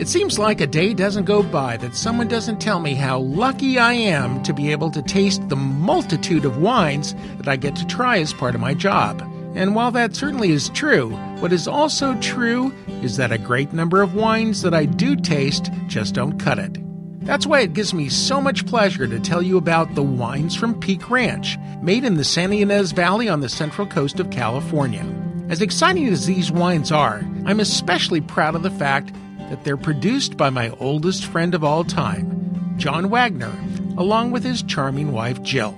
It 0.00 0.08
seems 0.08 0.38
like 0.38 0.62
a 0.62 0.66
day 0.66 0.94
doesn't 0.94 1.26
go 1.26 1.42
by 1.42 1.76
that 1.76 1.94
someone 1.94 2.26
doesn't 2.26 2.58
tell 2.58 2.80
me 2.80 2.94
how 2.94 3.18
lucky 3.18 3.78
I 3.78 3.92
am 3.92 4.42
to 4.44 4.54
be 4.54 4.72
able 4.72 4.90
to 4.92 5.02
taste 5.02 5.46
the 5.48 5.56
multitude 5.56 6.46
of 6.46 6.56
wines 6.56 7.14
that 7.36 7.48
I 7.48 7.56
get 7.56 7.76
to 7.76 7.86
try 7.86 8.18
as 8.18 8.32
part 8.32 8.54
of 8.54 8.62
my 8.62 8.72
job. 8.72 9.22
And 9.60 9.74
while 9.74 9.90
that 9.90 10.16
certainly 10.16 10.52
is 10.52 10.70
true, 10.70 11.10
what 11.40 11.52
is 11.52 11.68
also 11.68 12.18
true 12.20 12.72
is 13.02 13.18
that 13.18 13.30
a 13.30 13.36
great 13.36 13.74
number 13.74 14.00
of 14.00 14.14
wines 14.14 14.62
that 14.62 14.72
I 14.72 14.86
do 14.86 15.14
taste 15.14 15.70
just 15.86 16.14
don't 16.14 16.38
cut 16.38 16.58
it. 16.58 16.78
That's 17.26 17.46
why 17.46 17.60
it 17.60 17.74
gives 17.74 17.92
me 17.92 18.08
so 18.08 18.40
much 18.40 18.64
pleasure 18.64 19.06
to 19.06 19.20
tell 19.20 19.42
you 19.42 19.58
about 19.58 19.94
the 19.94 20.02
wines 20.02 20.56
from 20.56 20.80
Peake 20.80 21.10
Ranch, 21.10 21.58
made 21.82 22.04
in 22.04 22.14
the 22.14 22.24
Santa 22.24 22.54
Ynez 22.54 22.92
Valley 22.92 23.28
on 23.28 23.40
the 23.40 23.50
central 23.50 23.86
coast 23.86 24.18
of 24.18 24.30
California. 24.30 25.04
As 25.50 25.60
exciting 25.60 26.08
as 26.08 26.24
these 26.24 26.50
wines 26.50 26.90
are, 26.90 27.18
I'm 27.44 27.60
especially 27.60 28.22
proud 28.22 28.54
of 28.54 28.62
the 28.62 28.70
fact 28.70 29.12
that 29.50 29.62
they're 29.64 29.76
produced 29.76 30.38
by 30.38 30.48
my 30.48 30.70
oldest 30.80 31.26
friend 31.26 31.54
of 31.54 31.64
all 31.64 31.84
time, 31.84 32.74
John 32.78 33.10
Wagner, 33.10 33.52
along 33.98 34.30
with 34.30 34.42
his 34.42 34.62
charming 34.62 35.12
wife, 35.12 35.42
Jill. 35.42 35.76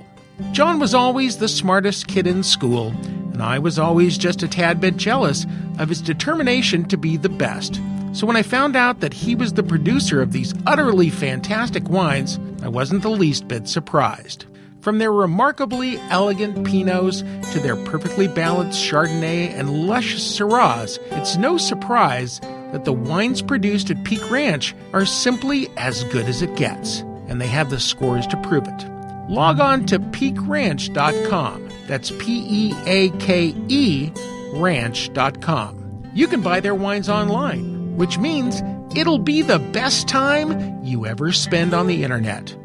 John 0.53 0.79
was 0.79 0.95
always 0.95 1.39
the 1.39 1.49
smartest 1.49 2.07
kid 2.07 2.29
in 2.29 2.45
school, 2.45 2.95
and 3.33 3.43
I 3.43 3.59
was 3.59 3.79
always 3.79 4.19
just 4.19 4.43
a 4.43 4.49
tad 4.49 4.81
bit 4.81 4.97
jealous 4.97 5.47
of 5.79 5.89
his 5.89 6.01
determination 6.01 6.85
to 6.89 6.97
be 6.97 7.17
the 7.17 7.29
best. 7.29 7.81
So 8.13 8.27
when 8.27 8.37
I 8.37 8.43
found 8.43 8.77
out 8.77 9.01
that 9.01 9.15
he 9.15 9.35
was 9.35 9.55
the 9.55 9.63
producer 9.63 10.21
of 10.21 10.33
these 10.33 10.55
utterly 10.67 11.09
fantastic 11.09 11.89
wines, 11.89 12.39
I 12.63 12.69
wasn't 12.69 13.03
the 13.03 13.09
least 13.11 13.49
bit 13.49 13.69
surprised. 13.69 14.45
From 14.83 14.99
their 14.99 15.13
remarkably 15.13 15.97
elegant 16.11 16.67
Pinots 16.67 17.23
to 17.53 17.61
their 17.61 17.77
perfectly 17.87 18.29
balanced 18.29 18.83
Chardonnay 18.85 19.49
and 19.49 19.87
luscious 19.87 20.39
Syrahs, 20.39 20.99
it's 21.13 21.37
no 21.37 21.57
surprise 21.57 22.41
that 22.73 22.85
the 22.85 22.93
wines 22.93 23.41
produced 23.41 23.91
at 23.91 24.05
Peake 24.05 24.29
Ranch 24.31 24.75
are 24.93 25.07
simply 25.07 25.69
as 25.77 26.05
good 26.05 26.27
as 26.27 26.43
it 26.43 26.55
gets, 26.57 27.01
and 27.29 27.41
they 27.41 27.47
have 27.47 27.71
the 27.71 27.81
scores 27.81 28.27
to 28.27 28.37
prove 28.43 28.67
it. 28.67 29.31
Log 29.31 29.61
on 29.61 29.87
to 29.87 29.99
peakeranch.com. 29.99 31.72
That's 31.87 32.11
P 32.13 32.45
E 32.49 32.75
A 32.87 33.11
K 33.19 33.55
E 33.69 34.11
ranch.com. 34.55 36.11
You 36.15 36.27
can 36.27 36.43
buy 36.43 36.61
their 36.61 36.75
wines 36.75 37.09
online, 37.09 37.97
which 37.97 38.19
means 38.19 38.63
it'll 38.95 39.19
be 39.19 39.43
the 39.43 39.59
best 39.59 40.09
time 40.09 40.85
you 40.85 41.07
ever 41.07 41.33
spend 41.33 41.73
on 41.75 41.87
the 41.87 42.05
internet. 42.05 42.57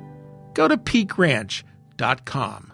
Go 0.54 0.68
to 0.68 0.78
peakeranch.com. 0.78 2.74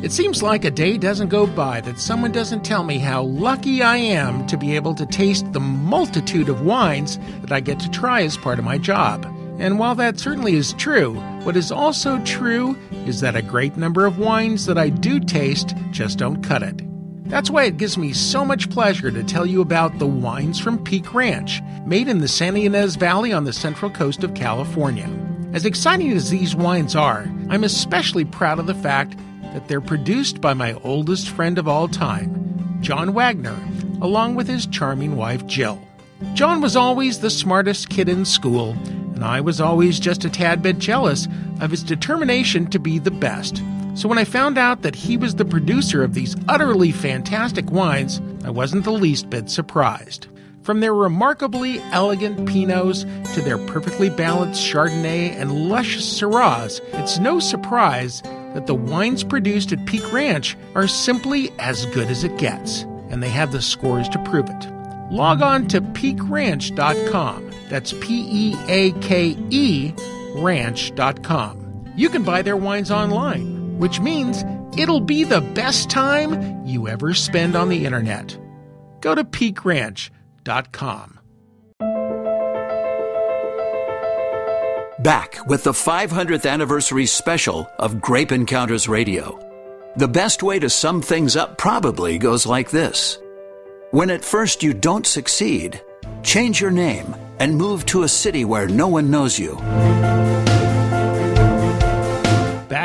It 0.00 0.12
seems 0.12 0.42
like 0.42 0.64
a 0.64 0.70
day 0.70 0.96
doesn't 0.96 1.28
go 1.28 1.46
by 1.46 1.80
that 1.82 1.98
someone 1.98 2.32
doesn't 2.32 2.64
tell 2.64 2.82
me 2.82 2.98
how 2.98 3.22
lucky 3.22 3.82
I 3.82 3.96
am 3.96 4.46
to 4.46 4.56
be 4.56 4.74
able 4.74 4.94
to 4.94 5.04
taste 5.04 5.52
the 5.52 5.60
multitude 5.60 6.48
of 6.48 6.62
wines 6.62 7.18
that 7.42 7.52
I 7.52 7.60
get 7.60 7.78
to 7.80 7.90
try 7.90 8.22
as 8.22 8.36
part 8.36 8.58
of 8.58 8.64
my 8.64 8.78
job. 8.78 9.26
And 9.58 9.78
while 9.78 9.94
that 9.96 10.20
certainly 10.20 10.54
is 10.54 10.72
true, 10.74 11.14
what 11.42 11.56
is 11.56 11.72
also 11.72 12.22
true 12.24 12.76
is 13.06 13.20
that 13.20 13.34
a 13.34 13.42
great 13.42 13.76
number 13.76 14.06
of 14.06 14.18
wines 14.18 14.66
that 14.66 14.78
I 14.78 14.88
do 14.88 15.18
taste 15.18 15.74
just 15.90 16.18
don't 16.18 16.42
cut 16.42 16.62
it. 16.62 16.80
That's 17.28 17.50
why 17.50 17.64
it 17.64 17.76
gives 17.76 17.98
me 17.98 18.12
so 18.12 18.44
much 18.44 18.70
pleasure 18.70 19.10
to 19.10 19.22
tell 19.22 19.44
you 19.44 19.60
about 19.60 19.98
the 19.98 20.06
wines 20.06 20.58
from 20.58 20.82
Peake 20.82 21.12
Ranch, 21.12 21.60
made 21.84 22.08
in 22.08 22.18
the 22.18 22.28
Santa 22.28 22.60
Ynez 22.60 22.96
Valley 22.96 23.32
on 23.32 23.44
the 23.44 23.52
central 23.52 23.90
coast 23.90 24.24
of 24.24 24.34
California. 24.34 25.08
As 25.52 25.66
exciting 25.66 26.12
as 26.12 26.30
these 26.30 26.54
wines 26.54 26.96
are, 26.96 27.30
I'm 27.50 27.64
especially 27.64 28.24
proud 28.24 28.58
of 28.58 28.66
the 28.66 28.74
fact 28.74 29.16
that 29.52 29.66
they're 29.66 29.80
produced 29.80 30.40
by 30.40 30.54
my 30.54 30.74
oldest 30.84 31.28
friend 31.28 31.58
of 31.58 31.66
all 31.68 31.88
time, 31.88 32.78
John 32.80 33.12
Wagner, 33.12 33.58
along 34.00 34.34
with 34.34 34.46
his 34.46 34.66
charming 34.66 35.16
wife, 35.16 35.46
Jill. 35.46 35.82
John 36.34 36.60
was 36.60 36.76
always 36.76 37.20
the 37.20 37.30
smartest 37.30 37.90
kid 37.90 38.08
in 38.08 38.24
school, 38.24 38.76
and 39.18 39.24
I 39.24 39.40
was 39.40 39.60
always 39.60 39.98
just 39.98 40.24
a 40.24 40.30
tad 40.30 40.62
bit 40.62 40.78
jealous 40.78 41.26
of 41.60 41.72
his 41.72 41.82
determination 41.82 42.68
to 42.68 42.78
be 42.78 43.00
the 43.00 43.10
best. 43.10 43.60
So 43.94 44.08
when 44.08 44.16
I 44.16 44.22
found 44.22 44.56
out 44.56 44.82
that 44.82 44.94
he 44.94 45.16
was 45.16 45.34
the 45.34 45.44
producer 45.44 46.04
of 46.04 46.14
these 46.14 46.36
utterly 46.46 46.92
fantastic 46.92 47.68
wines, 47.72 48.22
I 48.44 48.50
wasn't 48.50 48.84
the 48.84 48.92
least 48.92 49.28
bit 49.28 49.50
surprised. 49.50 50.28
From 50.62 50.78
their 50.78 50.94
remarkably 50.94 51.80
elegant 51.90 52.48
Pinots 52.48 53.02
to 53.34 53.40
their 53.40 53.58
perfectly 53.58 54.08
balanced 54.08 54.62
Chardonnay 54.62 55.32
and 55.32 55.68
luscious 55.68 56.06
Syrahs, 56.06 56.80
it's 56.92 57.18
no 57.18 57.40
surprise 57.40 58.22
that 58.54 58.68
the 58.68 58.76
wines 58.76 59.24
produced 59.24 59.72
at 59.72 59.84
Peake 59.84 60.12
Ranch 60.12 60.56
are 60.76 60.86
simply 60.86 61.50
as 61.58 61.86
good 61.86 62.06
as 62.06 62.22
it 62.22 62.38
gets, 62.38 62.82
and 63.10 63.20
they 63.20 63.30
have 63.30 63.50
the 63.50 63.62
scores 63.62 64.08
to 64.10 64.22
prove 64.22 64.48
it. 64.48 64.68
Log 65.10 65.42
on 65.42 65.66
to 65.66 65.80
peakeranch.com. 65.80 67.47
That's 67.68 67.92
P 67.94 68.26
E 68.30 68.56
A 68.68 68.92
K 69.00 69.36
E 69.50 69.92
ranch.com. 70.34 71.92
You 71.96 72.08
can 72.08 72.22
buy 72.22 72.42
their 72.42 72.56
wines 72.56 72.90
online, 72.90 73.78
which 73.78 74.00
means 74.00 74.44
it'll 74.76 75.00
be 75.00 75.24
the 75.24 75.40
best 75.40 75.90
time 75.90 76.64
you 76.64 76.88
ever 76.88 77.14
spend 77.14 77.56
on 77.56 77.68
the 77.68 77.84
internet. 77.84 78.38
Go 79.00 79.14
to 79.14 79.24
peakeranch.com. 79.24 81.14
Back 85.00 85.46
with 85.46 85.62
the 85.62 85.72
500th 85.72 86.48
anniversary 86.50 87.06
special 87.06 87.68
of 87.78 88.00
Grape 88.00 88.32
Encounters 88.32 88.88
Radio. 88.88 89.38
The 89.96 90.08
best 90.08 90.42
way 90.42 90.58
to 90.58 90.68
sum 90.68 91.02
things 91.02 91.36
up 91.36 91.56
probably 91.56 92.18
goes 92.18 92.46
like 92.46 92.70
this 92.70 93.18
When 93.90 94.10
at 94.10 94.24
first 94.24 94.62
you 94.62 94.74
don't 94.74 95.06
succeed, 95.06 95.80
change 96.22 96.60
your 96.60 96.70
name 96.70 97.14
and 97.40 97.56
move 97.56 97.86
to 97.86 98.02
a 98.02 98.08
city 98.08 98.44
where 98.44 98.68
no 98.68 98.88
one 98.88 99.10
knows 99.10 99.38
you 99.38 99.56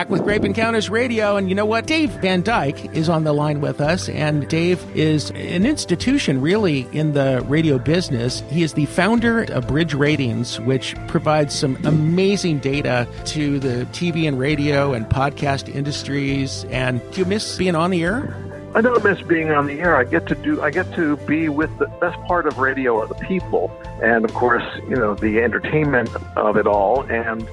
back 0.03 0.09
with 0.09 0.23
Grape 0.23 0.43
Encounters 0.43 0.89
Radio. 0.89 1.37
And 1.37 1.47
you 1.47 1.55
know 1.55 1.65
what? 1.65 1.85
Dave 1.85 2.09
Van 2.09 2.41
Dyke 2.41 2.93
is 2.93 3.07
on 3.07 3.23
the 3.23 3.31
line 3.31 3.61
with 3.61 3.79
us. 3.79 4.09
And 4.09 4.45
Dave 4.49 4.83
is 4.93 5.31
an 5.31 5.65
institution 5.65 6.41
really 6.41 6.87
in 6.91 7.13
the 7.13 7.41
radio 7.47 7.77
business. 7.77 8.41
He 8.49 8.63
is 8.63 8.73
the 8.73 8.85
founder 8.87 9.43
of 9.43 9.67
Bridge 9.67 9.93
Ratings, 9.93 10.59
which 10.59 10.95
provides 11.07 11.57
some 11.57 11.77
amazing 11.85 12.59
data 12.59 13.07
to 13.27 13.59
the 13.59 13.85
TV 13.93 14.27
and 14.27 14.37
radio 14.37 14.91
and 14.91 15.05
podcast 15.05 15.73
industries. 15.73 16.65
And 16.65 16.99
do 17.11 17.21
you 17.21 17.25
miss 17.25 17.57
being 17.57 17.75
on 17.75 17.91
the 17.91 18.03
air? 18.03 18.52
I 18.75 18.81
don't 18.81 19.03
miss 19.03 19.21
being 19.21 19.51
on 19.51 19.67
the 19.67 19.79
air. 19.79 19.95
I 19.95 20.03
get 20.03 20.25
to 20.27 20.35
do. 20.35 20.61
I 20.61 20.71
get 20.71 20.91
to 20.95 21.15
be 21.17 21.47
with 21.47 21.77
the 21.77 21.85
best 22.01 22.19
part 22.23 22.47
of 22.47 22.57
radio 22.57 22.99
are 22.99 23.07
the 23.07 23.13
people, 23.15 23.71
and 24.01 24.25
of 24.25 24.33
course, 24.33 24.63
you 24.89 24.95
know, 24.95 25.13
the 25.13 25.41
entertainment 25.41 26.09
of 26.35 26.57
it 26.57 26.65
all. 26.65 27.01
And 27.03 27.47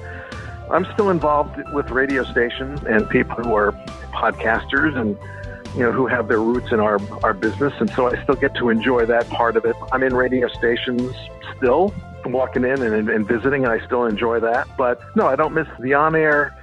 I'm 0.71 0.85
still 0.93 1.11
involved 1.11 1.61
with 1.73 1.91
radio 1.91 2.23
stations 2.23 2.81
and 2.85 3.07
people 3.07 3.35
who 3.35 3.53
are 3.53 3.71
podcasters 4.13 4.97
and 4.97 5.15
you 5.75 5.83
know 5.83 5.91
who 5.91 6.07
have 6.07 6.27
their 6.27 6.41
roots 6.41 6.71
in 6.71 6.79
our 6.79 6.99
our 7.23 7.35
business, 7.35 7.73
and 7.79 7.89
so 7.91 8.07
I 8.07 8.21
still 8.23 8.35
get 8.35 8.55
to 8.55 8.69
enjoy 8.69 9.05
that 9.05 9.29
part 9.29 9.55
of 9.55 9.65
it. 9.65 9.75
I'm 9.91 10.01
in 10.01 10.15
radio 10.15 10.47
stations 10.47 11.13
still, 11.55 11.93
walking 12.25 12.63
in 12.63 12.81
and, 12.81 13.09
and 13.09 13.27
visiting, 13.27 13.63
and 13.63 13.71
I 13.71 13.85
still 13.85 14.05
enjoy 14.05 14.39
that. 14.39 14.67
But 14.75 14.99
no, 15.15 15.27
I 15.27 15.35
don't 15.35 15.53
miss 15.53 15.67
the 15.79 15.93
on-air 15.93 16.57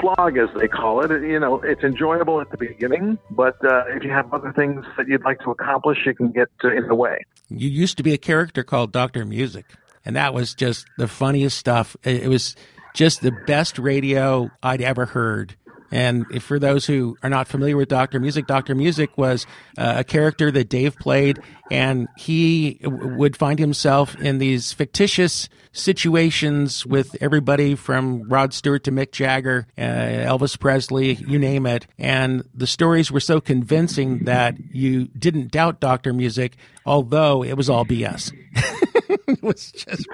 slog, 0.00 0.36
as 0.38 0.48
they 0.58 0.68
call 0.68 1.04
it. 1.04 1.10
You 1.10 1.38
know, 1.40 1.60
it's 1.62 1.82
enjoyable 1.82 2.40
at 2.40 2.50
the 2.50 2.56
beginning, 2.56 3.18
but 3.30 3.56
uh, 3.64 3.84
if 3.88 4.02
you 4.02 4.10
have 4.10 4.32
other 4.32 4.52
things 4.52 4.84
that 4.96 5.08
you'd 5.08 5.24
like 5.24 5.40
to 5.40 5.50
accomplish, 5.50 5.98
it 6.06 6.16
can 6.16 6.30
get 6.30 6.48
uh, 6.62 6.74
in 6.74 6.86
the 6.88 6.94
way. 6.94 7.24
You 7.48 7.68
used 7.68 7.96
to 7.98 8.02
be 8.02 8.12
a 8.12 8.18
character 8.18 8.62
called 8.62 8.92
Doctor 8.92 9.24
Music, 9.24 9.66
and 10.04 10.16
that 10.16 10.34
was 10.34 10.54
just 10.54 10.86
the 10.98 11.08
funniest 11.08 11.58
stuff. 11.58 11.96
It 12.04 12.28
was 12.28 12.56
just 12.94 13.22
the 13.22 13.32
best 13.46 13.78
radio 13.78 14.50
I'd 14.62 14.80
ever 14.80 15.06
heard. 15.06 15.56
And 15.94 16.42
for 16.42 16.58
those 16.58 16.86
who 16.86 17.16
are 17.22 17.30
not 17.30 17.46
familiar 17.46 17.76
with 17.76 17.88
Dr. 17.88 18.18
Music, 18.18 18.48
Dr. 18.48 18.74
Music 18.74 19.16
was 19.16 19.46
uh, 19.78 19.94
a 19.98 20.02
character 20.04 20.50
that 20.50 20.68
Dave 20.68 20.96
played, 20.96 21.38
and 21.70 22.08
he 22.16 22.80
would 22.82 23.36
find 23.36 23.60
himself 23.60 24.16
in 24.16 24.38
these 24.38 24.72
fictitious 24.72 25.48
situations 25.70 26.84
with 26.84 27.14
everybody 27.20 27.76
from 27.76 28.28
Rod 28.28 28.52
Stewart 28.52 28.82
to 28.84 28.90
Mick 28.90 29.12
Jagger, 29.12 29.68
uh, 29.78 29.82
Elvis 29.82 30.58
Presley, 30.58 31.14
you 31.14 31.38
name 31.38 31.64
it. 31.64 31.86
And 31.96 32.42
the 32.52 32.66
stories 32.66 33.12
were 33.12 33.20
so 33.20 33.40
convincing 33.40 34.24
that 34.24 34.56
you 34.72 35.06
didn't 35.16 35.52
doubt 35.52 35.78
Dr. 35.78 36.12
Music, 36.12 36.56
although 36.84 37.44
it 37.44 37.56
was 37.56 37.70
all 37.70 37.84
BS. 37.84 38.32
it 39.26 39.42
was 39.42 39.72
just, 39.72 40.06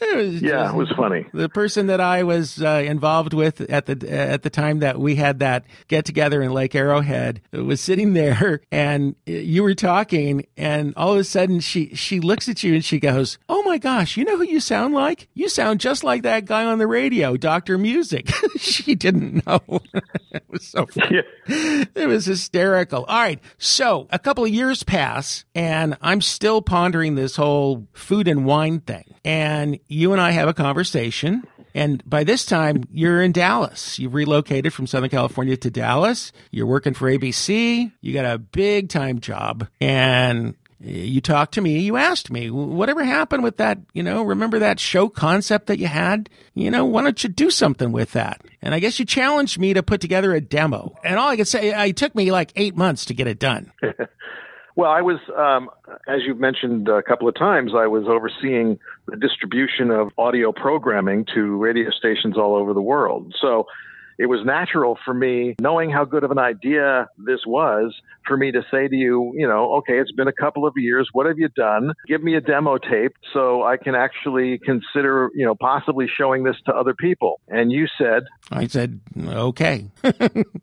it 0.00 0.16
was 0.16 0.40
yeah, 0.42 0.50
just, 0.50 0.74
it 0.74 0.76
was 0.76 0.90
funny. 0.96 1.26
The 1.32 1.48
person 1.48 1.88
that 1.88 2.00
I 2.00 2.22
was 2.22 2.62
uh, 2.62 2.82
involved 2.84 3.34
with 3.34 3.60
at 3.62 3.86
the 3.86 4.10
at 4.10 4.42
the 4.42 4.50
time 4.50 4.78
that 4.80 5.00
we 5.00 5.16
had 5.16 5.40
that 5.40 5.64
get 5.88 6.04
together 6.04 6.40
in 6.40 6.52
Lake 6.52 6.74
Arrowhead 6.74 7.40
was 7.52 7.80
sitting 7.80 8.12
there, 8.20 8.60
and 8.70 9.16
you 9.26 9.62
were 9.62 9.74
talking, 9.74 10.46
and 10.56 10.94
all 10.96 11.12
of 11.14 11.18
a 11.18 11.24
sudden 11.24 11.60
she 11.60 11.94
she 11.94 12.20
looks 12.20 12.48
at 12.48 12.62
you 12.62 12.74
and 12.74 12.84
she 12.84 13.00
goes, 13.00 13.38
"Oh 13.48 13.62
my 13.64 13.78
gosh, 13.78 14.16
you 14.16 14.24
know 14.24 14.36
who 14.36 14.44
you 14.44 14.60
sound 14.60 14.94
like? 14.94 15.28
You 15.34 15.48
sound 15.48 15.80
just 15.80 16.04
like 16.04 16.22
that 16.22 16.44
guy 16.44 16.64
on 16.64 16.78
the 16.78 16.86
radio, 16.86 17.36
Doctor 17.36 17.76
Music." 17.76 18.30
she 18.56 18.94
didn't 18.94 19.46
know. 19.46 19.60
it 20.32 20.44
was 20.48 20.66
so 20.66 20.86
funny. 20.86 21.22
Yeah. 21.48 21.84
It 21.94 22.06
was 22.06 22.26
hysterical. 22.26 23.04
All 23.04 23.20
right, 23.20 23.40
so 23.58 24.06
a 24.10 24.18
couple 24.18 24.44
of 24.44 24.50
years 24.50 24.82
pass, 24.82 25.44
and 25.54 25.96
I'm 26.00 26.20
still 26.20 26.62
pondering 26.62 27.14
this 27.14 27.36
whole 27.36 27.79
food 27.92 28.28
and 28.28 28.44
wine 28.44 28.80
thing. 28.80 29.14
And 29.24 29.78
you 29.88 30.12
and 30.12 30.20
I 30.20 30.30
have 30.30 30.48
a 30.48 30.54
conversation. 30.54 31.44
And 31.74 32.02
by 32.08 32.24
this 32.24 32.44
time, 32.44 32.84
you're 32.92 33.22
in 33.22 33.32
Dallas. 33.32 33.98
You've 33.98 34.14
relocated 34.14 34.72
from 34.72 34.86
Southern 34.86 35.10
California 35.10 35.56
to 35.58 35.70
Dallas. 35.70 36.32
You're 36.50 36.66
working 36.66 36.94
for 36.94 37.10
ABC. 37.10 37.92
You 38.00 38.12
got 38.12 38.24
a 38.24 38.38
big 38.38 38.88
time 38.88 39.20
job. 39.20 39.68
And 39.80 40.56
you 40.80 41.20
talked 41.20 41.54
to 41.54 41.60
me, 41.60 41.78
you 41.80 41.96
asked 41.96 42.30
me, 42.30 42.50
whatever 42.50 43.04
happened 43.04 43.42
with 43.42 43.58
that, 43.58 43.78
you 43.92 44.02
know, 44.02 44.22
remember 44.22 44.58
that 44.60 44.80
show 44.80 45.08
concept 45.08 45.66
that 45.66 45.78
you 45.78 45.86
had? 45.86 46.30
You 46.54 46.70
know, 46.70 46.86
why 46.86 47.02
don't 47.02 47.22
you 47.22 47.28
do 47.28 47.50
something 47.50 47.92
with 47.92 48.12
that? 48.12 48.40
And 48.62 48.74
I 48.74 48.78
guess 48.78 48.98
you 48.98 49.04
challenged 49.04 49.58
me 49.58 49.74
to 49.74 49.82
put 49.82 50.00
together 50.00 50.34
a 50.34 50.40
demo. 50.40 50.96
And 51.04 51.18
all 51.18 51.28
I 51.28 51.36
can 51.36 51.44
say, 51.44 51.88
it 51.88 51.96
took 51.96 52.14
me 52.14 52.32
like 52.32 52.52
eight 52.56 52.76
months 52.76 53.04
to 53.06 53.14
get 53.14 53.26
it 53.26 53.38
done. 53.38 53.72
Well, 54.76 54.90
I 54.90 55.00
was, 55.00 55.18
um, 55.36 55.68
as 56.06 56.20
you've 56.26 56.38
mentioned 56.38 56.88
a 56.88 57.02
couple 57.02 57.28
of 57.28 57.34
times, 57.34 57.72
I 57.76 57.86
was 57.86 58.04
overseeing 58.06 58.78
the 59.06 59.16
distribution 59.16 59.90
of 59.90 60.10
audio 60.16 60.52
programming 60.52 61.26
to 61.34 61.56
radio 61.56 61.90
stations 61.90 62.36
all 62.38 62.54
over 62.54 62.72
the 62.72 62.82
world. 62.82 63.34
So 63.40 63.66
it 64.20 64.26
was 64.26 64.44
natural 64.44 64.98
for 65.02 65.14
me, 65.14 65.54
knowing 65.60 65.88
how 65.90 66.04
good 66.04 66.24
of 66.24 66.30
an 66.30 66.38
idea 66.38 67.08
this 67.16 67.40
was, 67.46 67.94
for 68.26 68.36
me 68.36 68.52
to 68.52 68.60
say 68.70 68.86
to 68.86 68.94
you, 68.94 69.32
you 69.34 69.48
know, 69.48 69.76
okay, 69.76 69.98
it's 69.98 70.12
been 70.12 70.28
a 70.28 70.32
couple 70.32 70.66
of 70.66 70.74
years. 70.76 71.08
What 71.14 71.24
have 71.24 71.38
you 71.38 71.48
done? 71.48 71.94
Give 72.06 72.22
me 72.22 72.34
a 72.34 72.40
demo 72.42 72.76
tape 72.76 73.16
so 73.32 73.62
I 73.62 73.78
can 73.78 73.94
actually 73.94 74.58
consider, 74.58 75.30
you 75.34 75.46
know, 75.46 75.54
possibly 75.54 76.06
showing 76.06 76.44
this 76.44 76.56
to 76.66 76.74
other 76.74 76.92
people. 76.92 77.40
And 77.48 77.72
you 77.72 77.86
said, 77.96 78.24
I 78.50 78.66
said, 78.66 79.00
okay. 79.26 79.86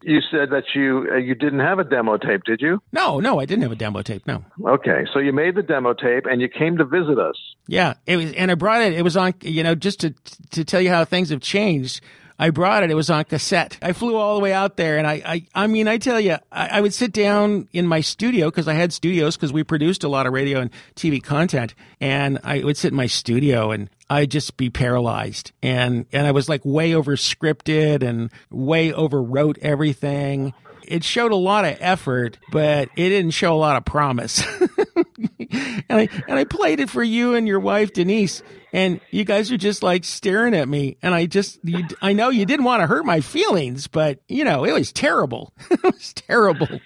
you 0.03 0.21
said 0.29 0.51
that 0.51 0.65
you 0.75 1.07
uh, 1.11 1.15
you 1.15 1.33
didn't 1.33 1.61
have 1.61 1.79
a 1.79 1.83
demo 1.83 2.17
tape, 2.17 2.43
did 2.45 2.61
you? 2.61 2.79
No, 2.91 3.19
no, 3.19 3.39
I 3.39 3.45
didn't 3.45 3.63
have 3.63 3.71
a 3.71 3.75
demo 3.75 4.03
tape. 4.03 4.27
No. 4.27 4.45
Okay, 4.63 5.05
so 5.11 5.19
you 5.19 5.33
made 5.33 5.55
the 5.55 5.63
demo 5.63 5.95
tape 5.95 6.25
and 6.29 6.41
you 6.41 6.47
came 6.47 6.77
to 6.77 6.85
visit 6.85 7.17
us. 7.17 7.35
Yeah, 7.65 7.95
it 8.05 8.17
was, 8.17 8.33
and 8.33 8.51
I 8.51 8.55
brought 8.55 8.81
it. 8.81 8.93
It 8.93 9.01
was 9.01 9.17
on, 9.17 9.33
you 9.41 9.63
know, 9.63 9.73
just 9.73 10.01
to 10.01 10.13
to 10.51 10.63
tell 10.63 10.79
you 10.79 10.91
how 10.91 11.05
things 11.05 11.31
have 11.31 11.41
changed. 11.41 12.01
I 12.39 12.51
brought 12.51 12.83
it. 12.83 12.91
It 12.91 12.95
was 12.95 13.09
on 13.09 13.23
cassette. 13.23 13.77
I 13.81 13.93
flew 13.93 14.15
all 14.15 14.35
the 14.35 14.41
way 14.41 14.53
out 14.53 14.77
there, 14.77 14.97
and 14.97 15.07
I, 15.07 15.21
I, 15.25 15.45
I 15.55 15.67
mean, 15.67 15.87
I 15.87 15.97
tell 15.97 16.19
you, 16.19 16.37
I, 16.51 16.67
I 16.67 16.81
would 16.81 16.93
sit 16.93 17.11
down 17.11 17.67
in 17.73 17.87
my 17.87 18.01
studio 18.01 18.49
because 18.49 18.67
I 18.67 18.73
had 18.73 18.93
studios 18.93 19.35
because 19.35 19.51
we 19.51 19.63
produced 19.63 20.03
a 20.03 20.07
lot 20.07 20.27
of 20.27 20.33
radio 20.33 20.59
and 20.59 20.69
TV 20.95 21.21
content, 21.21 21.73
and 21.99 22.39
I 22.43 22.63
would 22.63 22.77
sit 22.77 22.91
in 22.91 22.97
my 22.97 23.07
studio 23.07 23.71
and 23.71 23.89
I'd 24.09 24.31
just 24.31 24.55
be 24.55 24.69
paralyzed, 24.69 25.51
and 25.61 26.05
and 26.13 26.27
I 26.27 26.31
was 26.31 26.47
like 26.47 26.61
way 26.63 26.93
over 26.93 27.15
scripted 27.15 28.03
and 28.03 28.31
way 28.49 28.91
overwrote 28.91 29.57
everything. 29.59 30.53
It 30.87 31.03
showed 31.03 31.31
a 31.31 31.35
lot 31.35 31.65
of 31.65 31.77
effort, 31.79 32.37
but 32.51 32.89
it 32.95 33.09
didn't 33.09 33.31
show 33.31 33.53
a 33.53 33.57
lot 33.57 33.75
of 33.75 33.85
promise. 33.85 34.43
and 35.49 35.83
I 35.89 36.09
and 36.27 36.39
I 36.39 36.43
played 36.45 36.79
it 36.79 36.89
for 36.89 37.03
you 37.03 37.35
and 37.35 37.47
your 37.47 37.59
wife 37.59 37.93
Denise, 37.93 38.41
and 38.73 38.99
you 39.11 39.23
guys 39.23 39.51
are 39.51 39.57
just 39.57 39.83
like 39.83 40.03
staring 40.03 40.53
at 40.53 40.67
me. 40.67 40.97
And 41.01 41.13
I 41.13 41.25
just, 41.25 41.59
you, 41.63 41.85
I 42.01 42.13
know 42.13 42.29
you 42.29 42.45
didn't 42.45 42.65
want 42.65 42.81
to 42.81 42.87
hurt 42.87 43.05
my 43.05 43.21
feelings, 43.21 43.87
but 43.87 44.19
you 44.27 44.43
know 44.43 44.65
it 44.65 44.71
was 44.71 44.91
terrible. 44.91 45.53
it 45.71 45.83
was 45.83 46.13
terrible. 46.13 46.79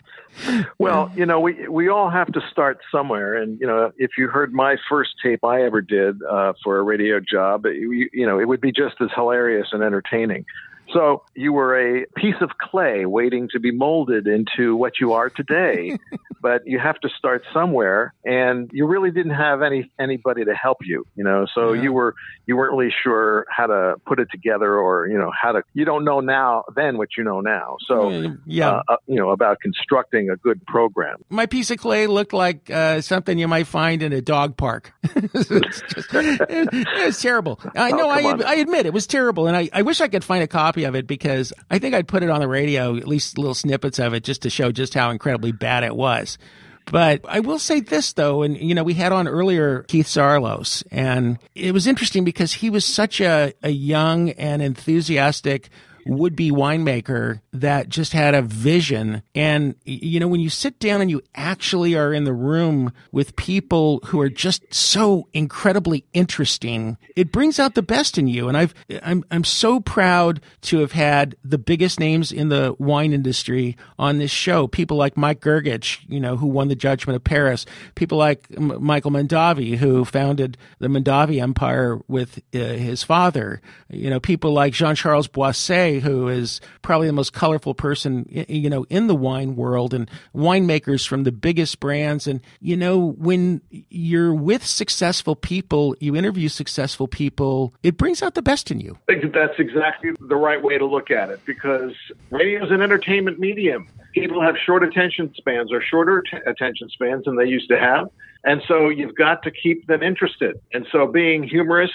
Well, 0.80 1.12
you 1.16 1.26
know, 1.26 1.40
we 1.40 1.68
we 1.68 1.90
all 1.90 2.10
have 2.10 2.32
to 2.32 2.42
start 2.52 2.80
somewhere, 2.92 3.36
and 3.36 3.60
you 3.60 3.68
know, 3.68 3.92
if 3.98 4.12
you 4.18 4.28
heard 4.28 4.54
my 4.54 4.78
first 4.90 5.12
tape 5.22 5.44
I 5.44 5.64
ever 5.64 5.82
did 5.82 6.22
uh, 6.24 6.54
for 6.64 6.80
a 6.80 6.84
radio 6.84 7.20
job, 7.20 7.66
you, 7.66 8.10
you 8.12 8.26
know, 8.26 8.40
it 8.40 8.48
would 8.48 8.62
be 8.62 8.72
just 8.72 8.96
as 9.02 9.10
hilarious 9.14 9.68
and 9.72 9.84
entertaining. 9.84 10.46
So 10.94 11.24
you 11.36 11.54
were 11.54 12.02
a 12.02 12.06
piece 12.16 12.36
of 12.42 12.52
clay 12.58 13.06
waiting 13.06 13.50
to 13.54 13.60
be 13.60 13.72
molded 13.72 14.28
into 14.28 14.76
what 14.76 15.00
you 15.00 15.14
are 15.14 15.30
today. 15.30 15.98
but 16.42 16.66
you 16.66 16.80
have 16.80 17.00
to 17.00 17.10
start 17.18 17.44
somewhere 17.54 18.14
and 18.26 18.70
you 18.74 18.88
really 18.88 19.12
didn't 19.12 19.34
have 19.34 19.62
any 19.62 19.90
anybody 20.00 20.44
to 20.44 20.54
help 20.54 20.80
you, 20.82 21.06
you 21.16 21.24
know. 21.24 21.46
So 21.54 21.74
yeah. 21.74 21.84
you 21.84 21.94
were 21.94 22.16
you 22.48 22.58
weren't 22.58 22.76
really 22.76 22.94
sure 23.04 23.46
how 23.50 23.68
to 23.68 23.96
put 24.06 24.20
it 24.20 24.30
together 24.32 24.76
or, 24.76 25.08
you 25.08 25.18
know, 25.18 25.32
how 25.40 25.54
to 25.54 25.64
you 25.74 25.86
don't 25.86 26.04
know 26.04 26.20
now 26.20 26.64
then 26.76 26.98
what 26.98 27.10
you 27.18 27.24
know 27.24 27.42
now. 27.42 27.78
So 27.88 28.36
yeah, 28.46 28.70
uh, 28.70 28.84
uh, 28.88 28.96
you 29.08 29.18
know, 29.18 29.30
about 29.30 29.60
constructing 29.62 30.30
a 30.30 30.36
good 30.36 30.66
program. 30.66 31.24
My 31.30 31.46
piece 31.46 31.70
of 31.72 31.78
clay 31.78 32.08
looked 32.08 32.34
like 32.34 32.70
uh, 32.70 33.02
something 33.02 33.38
you 33.38 33.48
might 33.48 33.68
find 33.68 34.02
in 34.02 34.12
a 34.14 34.22
dog 34.22 34.58
park. 34.58 34.94
it's, 35.04 35.82
just, 35.82 36.14
it, 36.14 36.70
it 36.74 37.06
was 37.06 37.22
terrible. 37.22 37.60
I 37.76 37.92
know 37.92 38.08
oh, 38.08 38.10
I, 38.10 38.42
I 38.46 38.56
admit 38.56 38.86
it 38.86 38.94
was 38.94 39.06
terrible 39.06 39.48
and 39.48 39.56
I, 39.56 39.70
I 39.72 39.84
wish 39.84 40.02
I 40.02 40.08
could 40.08 40.24
find 40.24 40.44
a 40.44 40.48
copy 40.48 40.81
copy 40.82 40.88
of 40.88 40.96
it 40.96 41.08
because 41.08 41.54
I 41.70 41.80
think 41.80 41.96
I'd 41.96 42.08
put 42.08 42.24
it 42.24 42.30
on 42.30 42.42
the 42.42 42.48
radio, 42.48 42.96
at 42.96 43.08
least 43.08 43.38
little 43.38 43.54
snippets 43.54 44.00
of 44.00 44.14
it, 44.14 44.24
just 44.24 44.42
to 44.44 44.50
show 44.50 44.72
just 44.72 44.94
how 44.94 45.12
incredibly 45.12 45.52
bad 45.52 45.84
it 45.84 45.96
was. 45.96 46.38
But 46.86 47.22
I 47.28 47.40
will 47.42 47.60
say 47.60 47.80
this 47.80 48.14
though, 48.14 48.42
and 48.42 48.58
you 48.58 48.74
know, 48.74 48.84
we 48.84 48.96
had 48.96 49.12
on 49.12 49.28
earlier 49.28 49.84
Keith 49.84 50.08
Saarloos, 50.08 50.84
and 50.92 51.38
it 51.54 51.74
was 51.74 51.86
interesting 51.86 52.24
because 52.24 52.54
he 52.54 52.70
was 52.70 52.86
such 52.86 53.22
a, 53.22 53.54
a 53.62 53.70
young 53.70 54.32
and 54.32 54.62
enthusiastic 54.62 55.70
would 56.06 56.36
be 56.36 56.52
winemaker 56.52 57.42
that 57.54 57.90
just 57.90 58.14
had 58.14 58.34
a 58.34 58.42
vision. 58.42 59.22
And, 59.36 59.76
you 59.86 60.20
know, 60.20 60.28
when 60.28 60.42
you 60.42 60.50
sit 60.50 60.80
down 60.80 61.02
and 61.02 61.10
you 61.10 61.22
actually 61.36 61.96
are 61.96 62.14
in 62.14 62.24
the 62.24 62.34
room 62.34 62.94
with 63.12 63.36
people 63.36 64.00
who 64.06 64.20
are 64.22 64.30
just 64.30 64.74
so 64.74 65.28
incredibly 65.34 66.06
interesting, 66.14 66.98
it 67.16 67.32
brings 67.32 67.60
out 67.60 67.76
the 67.76 67.82
best 67.82 68.18
in 68.18 68.28
you. 68.28 68.48
And 68.48 68.58
I've, 68.58 68.74
I'm, 69.04 69.24
I'm 69.32 69.44
so 69.44 69.80
proud 69.80 70.42
to 70.62 70.80
have 70.80 70.94
had 70.94 71.36
the 71.44 71.58
biggest 71.58 72.00
names 72.00 72.32
in 72.32 72.50
the 72.50 72.76
wine 72.80 73.14
industry 73.14 73.78
on 74.00 74.18
this 74.18 74.32
show. 74.32 74.68
People 74.68 74.98
like 74.98 75.18
Mike 75.18 75.42
Grgich, 75.42 76.00
you 76.08 76.20
know, 76.20 76.38
who 76.38 76.48
won 76.48 76.68
the 76.68 76.76
Judgment 76.76 77.16
of 77.16 77.24
Paris. 77.24 77.66
People 77.96 78.18
like 78.18 78.48
M- 78.56 78.84
Michael 78.84 79.12
Mondavi, 79.12 79.78
who 79.78 80.06
founded 80.06 80.58
the 80.80 80.88
Mondavi 80.88 81.42
Empire 81.42 82.00
with 82.08 82.40
uh, 82.54 82.58
his 82.58 83.04
father. 83.04 83.62
You 83.90 84.10
know, 84.10 84.20
people 84.20 84.54
like 84.54 84.74
Jean 84.74 84.96
Charles 84.96 85.28
Boisset, 85.28 85.91
who 86.00 86.28
is 86.28 86.62
probably 86.82 87.08
the 87.08 87.14
most 87.14 87.34
colorful 87.34 87.74
person, 87.74 88.26
you 88.30 88.70
know, 88.70 88.86
in 88.90 89.08
the 89.08 89.16
wine 89.16 89.56
world, 89.56 89.94
and 89.94 90.10
winemakers 90.36 91.08
from 91.08 91.24
the 91.24 91.32
biggest 91.32 91.80
brands. 91.80 92.28
And, 92.28 92.42
you 92.60 92.78
know, 92.78 93.14
when 93.18 93.62
you're 93.70 94.34
with 94.34 94.66
successful 94.66 95.36
people, 95.36 95.96
you 96.00 96.16
interview 96.16 96.50
successful 96.50 97.08
people, 97.08 97.74
it 97.84 97.98
brings 97.98 98.22
out 98.22 98.36
the 98.36 98.42
best 98.42 98.72
in 98.72 98.80
you. 98.80 98.98
I 99.10 99.20
think 99.20 99.34
that's 99.34 99.60
exactly 99.60 100.12
the 100.20 100.36
right 100.36 100.62
way 100.62 100.78
to 100.78 100.86
look 100.86 101.12
at 101.12 101.30
it 101.30 101.46
because 101.46 101.94
radio 102.30 102.66
is 102.66 102.72
an 102.72 102.82
entertainment 102.82 103.40
medium. 103.40 103.88
People 104.14 104.42
have 104.42 104.56
short 104.58 104.84
attention 104.84 105.34
spans 105.38 105.72
or 105.72 105.82
shorter 105.82 106.22
t- 106.30 106.38
attention 106.46 106.90
spans 106.90 107.26
than 107.26 107.38
they 107.38 107.46
used 107.46 107.70
to 107.70 107.80
have. 107.80 108.10
And 108.44 108.62
so 108.68 108.90
you've 108.90 109.16
got 109.16 109.44
to 109.44 109.52
keep 109.52 109.88
them 109.88 110.02
interested. 110.02 110.60
And 110.74 110.86
so 110.92 111.08
being 111.08 111.44
humorous, 111.44 111.92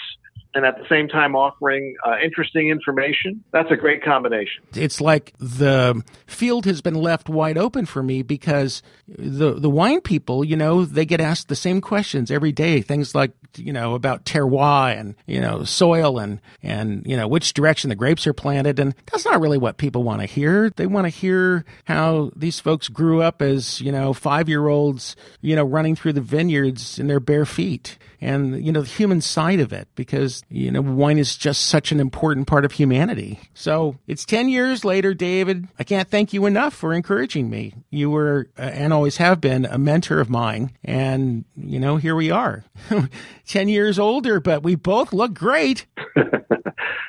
and 0.56 0.64
at 0.64 0.78
the 0.78 0.88
same 0.88 1.06
time 1.06 1.36
offering 1.36 1.96
uh, 2.04 2.16
interesting 2.24 2.70
information. 2.70 3.44
That's 3.52 3.70
a 3.70 3.76
great 3.76 4.02
combination. 4.02 4.64
It's 4.74 5.02
like 5.02 5.34
the 5.38 6.02
field 6.26 6.64
has 6.64 6.80
been 6.80 6.94
left 6.94 7.28
wide 7.28 7.58
open 7.58 7.84
for 7.84 8.02
me 8.02 8.22
because 8.22 8.82
the 9.06 9.52
the 9.52 9.68
wine 9.68 10.00
people, 10.00 10.42
you 10.42 10.56
know, 10.56 10.86
they 10.86 11.04
get 11.04 11.20
asked 11.20 11.48
the 11.48 11.56
same 11.56 11.82
questions 11.82 12.30
every 12.30 12.52
day. 12.52 12.80
Things 12.80 13.14
like 13.14 13.32
you 13.56 13.72
know 13.72 13.94
about 13.94 14.24
terroir 14.24 14.98
and 14.98 15.14
you 15.26 15.40
know 15.40 15.64
soil 15.64 16.18
and 16.18 16.40
and 16.62 17.06
you 17.06 17.16
know 17.16 17.28
which 17.28 17.52
direction 17.52 17.90
the 17.90 17.94
grapes 17.94 18.26
are 18.26 18.32
planted, 18.32 18.78
and 18.78 18.94
that's 19.12 19.26
not 19.26 19.40
really 19.42 19.58
what 19.58 19.76
people 19.76 20.04
want 20.04 20.22
to 20.22 20.26
hear. 20.26 20.70
They 20.70 20.86
want 20.86 21.04
to 21.04 21.10
hear 21.10 21.66
how 21.84 22.30
these 22.34 22.60
folks 22.60 22.88
grew 22.88 23.20
up 23.20 23.42
as 23.42 23.82
you 23.82 23.92
know 23.92 24.14
five 24.14 24.48
year 24.48 24.68
olds, 24.68 25.16
you 25.42 25.54
know, 25.54 25.64
running 25.64 25.96
through 25.96 26.14
the 26.14 26.22
vineyards 26.22 26.98
in 26.98 27.08
their 27.08 27.20
bare 27.20 27.44
feet 27.44 27.98
and 28.20 28.64
you 28.64 28.72
know 28.72 28.82
the 28.82 28.88
human 28.88 29.20
side 29.20 29.60
of 29.60 29.72
it 29.72 29.88
because 29.94 30.25
you 30.48 30.70
know 30.70 30.80
wine 30.80 31.18
is 31.18 31.36
just 31.36 31.66
such 31.66 31.92
an 31.92 32.00
important 32.00 32.46
part 32.46 32.64
of 32.64 32.72
humanity 32.72 33.40
so 33.54 33.96
it's 34.06 34.24
10 34.24 34.48
years 34.48 34.84
later 34.84 35.14
david 35.14 35.66
i 35.78 35.84
can't 35.84 36.08
thank 36.08 36.32
you 36.32 36.46
enough 36.46 36.74
for 36.74 36.92
encouraging 36.92 37.50
me 37.50 37.74
you 37.90 38.10
were 38.10 38.48
uh, 38.58 38.62
and 38.62 38.92
always 38.92 39.16
have 39.16 39.40
been 39.40 39.64
a 39.66 39.78
mentor 39.78 40.20
of 40.20 40.30
mine 40.30 40.70
and 40.84 41.44
you 41.56 41.78
know 41.78 41.96
here 41.96 42.14
we 42.14 42.30
are 42.30 42.64
10 43.46 43.68
years 43.68 43.98
older 43.98 44.40
but 44.40 44.62
we 44.62 44.74
both 44.74 45.12
look 45.12 45.34
great 45.34 45.86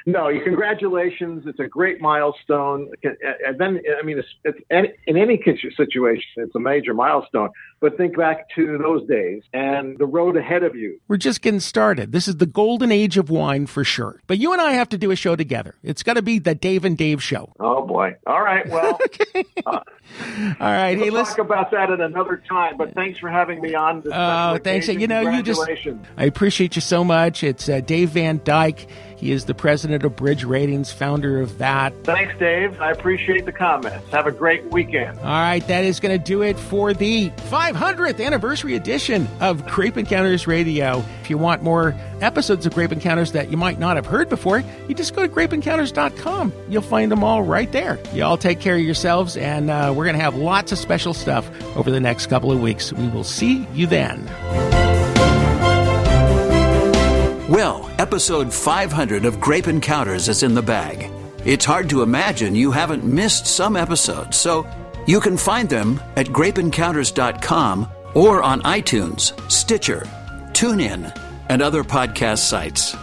no, 0.05 0.29
congratulations. 0.43 1.43
It's 1.45 1.59
a 1.59 1.67
great 1.67 2.01
milestone. 2.01 2.91
And 3.03 3.59
then, 3.59 3.81
I 3.99 4.05
mean, 4.05 4.19
it's, 4.19 4.27
it's, 4.43 4.59
in 5.05 5.17
any 5.17 5.41
situation, 5.75 6.23
it's 6.37 6.55
a 6.55 6.59
major 6.59 6.93
milestone. 6.93 7.49
But 7.79 7.97
think 7.97 8.17
back 8.17 8.49
to 8.55 8.77
those 8.77 9.07
days 9.07 9.43
and 9.53 9.97
the 9.97 10.05
road 10.05 10.35
ahead 10.35 10.63
of 10.63 10.75
you. 10.75 10.99
We're 11.07 11.17
just 11.17 11.41
getting 11.41 11.59
started. 11.59 12.11
This 12.11 12.27
is 12.27 12.37
the 12.37 12.45
golden 12.47 12.91
age 12.91 13.17
of 13.17 13.29
wine 13.29 13.67
for 13.67 13.83
sure. 13.83 14.21
But 14.25 14.39
you 14.39 14.51
and 14.51 14.61
I 14.61 14.71
have 14.71 14.89
to 14.89 14.97
do 14.97 15.11
a 15.11 15.15
show 15.15 15.35
together. 15.35 15.75
It's 15.83 16.01
got 16.01 16.13
to 16.13 16.21
be 16.21 16.39
the 16.39 16.55
Dave 16.55 16.85
and 16.85 16.97
Dave 16.97 17.21
show. 17.21 17.53
Oh, 17.59 17.85
boy. 17.85 18.15
All 18.25 18.41
right. 18.41 18.67
Well, 18.67 18.97
okay. 19.03 19.45
uh, 19.65 19.71
all 19.71 19.83
right. 20.59 20.95
We'll 20.97 21.05
hey, 21.05 21.09
let's 21.11 21.29
talk 21.29 21.39
about 21.39 21.71
that 21.71 21.91
at 21.91 22.01
another 22.01 22.41
time. 22.49 22.77
But 22.77 22.95
thanks 22.95 23.19
for 23.19 23.29
having 23.29 23.61
me 23.61 23.75
on. 23.75 24.03
Oh, 24.11 24.57
thanks. 24.57 24.87
You 24.87 25.07
know, 25.07 25.21
you 25.21 25.43
just, 25.43 25.61
I 26.17 26.25
appreciate 26.25 26.75
you 26.75 26.81
so 26.81 27.03
much. 27.03 27.43
It's 27.43 27.69
uh, 27.69 27.81
Dave 27.81 28.09
Van 28.11 28.41
Dyke. 28.43 28.87
He 29.17 29.31
is 29.31 29.45
the 29.45 29.55
president 29.55 30.03
of 30.03 30.15
Bridge 30.15 30.43
Ratings, 30.43 30.91
founder 30.91 31.41
of 31.41 31.57
that. 31.57 31.91
Thanks, 32.03 32.37
Dave. 32.37 32.79
I 32.79 32.91
appreciate 32.91 33.45
the 33.45 33.51
comments. 33.51 34.09
Have 34.11 34.27
a 34.27 34.31
great 34.31 34.63
weekend. 34.71 35.17
All 35.19 35.25
right, 35.25 35.65
that 35.67 35.83
is 35.83 35.99
going 35.99 36.17
to 36.17 36.23
do 36.23 36.43
it 36.43 36.57
for 36.57 36.93
the 36.93 37.31
500th 37.49 38.23
anniversary 38.23 38.75
edition 38.75 39.27
of 39.39 39.65
Grape 39.65 39.97
Encounters 39.97 40.45
Radio. 40.45 41.03
If 41.21 41.31
you 41.31 41.39
want 41.39 41.63
more 41.63 41.95
episodes 42.21 42.67
of 42.67 42.75
Grape 42.75 42.91
Encounters 42.91 43.31
that 43.31 43.49
you 43.49 43.57
might 43.57 43.79
not 43.79 43.95
have 43.95 44.05
heard 44.05 44.29
before, 44.29 44.63
you 44.87 44.93
just 44.93 45.15
go 45.15 45.23
to 45.23 45.27
grapeencounters.com. 45.27 46.53
You'll 46.69 46.83
find 46.83 47.11
them 47.11 47.23
all 47.23 47.41
right 47.41 47.71
there. 47.71 47.99
You 48.13 48.23
all 48.23 48.37
take 48.37 48.59
care 48.59 48.75
of 48.75 48.81
yourselves, 48.81 49.35
and 49.35 49.71
uh, 49.71 49.93
we're 49.95 50.05
going 50.05 50.15
to 50.15 50.21
have 50.21 50.35
lots 50.35 50.71
of 50.71 50.77
special 50.77 51.15
stuff 51.15 51.49
over 51.75 51.89
the 51.89 51.99
next 51.99 52.27
couple 52.27 52.51
of 52.51 52.61
weeks. 52.61 52.93
We 52.93 53.07
will 53.07 53.23
see 53.23 53.67
you 53.73 53.87
then. 53.87 54.96
Well, 57.49 57.89
episode 57.97 58.53
500 58.53 59.23
of 59.23 59.39
Grape 59.39 59.69
Encounters 59.69 60.27
is 60.27 60.43
in 60.43 60.53
the 60.53 60.61
bag. 60.61 61.09
It's 61.45 61.63
hard 61.63 61.89
to 61.91 62.01
imagine 62.01 62.55
you 62.55 62.71
haven't 62.71 63.05
missed 63.05 63.47
some 63.47 63.77
episodes, 63.77 64.35
so 64.35 64.67
you 65.05 65.21
can 65.21 65.37
find 65.37 65.69
them 65.69 66.01
at 66.17 66.25
grapeencounters.com 66.25 67.89
or 68.15 68.43
on 68.43 68.61
iTunes, 68.63 69.31
Stitcher, 69.49 70.01
TuneIn, 70.51 71.17
and 71.47 71.61
other 71.61 71.85
podcast 71.85 72.39
sites. 72.39 72.97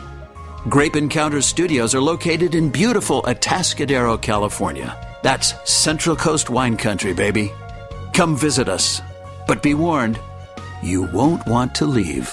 Grape 0.69 0.97
Encounters 0.97 1.47
studios 1.47 1.95
are 1.95 2.03
located 2.03 2.55
in 2.55 2.69
beautiful 2.69 3.23
Atascadero, 3.23 4.21
California. 4.21 4.95
That's 5.23 5.55
Central 5.71 6.17
Coast 6.17 6.51
wine 6.51 6.77
country, 6.77 7.15
baby. 7.15 7.51
Come 8.13 8.37
visit 8.37 8.69
us. 8.69 9.01
But 9.47 9.63
be 9.63 9.73
warned, 9.73 10.21
you 10.83 11.05
won't 11.05 11.47
want 11.47 11.75
to 11.77 11.87
leave. 11.87 12.31